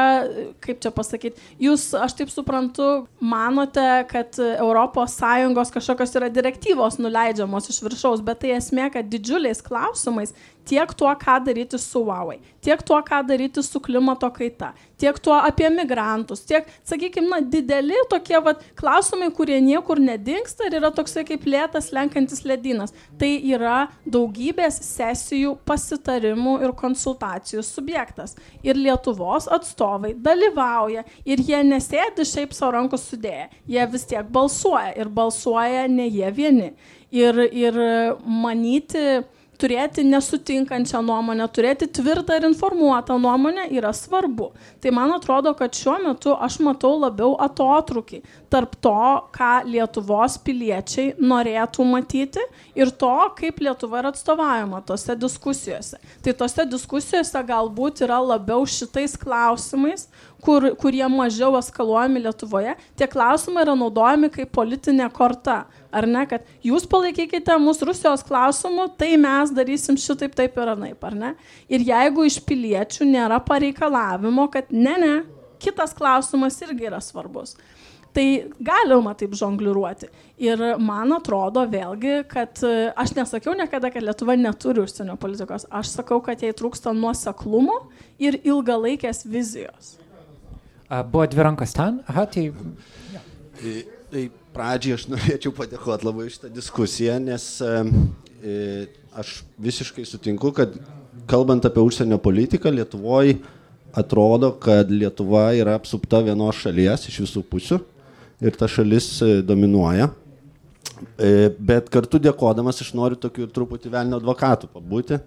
kaip 0.64 0.82
čia 0.84 0.92
pasakyti, 0.96 1.42
jūs, 1.64 1.90
aš 1.98 2.18
taip 2.20 2.34
suprantu, 2.34 3.06
manote, 3.24 3.88
kad 4.12 4.40
ES 4.40 5.74
kažkokios 5.74 6.16
yra 6.20 6.30
direktyvos 6.34 7.00
nuleidžiamos 7.02 7.70
iš 7.72 7.82
viršaus, 7.86 8.24
bet 8.26 8.44
tai 8.44 8.56
esmė, 8.58 8.90
kad 8.94 9.10
didžiuliais 9.10 9.64
klausimais 9.64 10.36
tiek 10.68 10.94
tuo, 10.98 11.12
ką 11.20 11.40
daryti 11.46 11.80
su 11.82 12.04
Huawei, 12.06 12.40
tiek 12.64 12.82
tuo, 12.86 13.00
ką 13.04 13.22
daryti 13.28 13.64
su 13.64 13.82
klimato 13.84 14.30
kaita, 14.34 14.72
tiek 15.04 15.20
tuo 15.20 15.36
apie 15.36 15.68
migrantus, 15.70 16.44
tiek, 16.48 16.68
sakykime, 16.88 17.28
na, 17.30 17.40
dideli 17.42 17.98
tokie 18.12 18.40
vat, 18.44 18.62
klausimai, 18.80 19.30
kurie 19.36 19.60
niekur 19.64 20.00
nedingsta 20.00 20.68
ir 20.70 20.78
yra 20.80 20.92
toksai 20.96 21.26
kaip 21.28 21.44
lėtas 21.50 21.92
lenkantis 21.96 22.44
ledynas. 22.48 22.96
Tai 23.20 23.32
yra 23.56 23.88
daugybės 24.08 24.80
sesijų, 24.86 25.58
pasitarimų 25.68 26.58
ir 26.64 26.76
konsultacijų 26.80 27.66
subjektas. 27.68 28.38
Ir 28.64 28.80
Lietuvos 28.80 29.50
atstovai 29.52 30.14
dalyvauja 30.16 31.04
ir 31.28 31.44
jie 31.44 31.62
nesėdi 31.68 32.28
šiaip 32.28 32.56
savo 32.56 32.74
rankų 32.78 33.00
sudėję, 33.02 33.50
jie 33.68 33.88
vis 33.92 34.08
tiek 34.10 34.28
balsuoja 34.32 34.96
ir 35.00 35.12
balsuoja 35.12 35.88
ne 35.92 36.08
jie 36.08 36.32
vieni. 36.32 36.74
Ir, 37.14 37.38
ir 37.54 37.76
manyti, 38.26 39.22
turėti 39.62 40.04
nesutinkančią 40.08 41.02
nuomonę, 41.06 41.48
turėti 41.56 41.88
tvirtą 41.98 42.38
ir 42.40 42.48
informuotą 42.50 43.18
nuomonę 43.22 43.68
yra 43.78 43.94
svarbu. 43.94 44.52
Tai 44.82 44.94
man 44.96 45.14
atrodo, 45.16 45.54
kad 45.58 45.76
šiuo 45.76 45.98
metu 46.08 46.36
aš 46.48 46.60
matau 46.66 46.96
labiau 47.00 47.36
atotrukį 47.48 48.22
tarp 48.54 48.76
to, 48.86 48.94
ką 49.34 49.52
Lietuvos 49.66 50.38
piliečiai 50.46 51.16
norėtų 51.18 51.86
matyti 51.90 52.44
ir 52.78 52.92
to, 53.02 53.14
kaip 53.40 53.62
Lietuva 53.66 54.04
yra 54.04 54.12
atstovaujama 54.14 54.84
tose 54.86 55.16
diskusijose. 55.18 55.98
Tai 56.22 56.36
tose 56.44 56.68
diskusijose 56.70 57.42
galbūt 57.50 58.04
yra 58.06 58.20
labiau 58.22 58.68
šitais 58.70 59.18
klausimais, 59.18 60.06
kur, 60.44 60.70
kurie 60.78 61.06
mažiau 61.10 61.58
eskaluojami 61.58 62.24
Lietuvoje, 62.28 62.78
tie 63.00 63.10
klausimai 63.10 63.66
yra 63.66 63.76
naudojami 63.80 64.30
kaip 64.34 64.54
politinė 64.54 65.10
korta. 65.16 65.64
Ar 65.94 66.08
ne, 66.10 66.26
kad 66.30 66.46
jūs 66.66 66.86
palaikykite 66.90 67.58
mūsų 67.62 67.90
Rusijos 67.90 68.26
klausimų, 68.26 68.90
tai 68.98 69.14
mes 69.22 69.54
darysim 69.54 69.98
šitaip, 70.00 70.34
taip 70.38 70.58
ir 70.58 70.74
anaip, 70.74 71.06
ar 71.06 71.18
ne? 71.18 71.36
Ir 71.70 71.86
jeigu 71.86 72.26
iš 72.26 72.40
piliečių 72.46 73.06
nėra 73.10 73.38
pareikalavimo, 73.46 74.50
kad 74.54 74.74
ne, 74.74 74.98
ne, 75.02 75.14
kitas 75.64 75.94
klausimas 75.98 76.60
irgi 76.66 76.90
yra 76.90 77.02
svarbus. 77.02 77.56
Tai 78.14 78.26
galima 78.62 79.16
taip 79.18 79.34
žongliruoti. 79.38 80.12
Ir 80.44 80.60
man 80.82 81.16
atrodo 81.16 81.64
vėlgi, 81.70 82.20
kad 82.30 82.62
e, 82.62 82.92
aš 83.00 83.16
nesakiau 83.18 83.56
niekada, 83.58 83.90
kad 83.94 84.06
Lietuva 84.06 84.36
neturi 84.38 84.84
užsienio 84.84 85.16
politikos. 85.22 85.66
Aš 85.74 85.96
sakau, 85.96 86.20
kad 86.26 86.42
jai 86.46 86.54
trūksta 86.54 86.94
nuoseklumo 86.94 87.80
ir 88.22 88.38
ilgalaikės 88.44 89.24
vizijos. 89.26 89.96
A, 90.90 91.02
Buvo 91.02 91.26
dvi 91.26 91.48
rankos 91.48 91.74
ten. 91.74 92.04
Aha, 92.12 92.28
tai 92.30 92.52
Tai, 93.64 93.74
tai 94.12 94.24
pradžiai 94.54 94.98
aš 94.98 95.06
norėčiau 95.12 95.54
padėkoti 95.56 96.08
labai 96.08 96.28
šitą 96.34 96.50
diskusiją, 96.52 97.16
nes 97.24 97.46
e, 97.64 98.88
aš 99.16 99.38
visiškai 99.62 100.06
sutinku, 100.10 100.52
kad 100.56 100.74
kalbant 101.30 101.64
apie 101.70 101.84
užsienio 101.86 102.18
politiką, 102.22 102.74
Lietuvoje 102.74 103.38
atrodo, 103.96 104.52
kad 104.60 104.90
Lietuva 104.92 105.52
yra 105.56 105.78
apsupta 105.78 106.20
vienos 106.26 106.60
šalies 106.60 107.08
iš 107.08 107.22
visų 107.24 107.46
pusių 107.48 107.80
ir 108.44 108.58
ta 108.60 108.68
šalis 108.70 109.08
e, 109.24 109.32
dominuoja. 109.46 110.10
E, 111.18 111.50
bet 111.60 111.90
kartu 111.94 112.20
dėkodamas 112.22 112.82
aš 112.84 112.94
noriu 112.98 113.20
tokių 113.20 113.50
truputį 113.54 113.92
velnio 113.94 114.20
advokatų 114.22 114.70
pabūti, 114.72 115.20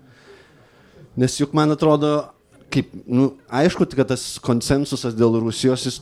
nes 1.21 1.37
juk 1.41 1.53
man 1.57 1.75
atrodo, 1.75 2.13
kaip, 2.73 2.93
nu, 3.05 3.33
aišku, 3.49 3.89
kad 3.97 4.13
tas 4.13 4.37
konsensusas 4.43 5.17
dėl 5.17 5.39
Rusijos 5.43 5.87
jis 5.89 6.01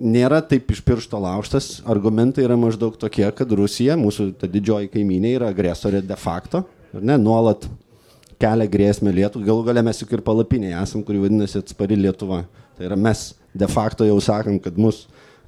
nėra 0.00 0.40
taip 0.44 0.70
iš 0.72 0.82
piršto 0.84 1.20
lauštas. 1.20 1.78
Argumentai 1.88 2.44
yra 2.44 2.56
maždaug 2.60 2.96
tokie, 3.00 3.24
kad 3.36 3.52
Rusija, 3.56 3.96
mūsų 4.00 4.32
ta 4.40 4.48
didžioji 4.50 4.90
kaiminė, 4.92 5.36
yra 5.38 5.52
agresorė 5.52 6.02
de 6.04 6.18
facto, 6.20 6.64
ar 6.92 7.06
ne, 7.12 7.16
nuolat 7.20 7.66
kelia 8.40 8.68
grėsmę 8.70 9.12
Lietuvai. 9.14 9.46
Galų 9.48 9.66
galę 9.68 9.84
mes 9.84 10.00
juk 10.00 10.12
ir 10.16 10.24
palapinėje 10.24 10.76
esam, 10.80 11.04
kuri 11.04 11.20
vadinasi 11.22 11.60
atspari 11.60 11.98
Lietuva. 12.00 12.44
Tai 12.76 12.88
yra 12.88 12.96
mes 12.96 13.30
de 13.56 13.68
facto 13.68 14.06
jau 14.08 14.16
sakom, 14.24 14.56
kad 14.62 14.78
mus 14.80 15.04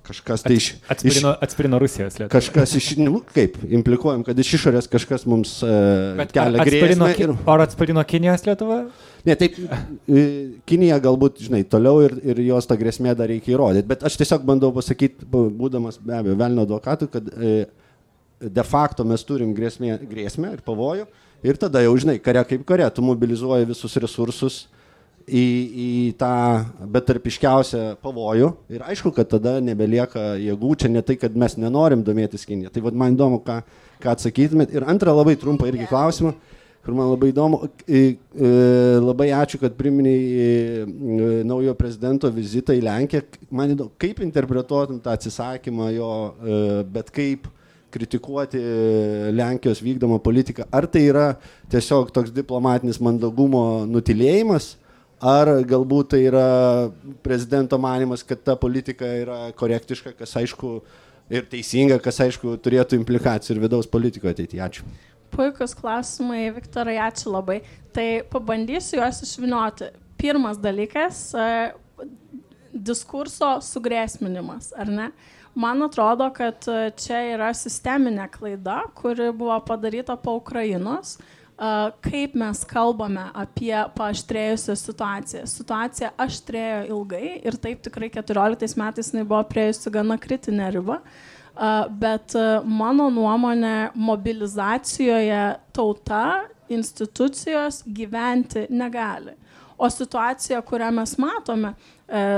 kažkas 0.07 0.45
tai 0.45 0.57
iš... 0.59 0.69
atspirino, 0.91 1.33
atspirino 1.45 1.79
Rusijos 1.83 2.19
Lietuvą. 2.19 2.33
Kažkas 2.33 2.75
iš... 2.79 2.89
Nu, 2.99 3.21
kaip, 3.35 3.57
implikuojam, 3.79 4.25
kad 4.27 4.39
iš 4.39 4.57
išorės 4.59 4.89
kažkas 4.91 5.25
mums 5.31 5.59
uh, 5.67 6.19
kelia 6.33 6.67
grėsmę. 6.67 7.11
Ir... 7.23 7.35
ar 7.55 7.65
atspirino 7.65 8.05
Kinijos 8.09 8.47
Lietuva? 8.49 8.83
Ne, 9.23 9.37
taip, 9.39 9.55
e, 10.11 10.25
Kinija 10.67 10.99
galbūt, 11.03 11.45
žinai, 11.47 11.63
toliau 11.71 12.03
ir, 12.03 12.17
ir 12.27 12.43
jos 12.49 12.67
tą 12.67 12.75
grėsmę 12.81 13.15
dar 13.19 13.31
reikia 13.31 13.55
įrodyti, 13.55 13.87
bet 13.93 14.03
aš 14.09 14.19
tiesiog 14.19 14.43
bandau 14.49 14.73
pasakyti, 14.75 15.29
būdamas 15.31 16.01
be 16.03 16.17
abejo 16.19 16.35
velnio 16.41 16.67
advokatu, 16.67 17.07
kad 17.13 17.31
e, 17.31 17.53
de 18.43 18.65
facto 18.67 19.07
mes 19.07 19.23
turim 19.27 19.55
grėsmę, 19.55 20.01
grėsmę 20.11 20.57
ir 20.57 20.65
pavojų 20.67 21.07
ir 21.47 21.59
tada 21.63 21.85
jau, 21.85 21.95
žinai, 21.99 22.19
kare 22.23 22.43
kaip 22.49 22.67
kare, 22.67 22.89
tu 22.95 23.05
mobilizuoji 23.07 23.71
visus 23.71 23.95
resursus 24.03 24.65
į, 25.27 25.45
į 25.85 25.91
tą 26.21 26.33
betarpiškiausią 26.95 27.83
pavojų 28.03 28.49
ir 28.73 28.87
aišku, 28.87 29.13
kad 29.17 29.31
tada 29.33 29.59
nebelieka 29.65 30.33
jėgų, 30.41 30.75
čia 30.83 30.91
ne 30.93 31.03
tai, 31.07 31.19
kad 31.21 31.37
mes 31.39 31.59
nenorim 31.61 32.05
domėtis 32.07 32.47
Kinija. 32.49 32.73
Tai 32.73 32.85
vad 32.89 32.99
man 32.99 33.17
įdomu, 33.17 33.43
ką, 33.47 33.61
ką 34.03 34.17
atsakytumėt. 34.17 34.75
Ir 34.75 34.89
antrą 34.89 35.15
labai 35.17 35.37
trumpą 35.41 35.71
irgi 35.71 35.89
klausimą 35.91 36.35
kur 36.83 36.97
man 36.99 37.13
labai 37.13 37.31
įdomu. 37.31 37.63
Labai 39.03 39.29
ačiū, 39.39 39.61
kad 39.63 39.75
priminėjai 39.79 41.45
naujo 41.47 41.75
prezidento 41.79 42.31
vizitą 42.35 42.75
į 42.75 42.83
Lenkiją. 42.87 43.23
Man 43.55 43.77
įdomu, 43.77 43.95
kaip 44.03 44.23
interpretuotum 44.25 44.99
tą 45.03 45.15
atsisakymą 45.15 45.93
jo, 45.95 46.13
e, 46.43 46.63
bet 46.91 47.13
kaip 47.15 47.47
kritikuoti 47.93 48.59
e, 48.59 49.33
Lenkijos 49.37 49.83
vykdomą 49.85 50.19
politiką. 50.25 50.67
Ar 50.75 50.89
tai 50.91 51.05
yra 51.11 51.27
tiesiog 51.73 52.11
toks 52.15 52.35
diplomatinis 52.35 53.01
mandagumo 53.05 53.85
nutilėjimas, 53.89 54.73
ar 55.23 55.53
galbūt 55.69 56.13
tai 56.15 56.25
yra 56.27 56.47
prezidento 57.23 57.79
manimas, 57.79 58.25
kad 58.27 58.43
ta 58.43 58.57
politika 58.59 59.07
yra 59.07 59.39
korektiška, 59.57 60.17
kas 60.19 60.35
aišku 60.43 60.75
ir 61.33 61.47
teisinga, 61.51 62.01
kas 62.03 62.21
aišku 62.27 62.57
turėtų 62.63 62.99
implikacijų 62.99 63.57
ir 63.57 63.63
vidaus 63.63 63.89
politikoje 63.91 64.37
ateityje. 64.37 64.63
Ačiū. 64.67 64.87
Puikus 65.33 65.73
klausimai, 65.79 66.51
Viktorai, 66.53 66.99
ačiū 67.01 67.33
labai. 67.33 67.63
Tai 67.97 68.07
pabandysiu 68.33 68.99
juos 69.01 69.23
išvinioti. 69.25 69.89
Pirmas 70.21 70.59
dalykas 70.61 71.23
e,- 71.35 71.47
diskurso 72.89 73.55
sugrėsminimas, 73.65 74.73
ar 74.77 74.91
ne? 74.93 75.09
Man 75.55 75.83
atrodo, 75.85 76.29
kad 76.37 76.69
e, 76.69 76.91
čia 77.01 77.23
yra 77.33 77.51
sisteminė 77.57 78.29
klaida, 78.33 78.83
kuri 78.99 79.31
buvo 79.33 79.57
padaryta 79.65 80.19
po 80.21 80.37
Ukrainos, 80.41 81.17
kaip 82.03 82.35
mes 82.39 82.63
kalbame 82.67 83.29
apie 83.39 83.75
paaštrėjusią 83.97 84.75
situaciją. 84.79 85.43
Situacija 85.47 86.11
aštrėjo 86.25 86.81
ilgai 86.91 87.37
ir 87.45 87.59
taip 87.63 87.85
tikrai 87.85 88.09
14 88.11 88.79
metais 88.81 89.13
jinai 89.13 89.23
buvo 89.23 89.43
prieėjusi 89.51 89.93
gana 89.95 90.19
kritinę 90.19 90.73
ribą. 90.75 90.99
bet 92.01 92.33
mano 92.65 93.11
nuomonė 93.13 93.93
mobilizacijoje 93.95 95.43
tauta, 95.73 96.49
institucijos 96.73 97.83
gyventi 97.85 98.67
negali. 98.71 99.35
O 99.77 99.91
situacija, 99.91 100.63
kurią 100.63 100.91
mes 100.95 101.17
matome, 101.19 101.75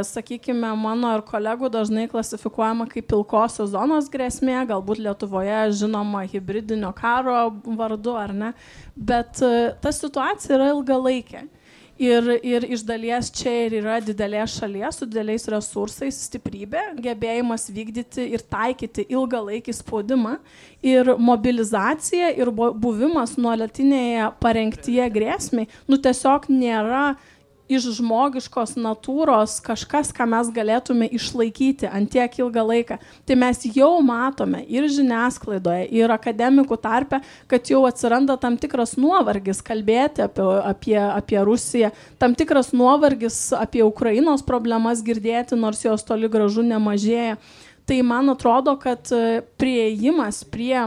sakykime, 0.07 0.69
mano 0.79 1.11
ir 1.17 1.25
kolegų 1.27 1.71
dažnai 1.73 2.07
klasifikuojama 2.11 2.87
kaip 2.93 3.09
pilkosios 3.11 3.73
zonos 3.73 4.07
grėsmė, 4.13 4.61
galbūt 4.71 5.03
Lietuvoje 5.03 5.65
žinoma 5.81 6.23
hybridinio 6.31 6.93
karo 6.95 7.49
vardu 7.65 8.15
ar 8.15 8.35
ne, 8.37 8.53
bet 8.95 9.43
e, 9.43 9.75
ta 9.83 9.91
situacija 9.95 10.55
yra 10.59 10.71
ilgalaikė. 10.77 11.47
Ir, 11.95 12.27
ir 12.43 12.65
iš 12.75 12.83
dalies 12.83 13.29
čia 13.31 13.53
ir 13.69 13.77
yra 13.79 14.01
didelės 14.03 14.57
šalies 14.59 14.97
su 14.99 15.07
dideliais 15.07 15.45
resursais 15.51 16.17
stiprybė, 16.27 16.89
gebėjimas 16.99 17.69
vykdyti 17.71 18.25
ir 18.35 18.43
taikyti 18.51 19.05
ilgalaikį 19.15 19.77
spaudimą 19.79 20.41
ir 20.83 21.13
mobilizacija 21.23 22.33
ir 22.35 22.51
buvimas 22.51 23.37
nuolatinėje 23.39 24.33
parengtyje 24.43 25.07
grėsmiai, 25.15 25.71
nu 25.87 26.01
tiesiog 26.03 26.51
nėra 26.51 27.05
uh, 27.13 27.31
iš 27.69 27.87
žmogiškos 27.99 28.75
natūros 28.77 29.57
kažkas, 29.65 30.11
ką 30.15 30.27
mes 30.29 30.51
galėtume 30.53 31.09
išlaikyti 31.17 31.89
ant 31.89 32.11
tiek 32.13 32.39
ilgą 32.43 32.65
laiką. 32.69 32.99
Tai 33.25 33.37
mes 33.41 33.63
jau 33.75 33.93
matome 34.05 34.61
ir 34.69 34.89
žiniasklaidoje, 34.93 35.87
ir 35.97 36.13
akademikų 36.13 36.79
tarpe, 36.83 37.23
kad 37.49 37.71
jau 37.73 37.85
atsiranda 37.89 38.37
tam 38.41 38.59
tikras 38.61 38.97
nuovargis 39.01 39.63
kalbėti 39.65 40.27
apie, 40.27 40.49
apie, 40.61 40.99
apie 41.01 41.41
Rusiją, 41.45 41.93
tam 42.21 42.37
tikras 42.37 42.75
nuovargis 42.77 43.39
apie 43.57 43.85
Ukrainos 43.87 44.45
problemas 44.45 45.05
girdėti, 45.05 45.57
nors 45.57 45.85
jos 45.87 46.05
toli 46.05 46.29
gražu 46.29 46.67
nemažėja. 46.67 47.39
Tai 47.85 47.97
man 48.05 48.33
atrodo, 48.33 48.79
kad 48.81 49.11
e, 49.13 49.43
prieimas 49.61 50.41
prie 50.49 50.87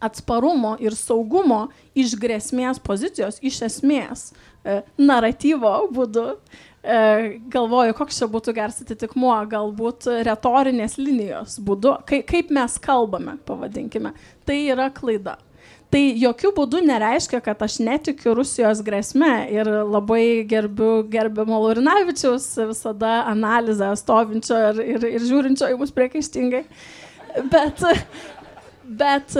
atsparumo 0.00 0.74
ir 0.80 0.96
saugumo 0.96 1.68
iš 1.94 2.16
grėsmės 2.18 2.80
pozicijos, 2.82 3.38
iš 3.44 3.60
esmės, 3.68 4.30
naratyvo 5.00 5.74
būdu. 5.94 6.26
E, 6.80 6.98
galvoju, 7.52 7.92
koks 7.98 8.22
čia 8.22 8.26
būtų 8.32 8.54
geras 8.56 8.80
atitikmuo, 8.80 9.34
galbūt 9.50 10.08
retorinės 10.24 10.96
linijos 10.96 11.58
būdu, 11.60 11.98
kaip, 12.08 12.52
mes 12.56 12.78
kalbame, 12.80 13.36
pavadinkime. 13.44 14.14
Tai 14.48 14.56
yra 14.72 14.88
klaida. 14.94 15.36
Tai 15.90 16.00
jokių 16.22 16.52
būdų 16.54 16.80
nereiškia, 16.86 17.40
kad 17.42 17.62
aš 17.66 17.80
netikiu 17.82 18.32
Rusijos 18.38 18.80
grėsme 18.86 19.30
ir 19.50 19.68
labai 19.90 20.46
gerbiu 20.48 21.00
gerbiamo 21.10 21.58
Lurinavičiaus 21.64 22.46
visada 22.70 23.24
analizę 23.26 23.90
stovinčio 23.98 24.58
ir, 24.68 24.82
ir, 24.94 25.06
ir 25.18 25.24
žiūrinčio 25.26 25.72
į 25.72 25.80
mus 25.80 25.90
priekaištingai. 25.96 26.62
Bet, 27.50 27.82
bet 29.02 29.34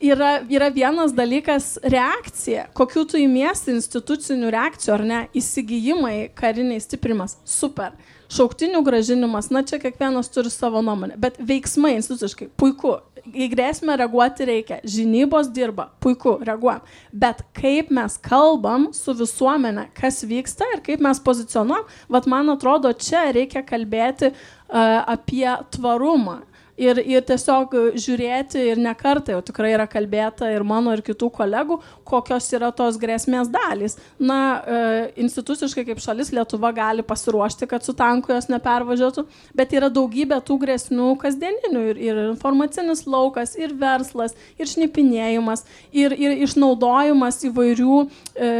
yra, 0.00 0.40
yra 0.48 0.68
vienas 0.68 1.12
dalykas 1.16 1.74
reakcija, 1.82 2.68
kokiu 2.76 3.04
tu 3.08 3.20
įmiesi 3.20 3.74
institucinių 3.74 4.50
reakcijų 4.54 4.94
ar 4.96 5.04
ne, 5.06 5.20
įsigijimai, 5.36 6.30
kariniai 6.36 6.80
stiprimas, 6.82 7.38
super. 7.44 7.94
Šauktinių 8.30 8.84
gražinimas, 8.86 9.48
na 9.50 9.64
čia 9.66 9.80
kiekvienas 9.82 10.30
turi 10.30 10.52
savo 10.54 10.78
nuomonę, 10.86 11.16
bet 11.18 11.40
veiksmai 11.42 11.96
instituciškai, 11.96 12.46
puiku, 12.60 13.00
į 13.26 13.48
grėsmę 13.50 13.96
reaguoti 13.98 14.46
reikia, 14.46 14.78
žinybos 14.86 15.50
dirba, 15.52 15.88
puiku, 16.02 16.36
reaguojam. 16.46 16.84
Bet 17.10 17.42
kaip 17.58 17.90
mes 17.94 18.14
kalbam 18.22 18.90
su 18.96 19.16
visuomenė, 19.18 19.88
kas 19.98 20.22
vyksta 20.30 20.68
ir 20.76 20.84
kaip 20.86 21.02
mes 21.04 21.20
pozicionuojam, 21.26 21.90
vad 22.08 22.30
man 22.30 22.54
atrodo, 22.54 22.92
čia 22.94 23.26
reikia 23.34 23.64
kalbėti 23.66 24.30
uh, 24.30 25.02
apie 25.10 25.48
tvarumą 25.74 26.38
ir, 26.80 27.00
ir 27.04 27.24
tiesiog 27.26 27.74
žiūrėti 28.00 28.62
ir 28.72 28.80
ne 28.80 28.92
kartą 28.96 29.36
jau 29.36 29.42
tikrai 29.44 29.74
yra 29.74 29.86
kalbėta 29.90 30.48
ir 30.52 30.64
mano 30.66 30.94
ir 30.96 31.02
kitų 31.04 31.30
kolegų, 31.36 31.78
kokios 32.08 32.48
yra 32.56 32.70
tos 32.76 32.98
grėsmės 33.00 33.50
dalys. 33.52 33.96
Na, 34.18 34.40
e, 34.60 34.80
instituciškai 35.24 35.84
kaip 35.88 36.02
šalis 36.02 36.32
Lietuva 36.34 36.72
gali 36.76 37.04
pasiruošti, 37.06 37.68
kad 37.70 37.86
su 37.86 37.94
tanku 37.96 38.32
jos 38.32 38.48
nepervažiuotų, 38.50 39.26
bet 39.56 39.74
yra 39.76 39.90
daugybė 39.92 40.40
tų 40.46 40.58
grėsmių 40.64 41.12
kasdieninių 41.20 41.84
ir, 41.92 42.02
ir 42.08 42.22
informacinis 42.26 43.04
laukas, 43.10 43.56
ir 43.60 43.74
verslas, 43.78 44.36
ir 44.58 44.70
šnipinėjimas, 44.70 45.64
ir, 45.92 46.14
ir 46.16 46.44
išnaudojimas 46.46 47.42
įvairių 47.50 48.00
e, 48.00 48.50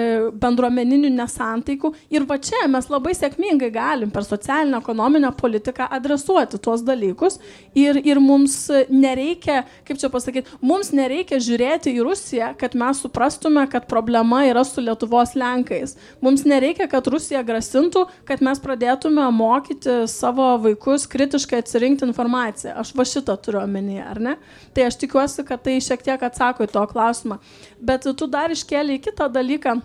bendruomeninių 0.40 1.12
nesantaikų. 1.16 1.94
Ir 2.14 2.26
va 2.28 2.38
čia 2.42 2.66
mes 2.70 2.90
labai 2.92 3.14
sėkmingai 3.16 3.70
galim 3.74 4.12
per 4.14 4.26
socialinę 4.26 4.80
ekonominę 4.80 5.32
politiką 5.38 5.88
adresuoti 5.90 6.60
tuos 6.62 6.84
dalykus 6.86 7.38
ir, 7.74 7.98
ir 8.04 8.09
mums 8.18 8.54
nereikia, 8.90 9.61
kaip 9.86 10.00
čia 10.00 10.11
pasakyti, 10.11 10.56
mums 10.64 10.90
nereikia 10.96 11.38
žiūrėti 11.42 11.92
į 11.94 12.04
Rusiją, 12.06 12.48
kad 12.58 12.74
mes 12.78 13.02
suprastume, 13.04 13.62
kad 13.70 13.86
problema 13.90 14.42
yra 14.48 14.64
su 14.66 14.82
Lietuvos 14.82 15.36
Lenkais. 15.38 15.94
Mums 16.24 16.42
nereikia, 16.48 16.88
kad 16.90 17.06
Rusija 17.12 17.44
grasintų, 17.46 18.06
kad 18.26 18.42
mes 18.42 18.58
pradėtume 18.62 19.28
mokyti 19.36 20.00
savo 20.11 20.48
vaikus 20.64 21.06
kritiškai 21.11 21.62
atsirinkti 21.62 22.08
informaciją. 22.08 22.74
Aš 22.80 22.94
va 22.96 23.06
šitą 23.06 23.36
turiu 23.44 23.62
omenyje, 23.62 24.02
ar 24.02 24.24
ne? 24.30 24.36
Tai 24.74 24.88
aš 24.88 24.98
tikiuosi, 25.04 25.46
kad 25.46 25.62
tai 25.62 25.78
šiek 25.84 26.02
tiek 26.08 26.26
atsako 26.30 26.66
į 26.66 26.74
to 26.74 26.84
klausimą. 26.90 27.38
Bet 27.78 28.08
tu 28.08 28.26
dar 28.30 28.50
iškėlė 28.50 28.98
į 28.98 29.04
kitą 29.11 29.30
dalyką 29.32 29.78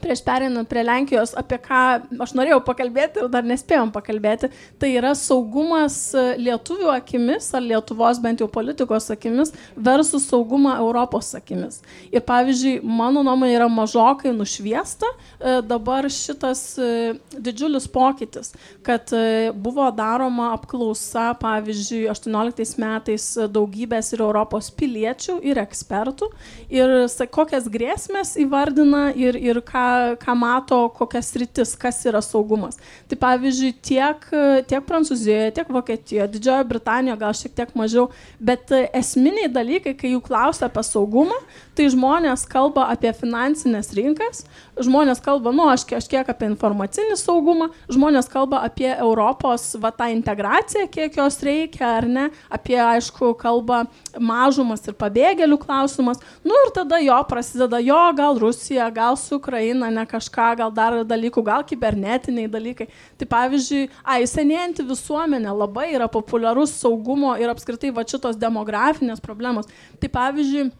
prieš 0.00 0.22
pereinant 0.24 0.68
prie 0.68 0.82
Lenkijos, 0.84 1.32
apie 1.38 1.58
ką 1.62 1.80
aš 2.24 2.32
norėjau 2.36 2.60
pakalbėti 2.64 3.22
ir 3.22 3.30
dar 3.32 3.46
nespėjom 3.46 3.92
pakalbėti, 3.94 4.50
tai 4.80 4.92
yra 4.96 5.12
saugumas 5.18 5.98
lietuvių 6.40 6.90
akimis 6.94 7.50
ar 7.56 7.64
Lietuvos 7.64 8.20
bent 8.22 8.40
jau 8.42 8.48
politikos 8.50 9.10
akimis 9.12 9.52
versus 9.76 10.26
saugumą 10.30 10.76
Europos 10.80 11.32
akimis. 11.36 11.80
Ir 12.12 12.24
pavyzdžiui, 12.26 12.78
mano 12.84 13.24
nuomonė 13.26 13.56
yra 13.58 13.68
mažokai 13.70 14.32
nušviesta 14.36 15.08
e, 15.10 15.58
dabar 15.66 16.08
šitas 16.10 16.62
e, 16.78 16.90
didžiulis 17.36 17.88
pokytis, 17.90 18.54
kad 18.86 19.12
e, 19.16 19.50
buvo 19.54 19.88
daroma 19.94 20.52
apklausa, 20.56 21.30
pavyzdžiui, 21.40 22.06
18 22.12 22.78
metais 22.80 23.28
daugybės 23.52 24.14
ir 24.14 24.24
Europos 24.24 24.70
piliečių 24.74 25.40
ir 25.46 25.60
ekspertų 25.62 26.30
ir 26.72 26.96
kokias 27.34 27.68
grėsmės 27.70 28.36
įvardina 28.40 29.10
ir, 29.18 29.36
ir 29.36 29.60
ką 29.66 29.79
ką 30.22 30.34
mato, 30.38 30.78
kokias 30.96 31.32
rytis, 31.40 31.74
kas 31.80 32.00
yra 32.08 32.22
saugumas. 32.24 32.78
Tai 33.10 33.18
pavyzdžiui, 33.20 33.72
tiek, 33.84 34.26
tiek 34.70 34.86
Prancūzijoje, 34.88 35.52
tiek 35.56 35.72
Vokietijoje, 35.72 36.28
Didžiojo 36.36 36.66
Britanijoje 36.70 37.20
gal 37.20 37.36
šiek 37.36 37.56
tiek 37.58 37.74
mažiau, 37.78 38.08
bet 38.40 38.72
esminiai 38.96 39.50
dalykai, 39.52 39.94
kai 39.98 40.14
jų 40.14 40.22
klausia 40.26 40.68
apie 40.68 40.84
saugumą, 40.86 41.36
tai 41.78 41.88
žmonės 41.92 42.46
kalba 42.50 42.88
apie 42.92 43.12
finansinės 43.16 43.92
rinkas, 43.96 44.44
žmonės 44.84 45.20
kalba, 45.24 45.52
nu, 45.54 45.66
aš 45.70 45.84
kažkiek 45.88 46.28
apie 46.30 46.48
informacinį 46.50 47.16
saugumą, 47.20 47.70
žmonės 47.92 48.28
kalba 48.30 48.62
apie 48.66 48.88
Europos 48.92 49.74
va, 49.80 49.92
tą 49.94 50.08
integraciją, 50.12 50.86
kiek 50.92 51.16
jos 51.20 51.38
reikia 51.46 51.86
ar 51.98 52.08
ne, 52.08 52.26
apie, 52.52 52.76
aišku, 52.80 53.32
kalba 53.40 53.84
mažumas 54.18 54.84
ir 54.88 54.96
pabėgėlių 55.00 55.60
klausimas. 55.62 56.20
Nu 56.46 56.56
ir 56.64 56.72
tada 56.76 57.00
jo 57.02 57.18
prasideda, 57.30 57.80
jo, 57.84 58.00
gal 58.16 58.40
Rusija, 58.40 58.90
gal 58.94 59.18
su 59.20 59.38
Ukraina, 59.40 59.90
ne 59.92 60.06
kažką, 60.08 60.50
gal 60.60 60.74
dar 60.74 61.00
dalykų, 61.08 61.44
gal 61.46 61.64
kibernetiniai 61.68 62.50
dalykai. 62.50 62.90
Tai 63.20 63.30
pavyzdžiui, 63.30 63.86
ai, 64.04 64.22
senėjanti 64.28 64.86
visuomenė 64.88 65.54
labai 65.54 65.90
yra 65.94 66.10
populiarus 66.10 66.76
saugumo 66.80 67.36
ir 67.40 67.52
apskritai 67.52 67.92
va 67.94 68.06
šitos 68.06 68.38
demografinės 68.40 69.22
problemos. 69.24 69.68
Tai 70.00 70.10
pavyzdžiui, 70.12 70.70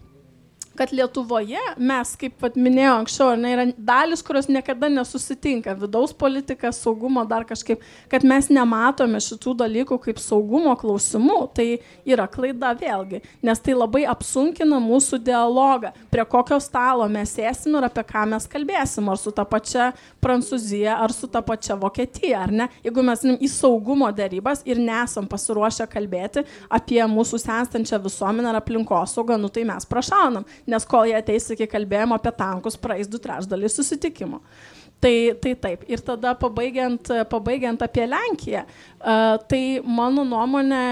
kad 0.81 0.93
Lietuvoje 0.97 1.61
mes, 1.77 2.15
kaip 2.17 2.39
pat 2.41 2.55
minėjau 2.57 2.95
anksčiau, 3.03 3.35
ne, 3.37 3.51
yra 3.53 3.67
dalis, 3.77 4.23
kurios 4.25 4.47
niekada 4.49 4.89
nesusitinka, 4.89 5.75
vidaus 5.77 6.15
politika, 6.17 6.71
saugumo 6.73 7.21
dar 7.29 7.45
kažkaip, 7.45 7.83
kad 8.09 8.25
mes 8.25 8.49
nematome 8.49 9.21
šitų 9.21 9.53
dalykų 9.61 9.99
kaip 10.07 10.23
saugumo 10.25 10.73
klausimų, 10.81 11.37
tai 11.53 11.67
yra 12.09 12.25
klaida 12.33 12.71
vėlgi, 12.81 13.21
nes 13.45 13.61
tai 13.61 13.75
labai 13.77 14.07
apsunkina 14.09 14.79
mūsų 14.81 15.19
dialogą, 15.27 15.91
prie 16.09 16.25
kokio 16.33 16.57
stalo 16.65 17.05
mes 17.13 17.35
sėsim 17.37 17.77
ir 17.77 17.89
apie 17.91 18.07
ką 18.15 18.25
mes 18.33 18.49
kalbėsim, 18.49 19.13
ar 19.13 19.21
su 19.21 19.35
ta 19.37 19.45
pačia 19.45 19.91
Prancūzija, 20.25 20.97
ar 21.05 21.13
su 21.13 21.29
ta 21.29 21.45
pačia 21.45 21.77
Vokietija, 21.77 22.47
ar 22.47 22.57
ne. 22.63 22.71
Jeigu 22.87 23.05
mes 23.05 23.27
į 23.37 23.53
saugumo 23.53 24.09
dėrybas 24.17 24.65
ir 24.65 24.81
nesam 24.81 25.29
pasiruošę 25.29 25.85
kalbėti 25.93 26.47
apie 26.73 27.03
mūsų 27.05 27.45
senstančią 27.45 28.01
visuomenę 28.09 28.55
ar 28.55 28.63
aplinkosaugą, 28.63 29.37
nu 29.41 29.53
tai 29.53 29.69
mes 29.69 29.85
prašaunam 29.93 30.49
nes 30.71 30.87
kol 30.89 31.09
jie 31.11 31.17
ateis 31.19 31.49
iki 31.55 31.69
kalbėjimo 31.71 32.19
apie 32.19 32.33
tankus, 32.39 32.79
praeis 32.81 33.11
du 33.11 33.21
trečdaliai 33.23 33.73
susitikimo. 33.73 34.41
Tai, 35.01 35.15
tai 35.41 35.55
taip. 35.57 35.87
Ir 35.89 36.03
tada 36.05 36.35
pabaigiant, 36.37 37.09
pabaigiant 37.31 37.81
apie 37.87 38.05
Lenkiją, 38.05 38.67
tai 39.49 39.63
mano 39.81 40.27
nuomonė, 40.29 40.83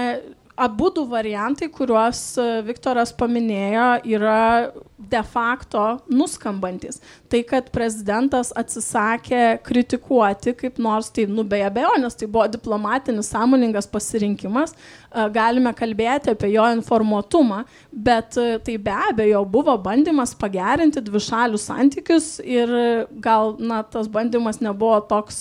abu 0.59 0.89
du 0.91 1.05
variantai, 1.07 1.69
kuriuos 1.71 2.19
e, 2.37 2.47
Viktoras 2.67 3.13
paminėjo, 3.15 3.87
yra 4.11 4.39
de 4.99 5.21
facto 5.23 5.81
nuskambantis. 6.11 6.99
Tai, 7.31 7.39
kad 7.47 7.69
prezidentas 7.73 8.51
atsisakė 8.59 9.61
kritikuoti 9.63 10.53
kaip 10.59 10.81
nors, 10.83 11.07
tai 11.15 11.25
nu 11.31 11.45
be 11.47 11.61
abejonės, 11.63 12.17
tai 12.19 12.27
buvo 12.27 12.47
diplomatinis 12.51 13.31
sąmoningas 13.31 13.87
pasirinkimas, 13.91 14.75
e, 14.75 15.27
galime 15.35 15.73
kalbėti 15.77 16.33
apie 16.35 16.51
jo 16.53 16.67
informuotumą, 16.75 17.63
bet 17.91 18.35
e, 18.39 18.57
tai 18.65 18.75
be 18.89 18.97
abejo 19.09 19.45
buvo 19.47 19.77
bandymas 19.85 20.35
pagerinti 20.39 21.03
dvišalių 21.07 21.61
santykius 21.61 22.35
ir 22.43 22.75
gal 23.23 23.55
na, 23.59 23.81
tas 23.87 24.11
bandymas 24.11 24.59
nebuvo 24.63 24.99
toks 25.07 25.39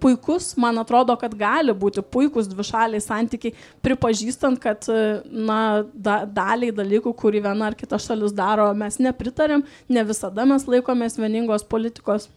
puikus, 0.00 0.52
man 0.60 0.78
atrodo, 0.80 1.16
kad 1.20 1.34
gali 1.38 1.74
būti 1.74 2.02
puikus 2.02 2.48
dvišaliai 2.50 3.02
santykiai, 3.02 3.54
pripažįstant, 3.84 4.60
kad 4.62 4.86
na, 5.30 5.60
da, 5.92 6.20
daliai 6.24 6.74
dalykų, 6.74 7.14
kurį 7.18 7.42
viena 7.46 7.70
ar 7.70 7.78
kita 7.78 7.98
šalis 8.02 8.34
daro, 8.36 8.68
mes 8.78 9.00
nepritarėm, 9.02 9.64
ne 9.88 10.04
visada 10.08 10.46
mes 10.48 10.68
laikomės 10.70 11.18
vieningos 11.18 11.66
politikos, 11.68 12.28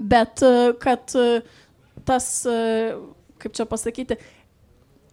bet 0.00 0.44
kad 0.82 1.16
tas, 2.08 2.28
kaip 3.40 3.56
čia 3.56 3.66
pasakyti, 3.68 4.20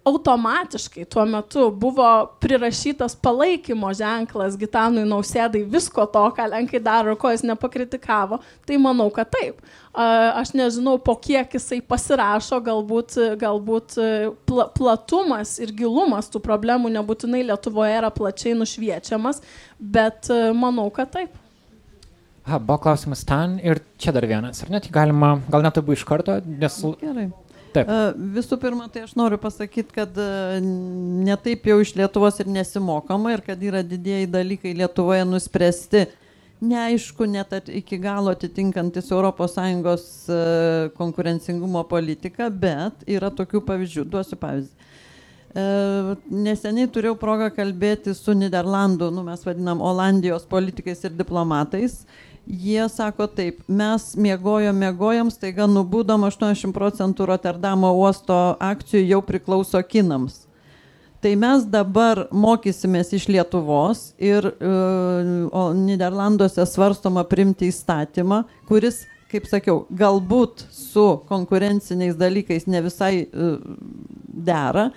automatiškai 0.08 1.06
tuo 1.12 1.26
metu 1.26 1.68
buvo 1.72 2.08
prirašytas 2.40 3.16
palaikymo 3.22 3.90
ženklas 3.94 4.56
Gitanui 4.60 5.04
Nausėdai 5.08 5.66
visko 5.68 6.06
to, 6.14 6.24
ką 6.38 6.48
Lenkai 6.54 6.80
daro, 6.84 7.16
ko 7.20 7.32
jis 7.34 7.44
nepakritikavo, 7.48 8.40
tai 8.68 8.80
manau, 8.82 9.10
kad 9.14 9.32
taip. 9.34 9.60
Aš 9.98 10.54
nežinau, 10.56 10.96
po 11.02 11.16
kiek 11.20 11.58
jisai 11.58 11.80
pasirašo, 11.82 12.60
galbūt, 12.64 13.18
galbūt 13.42 13.98
pla, 14.48 14.68
platumas 14.78 15.58
ir 15.64 15.74
gilumas 15.76 16.30
tų 16.32 16.44
problemų 16.46 16.94
nebūtinai 17.00 17.44
Lietuvoje 17.50 17.98
yra 17.98 18.14
plačiai 18.14 18.56
nušviečiamas, 18.60 19.42
bet 19.80 20.32
manau, 20.56 20.88
kad 20.94 21.12
taip. 21.18 21.36
Ha, 22.48 22.62
buvo 22.64 22.78
klausimas 22.86 23.26
ten 23.28 23.58
ir 23.60 23.82
čia 24.00 24.14
dar 24.16 24.24
vienas, 24.30 24.62
ar 24.64 24.72
net 24.72 24.88
galima, 24.94 25.34
gal 25.52 25.66
net 25.66 25.82
abu 25.82 25.98
iš 25.98 26.06
karto, 26.08 26.38
nes... 26.48 26.80
Gerai. 27.02 27.28
Taip. 27.76 27.90
Visų 28.38 28.58
pirma, 28.62 28.88
tai 28.92 29.04
aš 29.06 29.16
noriu 29.20 29.40
pasakyti, 29.42 29.94
kad 29.96 30.16
netaip 31.28 31.68
jau 31.68 31.80
iš 31.84 31.96
Lietuvos 31.98 32.40
ir 32.42 32.50
nesimokama 32.52 33.36
ir 33.36 33.44
kad 33.46 33.62
yra 33.64 33.84
didieji 33.86 34.30
dalykai 34.32 34.74
Lietuvoje 34.78 35.26
nuspręsti, 35.28 36.06
neaišku, 36.64 37.28
net 37.30 37.70
iki 37.70 38.00
galo 38.02 38.34
atitinkantis 38.34 39.12
ES 39.12 40.08
konkurencingumo 40.98 41.84
politiką, 41.90 42.50
bet 42.50 43.06
yra 43.06 43.30
tokių 43.30 43.62
pavyzdžių. 43.68 44.08
Duosiu 44.10 44.40
pavyzdį. 44.42 44.74
Neseniai 45.58 46.90
turėjau 46.94 47.16
progą 47.18 47.48
kalbėti 47.54 48.14
su 48.14 48.36
Niderlandų, 48.38 49.10
nu, 49.14 49.24
mes 49.26 49.42
vadinam 49.46 49.82
Olandijos 49.82 50.46
politikais 50.46 51.02
ir 51.08 51.16
diplomatais 51.18 52.04
Jie 52.48 52.90
sako 52.90 53.26
taip, 53.28 53.60
mes 53.68 54.14
miegojom, 54.16 54.78
miegojom, 54.80 55.32
staiga 55.36 55.66
nubūdom 55.68 56.24
80 56.24 56.72
procentų 56.72 57.26
Rotterdamo 57.28 57.90
uosto 58.00 58.38
akcijų 58.64 59.02
jau 59.04 59.20
priklauso 59.28 59.82
kinams. 59.84 60.46
Tai 61.20 61.34
mes 61.36 61.66
dabar 61.68 62.28
mokysimės 62.32 63.12
iš 63.18 63.26
Lietuvos 63.28 64.14
ir 64.16 64.48
uh, 64.48 65.74
Niderlanduose 65.76 66.64
svarstoma 66.70 67.26
primti 67.28 67.68
įstatymą, 67.68 68.46
kuris, 68.70 69.02
kaip 69.28 69.50
sakiau, 69.52 69.82
galbūt 69.92 70.70
su 70.72 71.08
konkurenciniais 71.28 72.16
dalykais 72.16 72.70
ne 72.72 72.84
visai 72.86 73.26
uh, 73.26 73.58
dera. 74.24 74.88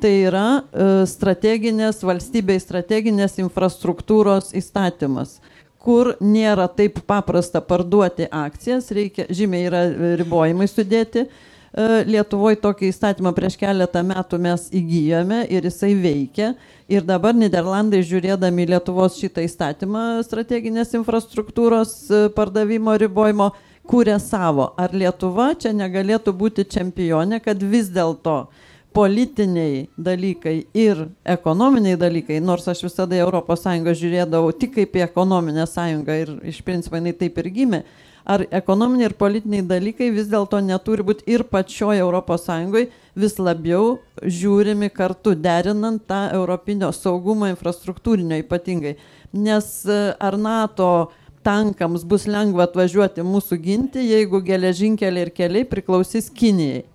Tai 0.00 0.14
yra 0.30 0.46
uh, 0.62 1.02
strateginės, 1.10 2.00
valstybei 2.06 2.56
strateginės 2.62 3.36
infrastruktūros 3.44 4.54
įstatymas. 4.56 5.36
Kur 5.84 6.14
nėra 6.24 6.64
taip 6.72 7.02
paprasta 7.04 7.60
parduoti 7.60 8.24
akcijas, 8.32 8.88
reikia, 8.96 9.26
žymiai 9.28 9.66
yra 9.68 9.82
ribojimai 10.20 10.68
sudėti. 10.70 11.26
E, 11.26 11.88
Lietuvoje 12.08 12.56
tokį 12.62 12.88
įstatymą 12.88 13.34
prieš 13.36 13.58
keletą 13.60 14.00
metų 14.06 14.40
mes 14.46 14.64
įgyjome 14.72 15.42
ir 15.52 15.68
jisai 15.68 15.92
veikia. 16.00 16.54
Ir 16.88 17.04
dabar 17.04 17.36
Niderlandai 17.36 18.00
žiūrėdami 18.06 18.68
Lietuvos 18.72 19.20
šitą 19.20 19.44
įstatymą 19.44 20.24
strateginės 20.24 20.96
infrastruktūros 20.96 21.94
e, 22.08 22.26
pardavimo 22.32 22.96
ribojimo 23.04 23.52
kūrė 23.84 24.16
savo. 24.24 24.70
Ar 24.80 24.96
Lietuva 24.96 25.52
čia 25.60 25.76
negalėtų 25.76 26.32
būti 26.32 26.64
čempionė, 26.64 27.44
kad 27.44 27.60
vis 27.60 27.92
dėlto 27.92 28.38
uh, 28.46 28.63
politiniai 28.94 29.88
dalykai 29.98 30.54
ir 30.78 31.08
ekonominiai 31.26 31.98
dalykai, 31.98 32.38
nors 32.40 32.68
aš 32.70 32.84
visada 32.86 33.18
ES 33.18 34.00
žiūrėdavau 34.00 34.52
tik 34.54 34.76
kaip 34.78 34.94
į 34.94 35.02
ekonominę 35.08 35.66
sąjungą 35.66 36.18
ir 36.22 36.30
iš 36.52 36.60
principo 36.62 37.00
jinai 37.00 37.14
taip 37.18 37.40
ir 37.42 37.48
gimė, 37.56 37.80
ar 38.24 38.46
ekonominiai 38.54 39.10
ir 39.10 39.16
politiniai 39.18 39.66
dalykai 39.66 40.12
vis 40.14 40.30
dėlto 40.30 40.62
neturi 40.62 41.02
būti 41.10 41.26
ir 41.26 41.42
pačioje 41.42 42.06
ES 42.06 42.94
vis 43.14 43.36
labiau 43.38 43.98
žiūrimi 44.22 44.90
kartu, 44.94 45.34
derinant 45.34 46.02
tą 46.06 46.30
europinio 46.32 46.92
saugumo 46.92 47.50
infrastruktūrinio 47.50 48.38
ypatingai. 48.42 48.96
Nes 49.34 49.84
e, 49.86 50.14
ar 50.18 50.38
NATO 50.38 51.10
tankams 51.42 52.06
bus 52.06 52.26
lengva 52.30 52.68
atvažiuoti 52.68 53.26
mūsų 53.26 53.58
ginti, 53.58 54.06
jeigu 54.06 54.40
geležinkeliai 54.42 55.26
ir 55.26 55.30
keliai 55.34 55.68
priklausys 55.68 56.30
Kinijai. 56.30 56.93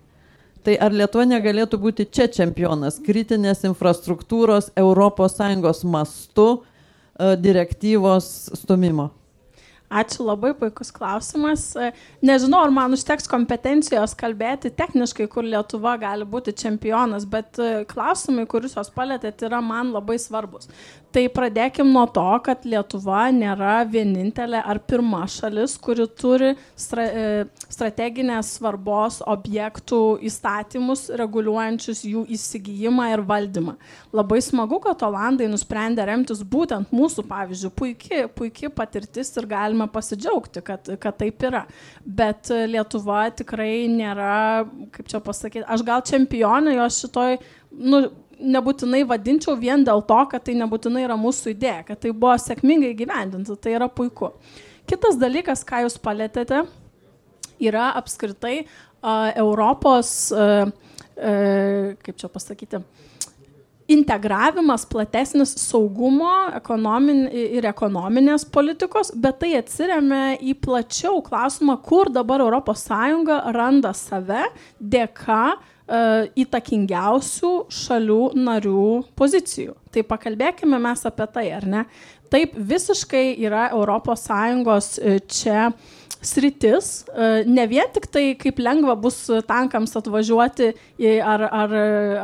Tai 0.70 0.76
ar 0.86 0.94
Lietuva 0.94 1.24
negalėtų 1.26 1.80
būti 1.82 2.04
čia 2.14 2.28
čempionas 2.30 3.00
kritinės 3.02 3.64
infrastruktūros 3.66 4.68
ES 4.78 5.80
mastu 5.90 6.46
e, 6.62 7.32
direktyvos 7.42 8.28
stumimo? 8.54 9.08
Ačiū 9.90 10.22
labai, 10.22 10.52
puikus 10.54 10.92
klausimas. 10.94 11.72
Nežinau, 12.22 12.62
ar 12.62 12.70
man 12.74 12.94
užteks 12.94 13.26
kompetencijos 13.30 14.14
kalbėti 14.18 14.70
techniškai, 14.78 15.26
kur 15.32 15.48
Lietuva 15.48 15.96
gali 15.98 16.28
būti 16.30 16.54
čempionas, 16.54 17.26
bet 17.26 17.58
e, 17.58 17.70
klausimai, 17.90 18.46
kuriuos 18.50 18.78
jūs 18.78 18.92
palėtėte, 18.94 19.48
yra 19.50 19.64
man 19.66 19.90
labai 19.96 20.20
svarbus. 20.22 20.70
Tai 21.10 21.24
pradėkim 21.34 21.90
nuo 21.90 22.04
to, 22.14 22.28
kad 22.46 22.68
Lietuva 22.70 23.24
nėra 23.34 23.80
vienintelė 23.90 24.62
ar 24.62 24.78
pirma 24.86 25.24
šalis, 25.26 25.74
kuri 25.82 26.06
turi 26.14 26.52
stra 26.78 27.08
e, 27.10 27.26
strateginės 27.66 28.54
svarbos 28.60 29.20
objektų 29.26 30.20
įstatymus, 30.30 31.08
reguliuojančius 31.18 32.04
jų 32.06 32.28
įsigijimą 32.38 33.10
ir 33.16 33.26
valdymą. 33.26 33.74
Labai 34.14 34.38
smagu, 34.46 34.78
kad 34.86 35.02
Olandai 35.06 35.50
nusprendė 35.50 36.06
remtis 36.10 36.46
būtent 36.46 36.94
mūsų 36.94 37.26
pavyzdžių. 37.30 37.74
Puikiai 37.80 38.30
puiki 38.30 38.70
patirtis 38.74 39.34
ir 39.38 39.50
galima 39.50 39.79
galime 39.80 39.92
pasidžiaugti, 39.92 40.62
kad, 40.62 40.90
kad 41.00 41.18
taip 41.18 41.44
yra. 41.44 41.66
Bet 42.04 42.50
Lietuva 42.50 43.30
tikrai 43.32 43.88
nėra, 43.88 44.66
kaip 44.92 45.08
čia 45.08 45.20
pasakyti, 45.20 45.66
aš 45.68 45.84
gal 45.84 46.02
čempionė 46.02 46.76
jos 46.76 47.00
šitoj, 47.04 47.40
nu, 47.72 48.10
nebūtinai 48.40 49.04
vadinčiau 49.06 49.58
vien 49.60 49.84
dėl 49.84 50.02
to, 50.02 50.20
kad 50.32 50.44
tai 50.44 50.56
nebūtinai 50.56 51.04
yra 51.06 51.18
mūsų 51.18 51.54
idėja, 51.56 51.84
kad 51.88 52.00
tai 52.00 52.12
buvo 52.12 52.36
sėkmingai 52.40 52.94
gyvendinta, 52.96 53.56
tai 53.56 53.76
yra 53.76 53.90
puiku. 53.90 54.34
Kitas 54.88 55.20
dalykas, 55.20 55.64
ką 55.64 55.84
jūs 55.86 56.00
palėtėte, 56.02 56.64
yra 57.60 57.92
apskritai 58.00 58.64
uh, 58.64 59.30
Europos, 59.36 60.32
uh, 60.32 60.72
uh, 61.20 61.92
kaip 62.02 62.16
čia 62.16 62.32
pasakyti, 62.32 62.80
uh, 62.80 63.10
integravimas 63.90 64.86
platesnis 64.90 65.56
saugumo 65.58 66.32
ekonomin, 66.58 67.26
ir 67.32 67.66
ekonominės 67.70 68.46
politikos, 68.54 69.12
bet 69.18 69.42
tai 69.42 69.56
atsiriame 69.60 70.38
į 70.42 70.56
plačiau 70.62 71.24
klausimą, 71.26 71.80
kur 71.86 72.12
dabar 72.14 72.44
ES 72.46 72.88
randa 73.56 73.94
save 73.98 74.46
dėka 74.80 75.44
e, 75.56 75.58
įtakingiausių 76.46 77.54
šalių 77.82 78.22
narių 78.38 78.88
pozicijų. 79.18 79.76
Tai 79.90 80.06
pakalbėkime 80.06 80.80
mes 80.82 81.06
apie 81.10 81.30
tai, 81.34 81.50
ar 81.58 81.66
ne? 81.66 81.86
Taip 82.30 82.54
visiškai 82.54 83.40
yra 83.42 83.72
ES 83.74 84.90
e, 85.02 85.18
čia 85.26 85.72
sritis, 86.22 87.06
e, 87.08 87.44
ne 87.48 87.64
vien 87.68 87.88
tik 87.94 88.08
tai, 88.12 88.24
kaip 88.40 88.60
lengva 88.60 88.96
bus 89.00 89.18
tankams 89.48 89.96
atvažiuoti 90.00 90.72
ar, 91.24 91.46
ar, 91.48 91.76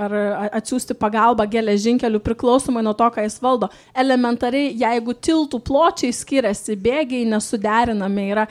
ar 0.06 0.16
atsiųsti 0.60 0.98
pagalbą 1.00 1.46
geležinkeliu 1.52 2.20
priklausomai 2.24 2.84
nuo 2.84 2.96
to, 2.98 3.08
ką 3.16 3.24
jis 3.24 3.38
valdo. 3.43 3.70
Elementariai, 3.96 4.74
jeigu 4.82 5.16
tiltų 5.28 5.62
pločiai 5.66 6.16
skiriasi, 6.16 6.76
bėgiai 6.82 7.24
nesuderinami 7.32 8.28
yra, 8.34 8.46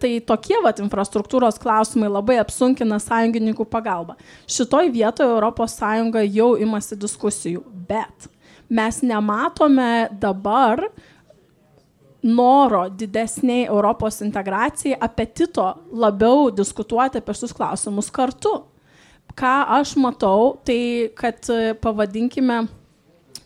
tai 0.00 0.14
tokie 0.24 0.56
vat 0.64 0.80
infrastruktūros 0.84 1.60
klausimai 1.60 2.08
labai 2.08 2.38
apsunkina 2.40 3.00
sąjungininkų 3.02 3.68
pagalbą. 3.68 4.16
Šitoj 4.48 4.88
vietoje 4.94 5.36
ES 5.68 5.78
jau 6.32 6.50
imasi 6.56 6.96
diskusijų, 6.96 7.62
bet 7.88 8.28
mes 8.68 9.02
nematome 9.02 10.08
dabar, 10.20 10.88
noro 12.28 12.84
didesniai 12.92 13.66
Europos 13.66 14.20
integracijai, 14.24 14.98
apetito 15.00 15.68
labiau 15.92 16.50
diskutuoti 16.54 17.22
apie 17.22 17.36
šius 17.36 17.54
klausimus 17.56 18.10
kartu. 18.14 18.58
ką 19.38 19.54
aš 19.78 19.94
matau, 20.02 20.56
tai 20.66 21.10
kad 21.14 21.38
e, 21.52 21.74
pavadinkime 21.78 22.64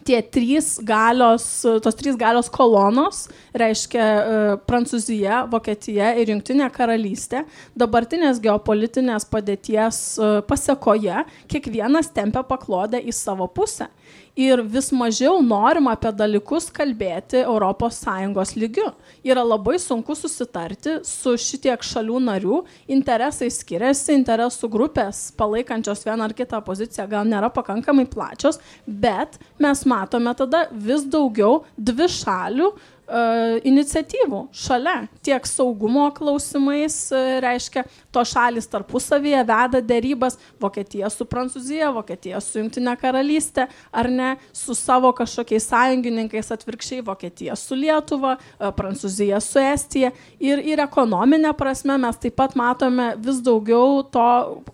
tie 0.07 0.19
trys 0.35 0.77
galios, 0.83 1.45
tos 1.85 1.97
trys 1.99 2.17
galios 2.19 2.49
kolonos, 2.53 3.27
reiškia 3.55 4.05
e, 4.05 4.39
Prancūzija, 4.69 5.43
Vokietija 5.53 6.13
ir 6.19 6.33
Junktinė 6.33 6.69
karalystė, 6.75 7.45
dabartinės 7.79 8.41
geopolitinės 8.43 9.29
padėties 9.31 10.01
e, 10.17 10.33
pasiekoje 10.49 11.25
kiekvienas 11.53 12.11
tempia 12.15 12.45
paklodę 12.47 13.03
į 13.03 13.15
savo 13.17 13.49
pusę 13.53 13.91
ir 14.37 14.63
vis 14.65 14.91
mažiau 14.93 15.41
norima 15.45 15.93
apie 15.97 16.13
dalykus 16.17 16.71
kalbėti 16.73 17.43
ES 17.45 18.55
lygiu. 18.57 18.93
Yra 19.25 19.43
labai 19.45 19.79
sunku 19.79 20.17
susitarti 20.17 20.99
su 21.05 21.37
šitiek 21.37 21.83
šalių 21.85 22.21
narių, 22.27 22.63
interesai 22.89 23.51
skiriasi, 23.53 24.17
interesų 24.17 24.71
grupės 24.73 25.33
palaikančios 25.37 26.05
vieną 26.07 26.29
ar 26.29 26.35
kitą 26.35 26.63
poziciją 26.65 27.07
gal 27.09 27.29
nėra 27.29 27.53
pakankamai 27.53 28.07
plačios, 28.09 28.59
bet 28.87 29.39
mes 29.59 29.85
matome 29.85 30.35
tada 30.35 30.67
vis 30.73 31.05
daugiau 31.05 31.63
dvi 31.77 32.09
šalių 32.09 32.73
iniciatyvų 33.69 34.47
šalia. 34.57 35.07
Tiek 35.25 35.45
saugumo 35.49 36.07
klausimais, 36.17 36.97
uh, 37.13 37.37
reiškia, 37.45 37.85
to 38.15 38.23
šalis 38.25 38.69
tarpusavyje 38.73 39.43
veda 39.49 39.81
dėrybas, 39.85 40.39
Vokietija 40.63 41.11
su 41.13 41.27
Prancūzija, 41.29 41.91
Vokietija 41.93 42.41
su 42.41 42.61
Junktinė 42.61 42.95
karalystė, 43.01 43.67
ar 43.93 44.09
ne, 44.11 44.31
su 44.57 44.77
savo 44.79 45.11
kažkokiais 45.17 45.67
sąjungininkais 45.69 46.53
atvirkščiai, 46.57 47.05
Vokietija 47.05 47.57
su 47.59 47.77
Lietuva, 47.79 48.39
uh, 48.39 48.71
Prancūzija 48.77 49.43
su 49.45 49.61
Estija. 49.61 50.13
Ir, 50.41 50.63
ir 50.65 50.83
ekonominė 50.85 51.53
prasme 51.59 51.99
mes 52.01 52.21
taip 52.23 52.39
pat 52.41 52.57
matome 52.59 53.13
vis 53.21 53.43
daugiau 53.45 54.01
to 54.09 54.27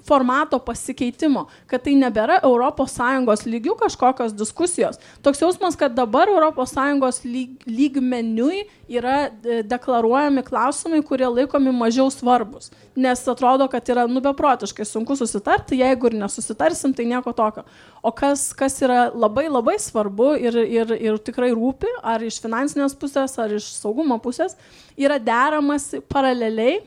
formato 0.07 0.61
pasikeitimo, 0.62 1.49
kad 1.66 1.82
tai 1.86 1.97
nebėra 1.99 2.41
ES 2.47 3.45
lygių 3.49 3.74
kažkokios 3.82 4.32
diskusijos. 4.36 4.99
Toks 5.22 5.43
jausmas, 5.43 5.76
kad 5.78 5.95
dabar 5.97 6.30
ES 6.30 7.24
lyg, 7.24 7.66
lygmenį 7.66 8.28
meniui 8.29 8.66
yra 8.89 9.31
e, 9.45 9.62
deklaruojami 9.62 10.43
klausimai, 10.43 11.03
kurie 11.03 11.26
laikomi 11.26 11.72
mažiau 11.72 12.11
svarbus. 12.11 12.70
Nes 12.97 13.26
atrodo, 13.29 13.68
kad 13.68 13.89
yra 13.89 14.07
nubeprotiškai 14.07 14.85
sunku 14.85 15.16
susitarti, 15.16 15.81
jeigu 15.81 16.11
ir 16.11 16.18
nesusitarsim, 16.20 16.95
tai 16.95 17.07
nieko 17.09 17.33
tokio. 17.33 17.64
O 18.03 18.12
kas, 18.12 18.53
kas 18.53 18.79
yra 18.83 19.09
labai 19.14 19.49
labai 19.49 19.79
svarbu 19.79 20.35
ir, 20.41 20.57
ir, 20.66 20.95
ir 20.99 21.18
tikrai 21.18 21.51
rūpi, 21.55 21.91
ar 22.03 22.22
iš 22.22 22.41
finansinės 22.45 22.97
pusės, 22.99 23.39
ar 23.39 23.53
iš 23.57 23.72
saugumo 23.79 24.18
pusės, 24.22 24.57
yra 24.97 25.18
deramas 25.18 25.95
paraleliai 26.09 26.81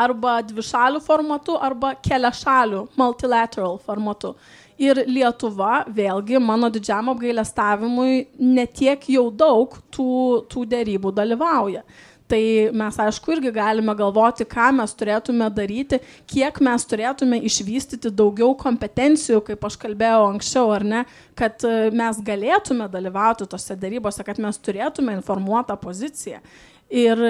arba 0.00 0.38
dvišalių 0.46 1.00
formatu, 1.04 1.58
arba 1.60 1.94
keliašalių, 2.00 2.86
multilateral 2.96 3.78
formatu. 3.84 4.36
Ir 4.80 5.02
Lietuva, 5.04 5.82
vėlgi, 5.92 6.38
mano 6.40 6.70
didžiam 6.72 7.10
apgailestavimui, 7.12 8.30
netiek 8.40 9.02
jau 9.12 9.26
daug 9.28 9.76
tų, 9.92 10.12
tų 10.48 10.64
dėrybų 10.70 11.12
dalyvauja. 11.18 11.84
Tai 12.30 12.70
mes, 12.78 12.96
aišku, 13.02 13.32
irgi 13.34 13.50
galime 13.50 13.90
galvoti, 13.98 14.44
ką 14.46 14.68
mes 14.78 14.92
turėtume 14.94 15.48
daryti, 15.50 15.98
kiek 16.30 16.60
mes 16.62 16.84
turėtume 16.86 17.40
išvystyti 17.48 18.12
daugiau 18.14 18.52
kompetencijų, 18.58 19.40
kaip 19.48 19.66
aš 19.66 19.76
kalbėjau 19.82 20.28
anksčiau, 20.28 20.70
ar 20.76 20.86
ne, 20.86 21.00
kad 21.38 21.66
e, 21.66 21.90
mes 21.90 22.20
galėtume 22.24 22.86
dalyvauti 22.92 23.48
tose 23.50 23.74
darybose, 23.82 24.22
kad 24.26 24.38
mes 24.38 24.62
turėtume 24.62 25.16
informuotą 25.18 25.74
poziciją. 25.82 26.38
Ir 26.90 27.20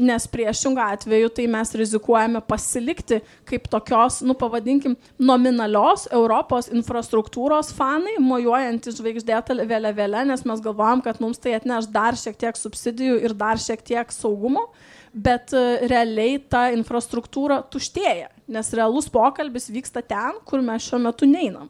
nes 0.00 0.24
priešingų 0.32 0.80
atveju 0.80 1.28
tai 1.36 1.44
mes 1.52 1.74
rizikuojame 1.76 2.40
pasilikti 2.48 3.18
kaip 3.48 3.66
tokios, 3.68 4.22
nu 4.24 4.32
pavadinkim, 4.38 4.94
nominalios 5.20 6.06
Europos 6.08 6.70
infrastruktūros 6.72 7.74
fanai, 7.76 8.14
mojuojantys 8.24 8.96
žvaigždėtą 8.96 9.58
vėliavėlę, 9.68 10.24
nes 10.30 10.46
mes 10.48 10.64
galvojam, 10.64 11.04
kad 11.04 11.20
mums 11.20 11.42
tai 11.42 11.52
atneš 11.58 11.90
dar 11.92 12.16
šiek 12.16 12.40
tiek 12.40 12.56
subsidijų 12.56 13.20
ir 13.20 13.36
dar 13.36 13.60
šiek 13.60 13.84
tiek 13.84 14.16
saugumo, 14.16 14.70
bet 15.12 15.52
e, 15.52 15.66
realiai 15.92 16.40
ta 16.40 16.70
infrastruktūra 16.72 17.60
tuštėja, 17.68 18.32
nes 18.48 18.72
realus 18.72 19.12
pokalbis 19.12 19.68
vyksta 19.68 20.00
ten, 20.00 20.40
kur 20.48 20.64
mes 20.64 20.88
šiuo 20.88 21.04
metu 21.10 21.28
neinam. 21.28 21.68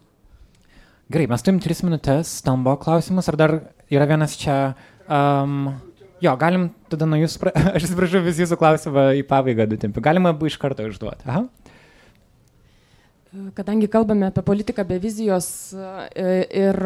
Gerai, 1.11 1.27
mes 1.27 1.43
turim 1.43 1.59
tris 1.59 1.83
minutės, 1.83 2.39
tam 2.47 2.63
buvo 2.63 2.79
klausimas, 2.87 3.27
ar 3.27 3.43
dar 3.43 3.59
yra 3.91 4.07
vienas 4.07 4.39
čia... 4.39 4.61
Um, 5.11 5.73
Jo, 6.21 6.35
galim 6.37 6.69
tada 6.93 7.09
nuo 7.09 7.17
jūsų, 7.23 7.41
pra... 7.41 7.53
aš 7.77 7.87
atsiprašau, 7.87 8.21
vis 8.25 8.41
jūsų 8.43 8.59
klausimą 8.61 9.11
į 9.17 9.25
pabaigą 9.29 9.65
dutimpi. 9.71 10.03
Galima 10.05 10.35
abu 10.35 10.51
iš 10.51 10.59
karto 10.61 10.85
užduoti. 10.89 11.25
Aha. 11.29 11.47
Kadangi 13.55 13.87
kalbame 13.87 14.27
apie 14.27 14.43
politiką 14.43 14.83
be 14.85 14.97
vizijos 14.99 15.47
e, 15.71 16.25
ir 16.51 16.77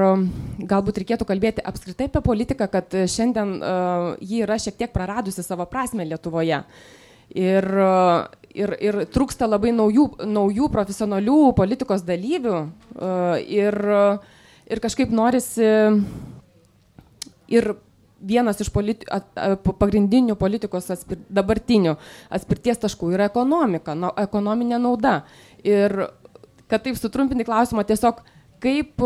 galbūt 0.61 0.99
reikėtų 1.01 1.25
kalbėti 1.25 1.65
apskritai 1.65 2.11
apie 2.11 2.21
politiką, 2.21 2.69
kad 2.69 2.97
šiandien 3.09 3.55
e, 3.57 3.71
ji 4.21 4.43
yra 4.45 4.59
šiek 4.61 4.77
tiek 4.83 4.93
praradusi 4.93 5.43
savo 5.43 5.65
prasme 5.71 6.05
Lietuvoje. 6.05 6.61
Ir, 7.35 7.65
ir, 8.53 8.75
ir 8.77 8.99
trūksta 9.09 9.49
labai 9.49 9.73
naujų, 9.73 10.05
naujų 10.29 10.69
profesionalių 10.71 11.39
politikos 11.57 12.05
dalyvių 12.05 12.59
e, 12.61 12.69
ir, 13.57 13.81
ir 14.69 14.85
kažkaip 14.85 15.17
norisi 15.17 15.73
ir 17.49 17.73
vienas 18.27 18.61
iš 18.63 18.71
politi 18.75 19.09
at, 19.13 19.27
pagrindinių 19.65 20.37
politikos 20.41 20.91
atspir, 20.95 21.21
dabartinių 21.33 21.97
atspirties 22.35 22.83
taškų 22.85 23.15
yra 23.17 23.29
ekonomika, 23.31 23.97
no, 23.99 24.13
ekonominė 24.21 24.81
nauda. 24.83 25.21
Ir 25.65 26.07
kad 26.71 26.85
taip 26.85 26.99
sutrumpinti 26.99 27.47
klausimą, 27.47 27.85
tiesiog 27.87 28.23
kaip, 28.65 29.03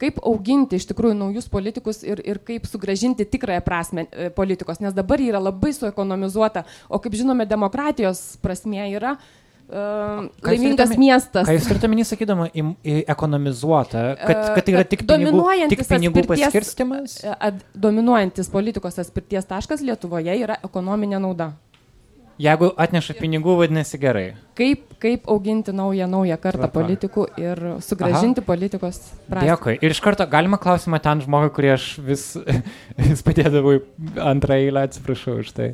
kaip 0.00 0.22
auginti 0.26 0.80
iš 0.80 0.88
tikrųjų 0.90 1.16
naujus 1.18 1.46
politikus 1.50 2.02
ir, 2.06 2.22
ir 2.26 2.40
kaip 2.46 2.66
sugražinti 2.66 3.26
tikrąją 3.30 3.62
prasme 3.66 4.06
e, 4.10 4.30
politikos, 4.34 4.80
nes 4.82 4.96
dabar 4.96 5.22
yra 5.22 5.42
labai 5.42 5.70
suekonomizuota, 5.76 6.64
o 6.90 6.98
kaip 7.02 7.14
žinome, 7.18 7.46
demokratijos 7.48 8.40
prasme 8.42 8.88
yra 8.90 9.14
uh, 9.14 9.39
laimingas 9.70 10.92
miestas. 10.98 11.46
Ką 11.48 11.54
jūs 11.56 11.68
turite 11.70 11.90
minį 11.90 12.04
sakydama 12.08 12.48
į, 12.50 12.66
į 12.82 12.98
ekonomizuotą, 13.14 14.04
kad, 14.20 14.42
kad 14.56 14.66
tai 14.66 14.76
yra 14.76 14.84
tik 14.88 15.06
pinigų, 15.08 15.46
tik 15.72 15.86
pinigų 15.88 16.26
paskirstimas? 16.32 17.20
Ad, 17.38 17.64
dominuojantis 17.78 18.50
politikos 18.52 19.00
atspirties 19.02 19.48
taškas 19.50 19.84
Lietuvoje 19.86 20.36
yra 20.42 20.58
ekonominė 20.66 21.22
nauda. 21.22 21.52
Jeigu 22.40 22.70
atneša 22.80 23.18
pinigų, 23.18 23.52
vadinasi 23.58 23.98
gerai. 24.00 24.24
Kaip, 24.56 24.94
kaip 25.02 25.26
auginti 25.28 25.74
naują, 25.76 26.06
naują 26.08 26.38
kartą 26.40 26.62
Tvarka. 26.62 26.72
politikų 26.78 27.24
ir 27.40 27.58
sugražinti 27.84 28.40
Aha. 28.40 28.46
politikos 28.46 29.00
prasme. 29.26 29.50
Dėkui. 29.50 29.74
Ir 29.84 29.92
iš 29.92 30.00
karto 30.00 30.24
galima 30.30 30.56
klausimą 30.60 31.02
ten 31.04 31.20
žmogui, 31.20 31.50
kurį 31.52 31.72
aš 31.74 31.88
vis, 32.06 32.24
vis 33.10 33.20
padėdavau 33.26 33.82
antrą 34.24 34.56
eilę, 34.56 34.86
atsiprašau 34.88 35.42
už 35.42 35.52
tai. 35.52 35.68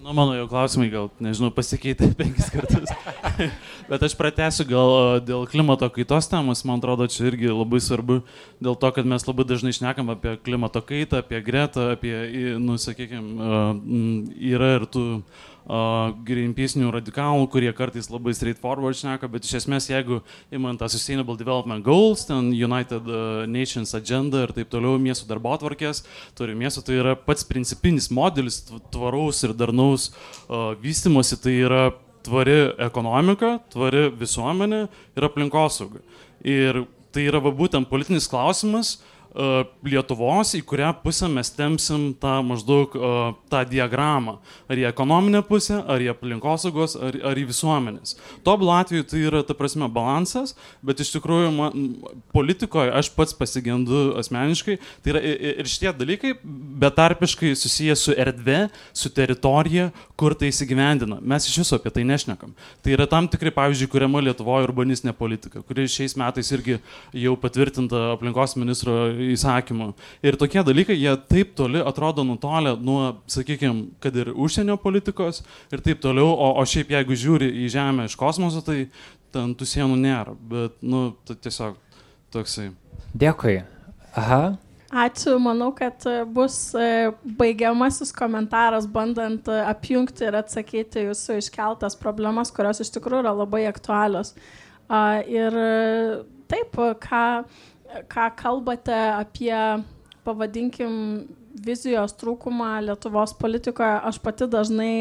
Nu, 0.00 0.14
mano 0.16 0.32
jau 0.32 0.46
klausimai 0.48 0.86
gal, 0.88 1.10
nežinau, 1.20 1.50
pasikeitė 1.52 2.06
penkis 2.18 2.46
kartus. 2.48 2.88
Bet 3.90 4.06
aš 4.06 4.14
pratęsiu 4.16 4.64
gal 4.70 5.20
dėl 5.20 5.44
klimato 5.50 5.90
kaitos 5.92 6.30
temos, 6.30 6.62
man 6.64 6.80
atrodo, 6.80 7.04
čia 7.12 7.26
irgi 7.28 7.52
labai 7.52 7.82
svarbu, 7.84 8.22
dėl 8.64 8.78
to, 8.80 8.90
kad 8.96 9.10
mes 9.12 9.28
labai 9.28 9.44
dažnai 9.50 9.74
šnekam 9.76 10.08
apie 10.14 10.38
klimato 10.40 10.80
kaitą, 10.80 11.20
apie 11.20 11.42
gretą, 11.44 11.90
apie, 11.98 12.14
nu, 12.56 12.78
sakykime, 12.80 13.52
yra 14.54 14.72
ir 14.78 14.88
tų 14.88 15.04
uh, 15.18 15.49
greenpeace'inių 16.26 16.90
radikalų, 16.96 17.44
kurie 17.52 17.70
kartais 17.76 18.08
labai 18.10 18.32
straightforward 18.34 18.98
šneka, 18.98 19.28
bet 19.30 19.46
iš 19.46 19.60
esmės, 19.60 19.86
jeigu 19.90 20.20
imant 20.54 20.80
tą 20.82 20.88
Sustainable 20.90 21.38
Development 21.38 21.84
Goals, 21.86 22.24
ten 22.26 22.50
United 22.50 23.06
uh, 23.06 23.44
Nations 23.46 23.94
Agenda 23.94 24.44
ir 24.46 24.54
taip 24.56 24.70
toliau 24.72 24.98
miestų 24.98 25.28
darbo 25.30 25.52
atvarkės, 25.54 26.02
turi 26.38 26.56
miestų, 26.58 26.84
tai 26.88 26.98
yra 26.98 27.14
pats 27.14 27.46
principinis 27.46 28.10
modelis 28.10 28.64
tvaraus 28.90 29.44
ir 29.46 29.54
darnaus 29.54 30.10
uh, 30.10 30.72
vystimosi, 30.82 31.38
tai 31.38 31.54
yra 31.60 31.84
tvari 32.26 32.58
ekonomika, 32.82 33.58
tvari 33.72 34.08
visuomenė 34.10 34.84
ir 35.16 35.28
aplinkosauga. 35.30 36.02
Ir 36.42 36.84
tai 37.14 37.28
yra 37.30 37.40
va, 37.42 37.54
būtent 37.54 37.88
politinis 37.90 38.26
klausimas, 38.30 38.96
uh, 38.98 39.19
Lietuvos, 39.30 40.56
į 40.58 40.62
kurią 40.66 40.90
pusę 41.04 41.28
mes 41.30 41.52
temsim 41.54 42.08
tą 42.18 42.40
maždaug 42.42 42.94
uh, 42.98 43.18
tą 43.50 43.62
diagramą. 43.68 44.38
Ar 44.66 44.80
į 44.80 44.88
ekonominę 44.88 45.42
pusę, 45.46 45.78
ar 45.86 46.02
į 46.02 46.10
aplinkosaugos, 46.10 46.96
ar, 46.98 47.14
ar 47.30 47.38
į 47.38 47.44
visuomenės. 47.52 48.16
Tobulų 48.46 48.74
atveju 48.74 49.06
tai 49.06 49.22
yra, 49.28 49.42
ta 49.46 49.54
prasme, 49.54 49.86
balansas, 49.92 50.56
bet 50.82 51.02
iš 51.04 51.12
tikrųjų 51.14 51.52
man, 51.54 51.86
politikoje 52.34 52.90
aš 52.98 53.12
pats 53.14 53.36
pasigendu 53.38 54.16
asmeniškai. 54.18 54.80
Tai 55.04 55.14
yra 55.14 55.22
ir 55.22 55.70
šitie 55.70 55.92
dalykai 55.94 56.34
betarpiškai 56.82 57.52
susiję 57.58 57.94
su 57.98 58.16
erdvė, 58.18 58.64
su 58.96 59.12
teritorija, 59.14 59.90
kur 60.18 60.34
tai 60.34 60.50
įsigyvendina. 60.50 61.20
Mes 61.22 61.46
iš 61.46 61.60
viso 61.62 61.78
apie 61.78 61.94
tai 61.94 62.04
nešnekam. 62.08 62.56
Tai 62.82 62.96
yra 62.96 63.06
tam 63.10 63.30
tikrai, 63.30 63.54
pavyzdžiui, 63.54 63.90
kuriama 63.94 64.24
Lietuvoje 64.26 64.66
urbanistinė 64.66 65.14
politika, 65.16 65.62
kuri 65.66 65.86
šiais 65.90 66.16
metais 66.18 66.50
irgi 66.54 66.80
jau 67.16 67.36
patvirtinta 67.40 68.10
aplinkos 68.16 68.58
ministro 68.58 68.98
įsakymų. 69.34 69.90
Ir 70.26 70.38
tokie 70.40 70.62
dalykai, 70.66 70.96
jie 70.98 71.12
taip 71.30 71.54
toli 71.58 71.82
atrodo 71.84 72.24
nutolę 72.26 72.76
nuo, 72.80 73.02
sakykime, 73.30 73.90
kad 74.02 74.16
ir 74.16 74.32
užsienio 74.34 74.78
politikos 74.80 75.42
ir 75.72 75.84
taip 75.84 76.02
toliau, 76.02 76.32
o, 76.32 76.54
o 76.60 76.64
šiaip 76.66 76.94
jeigu 76.96 77.18
žiūri 77.18 77.50
į 77.64 77.68
Žemę 77.74 78.08
iš 78.10 78.16
kosmoso, 78.20 78.64
tai 78.66 78.88
ten 79.34 79.54
tų 79.54 79.68
sienų 79.68 80.00
nėra, 80.00 80.34
bet, 80.34 80.80
nu, 80.82 81.10
tai 81.28 81.38
tiesiog 81.44 81.78
toksai. 82.34 82.70
Dėkui. 83.14 83.60
Aha. 84.18 84.42
Ačiū, 84.90 85.36
manau, 85.38 85.68
kad 85.70 86.02
e, 86.10 86.24
bus 86.26 86.72
e, 86.74 87.12
baigiamasis 87.38 88.10
komentaras, 88.10 88.88
bandant 88.90 89.46
e, 89.46 89.58
apjungti 89.70 90.26
ir 90.26 90.34
atsakyti 90.40 91.04
jūsų 91.04 91.36
iškeltas 91.38 91.94
problemas, 91.98 92.50
kurios 92.50 92.82
iš 92.82 92.90
tikrųjų 92.96 93.22
yra 93.22 93.34
labai 93.38 93.68
aktualios. 93.70 94.34
Ir 95.30 95.54
taip, 96.50 96.74
ką, 97.04 97.22
ką 98.10 98.30
kalbate 98.38 98.96
apie, 99.16 99.54
pavadinkim, 100.26 100.96
vizijos 101.50 102.14
trūkumą 102.18 102.68
Lietuvos 102.84 103.32
politikoje 103.38 103.96
aš 104.08 104.18
pati 104.22 104.46
dažnai 104.50 104.92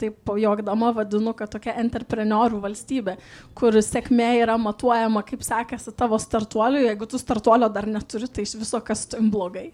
taip 0.00 0.32
jogdama 0.40 0.92
vadinu, 0.96 1.34
kad 1.36 1.50
tokia 1.52 1.74
entreprenorių 1.82 2.60
valstybė, 2.62 3.16
kur 3.58 3.76
sėkmė 3.84 4.30
yra 4.42 4.56
matuojama, 4.60 5.24
kaip 5.28 5.44
sekasi 5.46 5.92
tavo 5.96 6.18
startuoliui, 6.22 6.86
jeigu 6.88 7.08
tu 7.10 7.20
startuolio 7.20 7.68
dar 7.72 7.88
neturi, 7.88 8.28
tai 8.28 8.46
iš 8.46 8.56
viso 8.60 8.80
kas 8.84 9.04
tu 9.12 9.20
blogai. 9.32 9.70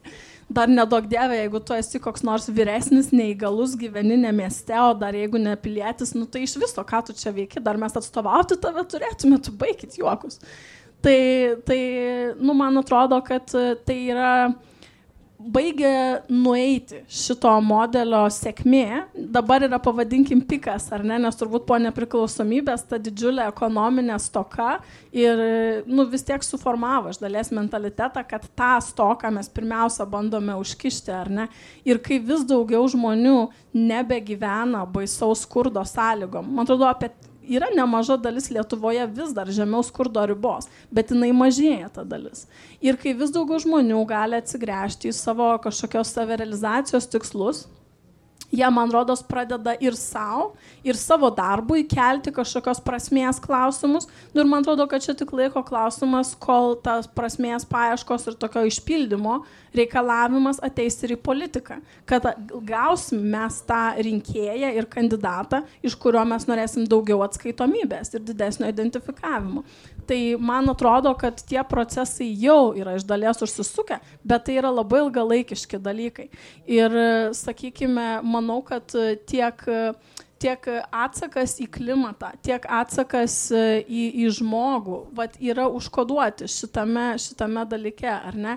Dar 0.48 0.70
nedaug 0.70 1.04
dievė, 1.08 1.42
jeigu 1.42 1.60
tu 1.60 1.76
esi 1.76 2.00
koks 2.00 2.24
nors 2.24 2.48
vyresnis, 2.48 3.12
neįgalus, 3.12 3.76
gyveni 3.78 4.16
ne 4.20 4.32
mieste, 4.32 4.74
o 4.80 4.94
dar 4.96 5.16
jeigu 5.16 5.40
ne 5.42 5.52
pilietis, 5.60 6.14
nu 6.16 6.24
tai 6.24 6.46
iš 6.46 6.56
viso, 6.60 6.84
ką 6.88 7.02
tu 7.04 7.16
čia 7.16 7.34
veiki, 7.36 7.60
dar 7.60 7.76
mes 7.80 7.94
atstovauti 8.00 8.56
tave 8.60 8.84
turėtume, 8.88 9.40
tu 9.44 9.52
baigit 9.60 10.00
juokus. 10.00 10.40
Tai, 11.00 11.18
tai 11.64 11.82
nu, 12.40 12.56
man 12.58 12.80
atrodo, 12.80 13.20
kad 13.22 13.52
tai 13.86 13.98
yra 14.10 14.32
baigė 15.38 16.24
nueiti 16.32 17.04
šito 17.06 17.50
modelio 17.62 18.24
sėkmė, 18.32 19.04
dabar 19.30 19.62
yra 19.68 19.78
pavadinkim 19.82 20.40
pikas, 20.48 20.88
ar 20.94 21.04
ne, 21.06 21.14
nes 21.22 21.38
turbūt 21.38 21.62
po 21.68 21.78
nepriklausomybės 21.78 22.82
ta 22.90 22.98
didžiulė 22.98 23.46
ekonominė 23.46 24.18
stoka 24.22 24.80
ir 25.14 25.40
nu, 25.86 26.08
vis 26.10 26.26
tiek 26.26 26.42
suformavo 26.42 27.14
iš 27.14 27.22
dalies 27.22 27.52
mentalitetą, 27.54 28.24
kad 28.26 28.48
tą 28.58 28.74
stoką 28.82 29.30
mes 29.38 29.50
pirmiausia 29.54 30.08
bandome 30.10 30.58
užkišti, 30.58 31.14
ar 31.14 31.30
ne. 31.30 31.46
Ir 31.86 32.02
kai 32.02 32.18
vis 32.18 32.42
daugiau 32.48 32.82
žmonių 32.90 33.38
nebegyvena 33.78 34.82
baisaus 34.90 35.46
skurdo 35.46 35.86
sąlygom, 35.86 36.50
man 36.50 36.66
atrodo, 36.66 36.90
apie 36.90 37.12
yra 37.48 37.70
nemaža 37.74 38.18
dalis 38.20 38.50
Lietuvoje 38.52 39.06
vis 39.16 39.32
dar 39.36 39.48
žemiau 39.52 39.82
skurdo 39.86 40.24
ribos, 40.28 40.68
bet 40.92 41.12
jinai 41.14 41.30
mažėja 41.36 41.88
ta 41.94 42.04
dalis. 42.04 42.46
Ir 42.84 43.00
kai 43.00 43.14
vis 43.16 43.32
daugiau 43.34 43.60
žmonių 43.62 44.04
gali 44.08 44.38
atsigręžti 44.38 45.10
į 45.12 45.16
savo 45.16 45.50
kažkokios 45.64 46.12
savirealizacijos 46.14 47.08
tikslus, 47.10 47.66
jie, 48.52 48.70
man 48.70 48.90
rodos, 48.92 49.22
pradeda 49.22 49.74
ir 49.80 49.96
savo, 49.96 50.52
ir 50.86 50.96
savo 50.96 51.30
darbui 51.34 51.84
kelti 51.88 52.32
kažkokios 52.34 52.80
prasmės 52.84 53.40
klausimus. 53.42 54.08
Nu, 54.32 54.42
ir 54.42 54.48
man 54.48 54.64
atrodo, 54.64 54.86
kad 54.88 55.04
čia 55.04 55.14
tik 55.18 55.32
laiko 55.36 55.62
klausimas, 55.66 56.34
kol 56.40 56.76
tas 56.84 57.08
prasmės 57.10 57.66
paieškos 57.68 58.30
ir 58.30 58.38
tokio 58.40 58.64
išpildymo 58.68 59.42
reikalavimas 59.76 60.62
ateis 60.64 60.96
ir 61.04 61.14
į 61.16 61.20
politiką. 61.24 61.78
Kad 62.08 62.26
gausim 62.68 63.22
mes 63.32 63.60
tą 63.68 63.82
rinkėją 64.00 64.72
ir 64.78 64.88
kandidatą, 64.90 65.62
iš 65.84 65.98
kurio 66.00 66.24
mes 66.28 66.48
norėsim 66.48 66.88
daugiau 66.88 67.22
atskaitomybės 67.26 68.14
ir 68.16 68.26
didesnio 68.26 68.70
identifikavimo. 68.72 69.64
Tai 70.08 70.20
man 70.40 70.70
atrodo, 70.72 71.12
kad 71.20 71.36
tie 71.44 71.60
procesai 71.68 72.30
jau 72.40 72.72
yra 72.72 72.94
iš 72.96 73.04
dalies 73.04 73.42
užsisukę, 73.44 73.98
bet 74.24 74.46
tai 74.46 74.54
yra 74.56 74.70
labai 74.72 75.02
ilgalaikiški 75.02 75.80
dalykai. 75.84 76.30
Ir, 76.64 76.96
sakykime, 77.36 78.06
manau, 78.38 78.62
kad 78.66 78.94
tiek 79.28 79.68
tiek 80.38 80.68
atsakas 80.94 81.56
į 81.62 81.66
klimatą, 81.74 82.30
tiek 82.46 82.62
atsakas 82.70 83.48
į, 83.50 84.04
į 84.22 84.28
žmogų 84.38 85.00
vat, 85.18 85.34
yra 85.42 85.66
užkoduoti 85.74 86.48
šitame, 86.50 87.10
šitame 87.18 87.64
dalyke, 87.66 88.10
ar 88.10 88.38
ne? 88.38 88.56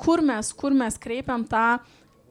Kur 0.00 0.22
mes, 0.24 0.52
kur 0.54 0.74
mes 0.74 0.98
kreipiam 1.02 1.44
tą 1.50 1.80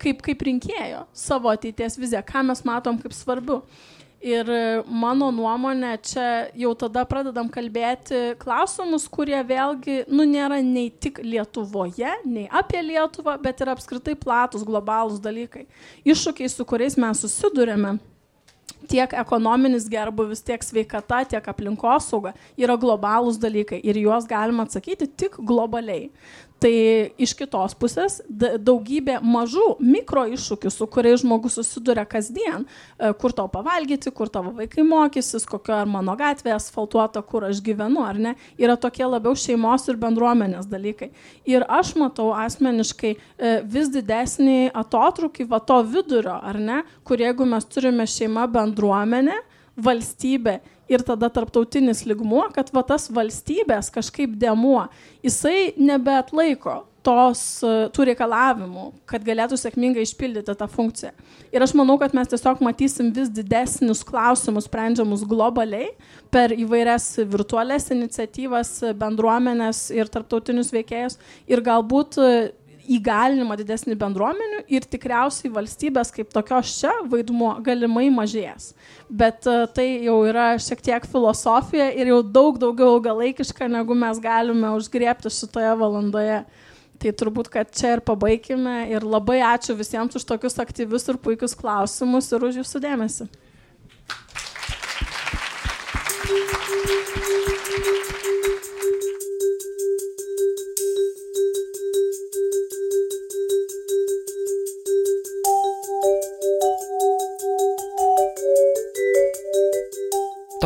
kaip, 0.01 0.23
kaip 0.25 0.45
rinkėjo 0.47 1.05
savo 1.15 1.51
ateities 1.53 1.99
viziją, 1.99 2.23
ką 2.27 2.45
mes 2.49 2.63
matom 2.67 2.99
kaip 3.01 3.15
svarbu. 3.15 3.61
Ir 4.23 4.47
mano 4.87 5.27
nuomonė, 5.35 5.97
čia 6.07 6.27
jau 6.55 6.69
tada 6.79 7.01
pradedam 7.03 7.49
kalbėti 7.51 8.37
klausimus, 8.39 9.03
kurie 9.11 9.41
vėlgi, 9.43 10.05
nu, 10.07 10.23
nėra 10.23 10.61
nei 10.63 10.87
tik 10.87 11.19
Lietuvoje, 11.27 12.13
nei 12.23 12.45
apie 12.47 12.79
Lietuvą, 12.87 13.35
bet 13.43 13.59
ir 13.59 13.73
apskritai 13.73 14.15
platus 14.15 14.63
globalūs 14.63 15.19
dalykai. 15.23 15.65
Iššūkiai, 16.07 16.47
su 16.47 16.63
kuriais 16.63 16.95
mes 16.95 17.19
susidurėme, 17.25 17.97
tiek 18.87 19.13
ekonominis 19.19 19.87
gerbuvis, 19.91 20.41
tiek 20.43 20.63
sveikata, 20.63 21.23
tiek 21.33 21.47
aplinkosauga 21.51 22.33
yra 22.59 22.75
globalūs 22.79 23.39
dalykai 23.41 23.79
ir 23.83 23.99
juos 24.01 24.27
galima 24.29 24.65
atsakyti 24.67 25.07
tik 25.07 25.37
globaliai. 25.39 26.09
Tai 26.63 26.71
iš 27.19 27.33
kitos 27.35 27.73
pusės 27.75 28.21
daugybė 28.31 29.17
mažų 29.19 29.65
mikro 29.83 30.21
iššūkių, 30.31 30.69
su 30.71 30.85
kuriais 30.87 31.19
žmogus 31.19 31.57
susiduria 31.59 32.05
kasdien, 32.07 32.63
e, 32.63 33.09
kur 33.19 33.35
tau 33.35 33.49
pavalgyti, 33.51 34.13
kur 34.15 34.31
tavo 34.31 34.53
vaikai 34.55 34.85
mokysis, 34.87 35.43
kokio 35.49 35.75
ar 35.81 35.91
mano 35.91 36.15
gatvė 36.15 36.53
asfaltuota, 36.55 37.19
kur 37.27 37.49
aš 37.49 37.59
gyvenu, 37.65 38.05
ar 38.07 38.15
ne, 38.15 38.35
yra 38.55 38.77
tokie 38.79 39.03
labiau 39.03 39.35
šeimos 39.35 39.89
ir 39.91 39.99
bendruomenės 39.99 40.69
dalykai. 40.71 41.11
Ir 41.51 41.67
aš 41.67 41.97
matau 41.99 42.29
asmeniškai 42.31 43.11
e, 43.11 43.55
vis 43.67 43.91
didesnį 43.91 44.71
atotrukį 44.71 45.49
va 45.51 45.59
to 45.59 45.81
vidurio, 45.83 46.39
ar 46.39 46.63
ne, 46.63 46.83
kur 47.03 47.19
jeigu 47.19 47.43
mes 47.43 47.67
turime 47.67 48.07
šeimą 48.07 48.47
bendruomenę, 48.55 49.41
valstybė 49.79 50.59
ir 50.91 51.03
tada 51.05 51.29
tarptautinis 51.33 52.03
ligmuo, 52.05 52.45
kad 52.53 52.69
va 52.75 52.83
tas 52.85 53.09
valstybės 53.13 53.91
kažkaip 53.93 54.35
demuo, 54.39 54.85
jisai 55.25 55.73
nebeatlaiko 55.79 56.83
tos, 57.03 57.41
tų 57.93 58.05
reikalavimų, 58.07 58.85
kad 59.09 59.23
galėtų 59.27 59.57
sėkmingai 59.59 60.05
išpildyti 60.05 60.55
tą 60.55 60.67
funkciją. 60.71 61.11
Ir 61.53 61.65
aš 61.65 61.73
manau, 61.77 61.97
kad 62.01 62.15
mes 62.15 62.31
tiesiog 62.31 62.63
matysim 62.63 63.11
vis 63.15 63.31
didesnius 63.33 64.05
klausimus 64.07 64.69
sprendžiamus 64.69 65.25
globaliai 65.27 65.91
per 66.33 66.55
įvairias 66.55 67.09
virtualias 67.29 67.89
iniciatyvas, 67.93 68.75
bendruomenės 68.99 69.89
ir 69.95 70.11
tarptautinius 70.13 70.71
veikėjus. 70.75 71.19
Ir 71.51 71.63
galbūt 71.65 72.19
įgalinimą 72.91 73.55
didesnį 73.59 73.95
bendruomenių 73.99 74.63
ir 74.71 74.85
tikriausiai 74.89 75.51
valstybės 75.53 76.11
kaip 76.15 76.31
tokios 76.33 76.73
čia 76.79 76.91
vaidmuo 77.09 77.53
galimai 77.63 78.09
mažės. 78.13 78.73
Bet 79.09 79.47
uh, 79.49 79.65
tai 79.71 79.87
jau 80.05 80.17
yra 80.27 80.53
šiek 80.61 80.83
tiek 80.83 81.07
filosofija 81.09 81.91
ir 81.95 82.11
jau 82.11 82.19
daug 82.23 82.59
daugiau 82.61 82.97
ilgalaikiška, 82.97 83.69
negu 83.71 83.95
mes 83.97 84.19
galime 84.23 84.73
užgriepti 84.77 85.31
šitoje 85.33 85.73
valandoje. 85.79 86.43
Tai 87.03 87.11
turbūt, 87.19 87.49
kad 87.51 87.71
čia 87.75 87.97
ir 87.97 88.03
pabaigime 88.05 88.85
ir 88.93 89.03
labai 89.03 89.41
ačiū 89.43 89.75
visiems 89.75 90.15
už 90.15 90.27
tokius 90.29 90.59
aktyvius 90.63 91.09
ir 91.11 91.19
puikius 91.19 91.57
klausimus 91.57 92.31
ir 92.31 92.45
už 92.47 92.61
jūsų 92.61 92.83
dėmesį. 92.85 93.31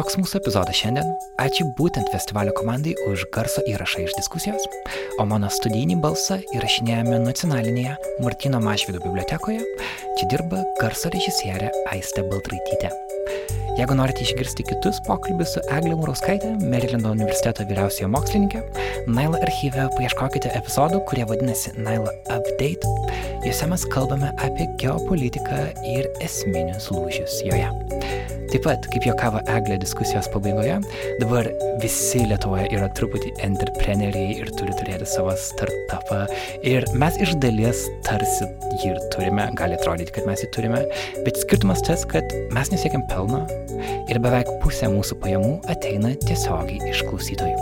Toks 0.07 0.21
mūsų 0.21 0.37
epizodas 0.39 0.77
šiandien. 0.79 1.07
Ačiū 1.43 1.65
būtent 1.75 2.07
festivalio 2.13 2.53
komandai 2.55 2.93
už 3.11 3.25
garso 3.35 3.59
įrašą 3.67 4.05
iš 4.05 4.13
diskusijos, 4.15 4.63
o 5.19 5.25
mano 5.27 5.49
studijinį 5.51 5.97
balsą 5.99 6.37
įrašinėjame 6.55 7.17
nacionalinėje 7.25 7.97
Martino 8.23 8.61
Mašvido 8.63 9.01
bibliotekoje. 9.03 9.65
Čia 10.15 10.29
dirba 10.31 10.61
garso 10.79 11.11
režisierė 11.11 11.73
Aiste 11.91 12.23
Baltraitytė. 12.23 12.93
Jeigu 13.75 13.99
norite 13.99 14.23
išgirsti 14.23 14.69
kitus 14.71 15.03
pokalbius 15.09 15.57
su 15.57 15.65
Eglė 15.75 15.99
Murauskaitė, 15.99 16.53
Marylando 16.63 17.11
universiteto 17.11 17.67
vyriausiojo 17.67 18.07
mokslininkė, 18.15 18.63
Naila 19.11 19.43
archyve 19.43 19.89
paieškokite 19.99 20.55
epizodų, 20.55 21.03
kurie 21.11 21.27
vadinasi 21.27 21.75
Naila 21.75 22.15
Update. 22.31 22.95
Juose 23.43 23.67
mes 23.75 23.83
kalbame 23.91 24.31
apie 24.39 24.71
geopolitiką 24.79 25.65
ir 25.97 26.07
esminius 26.23 26.93
lūžius 26.95 27.41
joje. 27.51 27.96
Taip 28.47 28.63
pat, 28.63 28.85
kaip 28.93 29.03
juokavo 29.03 29.41
Eglė 29.51 29.75
diskusijos 29.81 30.29
pabaigoje, 30.31 30.77
dabar 31.19 31.49
visi 31.83 32.21
Lietuvoje 32.29 32.69
yra 32.71 32.87
truputį 32.95 33.33
entrepreneriai 33.43 34.37
ir 34.39 34.51
turi 34.55 34.75
turėti 34.77 35.07
savo 35.11 35.33
startupą. 35.41 36.21
Ir 36.63 36.87
mes 36.95 37.19
iš 37.23 37.33
dalies 37.43 37.83
tarsi 38.07 38.47
jį 38.77 38.93
ir 38.93 39.01
turime, 39.11 39.49
gali 39.59 39.75
atrodyti, 39.75 40.15
kad 40.15 40.29
mes 40.29 40.45
jį 40.45 40.51
turime, 40.55 40.83
bet 41.27 41.41
skirtumas 41.43 41.83
tas, 41.83 42.07
kad 42.07 42.31
mes 42.55 42.71
nesiekiam 42.71 43.03
pelno 43.11 43.43
ir 44.07 44.23
beveik 44.23 44.53
pusė 44.63 44.87
mūsų 44.95 45.19
pajamų 45.25 45.53
ateina 45.73 46.15
tiesiogiai 46.23 46.93
iš 46.93 47.03
klausytojų. 47.09 47.57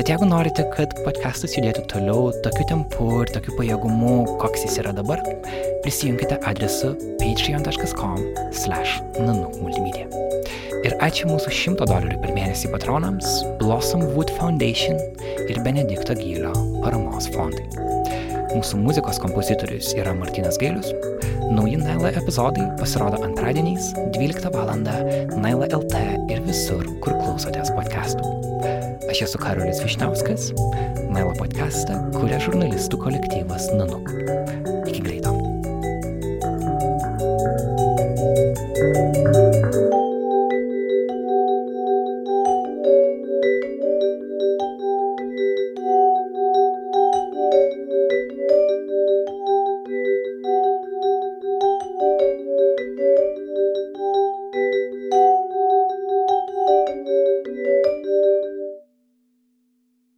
Tad 0.00 0.08
jeigu 0.08 0.26
norite, 0.26 0.64
kad 0.74 0.94
podcastas 1.04 1.54
judėtų 1.54 1.86
toliau 1.92 2.30
tokiu 2.42 2.66
tempu 2.66 3.10
ir 3.20 3.30
tokiu 3.34 3.54
pajėgumu, 3.58 4.14
koks 4.40 4.66
jis 4.66 4.80
yra 4.82 4.94
dabar, 4.96 5.22
prisijunkite 5.90 6.38
adresu 6.46 6.94
patreon.com/nanukmultimedia. 7.18 10.06
Ir 10.86 10.94
ačiū 11.02 11.26
mūsų 11.26 11.50
100 11.50 11.82
dolerių 11.90 12.22
per 12.22 12.30
mėnesį 12.36 12.70
patronams, 12.70 13.26
Blossom 13.58 14.06
Wood 14.14 14.30
Foundation 14.36 14.94
ir 15.50 15.58
Benedikto 15.66 16.14
Gylio 16.14 16.54
paramos 16.84 17.26
fondai. 17.34 17.66
Mūsų 18.54 18.78
muzikos 18.84 19.18
kompozitorius 19.18 19.90
yra 19.98 20.14
Martinas 20.14 20.54
Gailius. 20.62 20.94
Nauji 21.50 21.82
Naila 21.82 22.14
epizodai 22.22 22.70
pasirodo 22.78 23.18
antradieniais 23.26 23.90
12 24.14 24.46
val. 24.54 24.70
Naila 25.42 25.66
LT 25.74 25.94
ir 26.30 26.38
visur, 26.46 26.86
kur 27.02 27.18
klausotės 27.18 27.74
podcastų. 27.74 28.22
Aš 29.10 29.26
esu 29.26 29.42
Karolis 29.42 29.82
Višnauskas. 29.82 30.54
Naila 31.10 31.34
podcastą 31.34 31.98
kuria 32.14 32.38
žurnalistų 32.46 32.94
kolektyvas 33.08 33.64
Nanuk. 33.74 34.06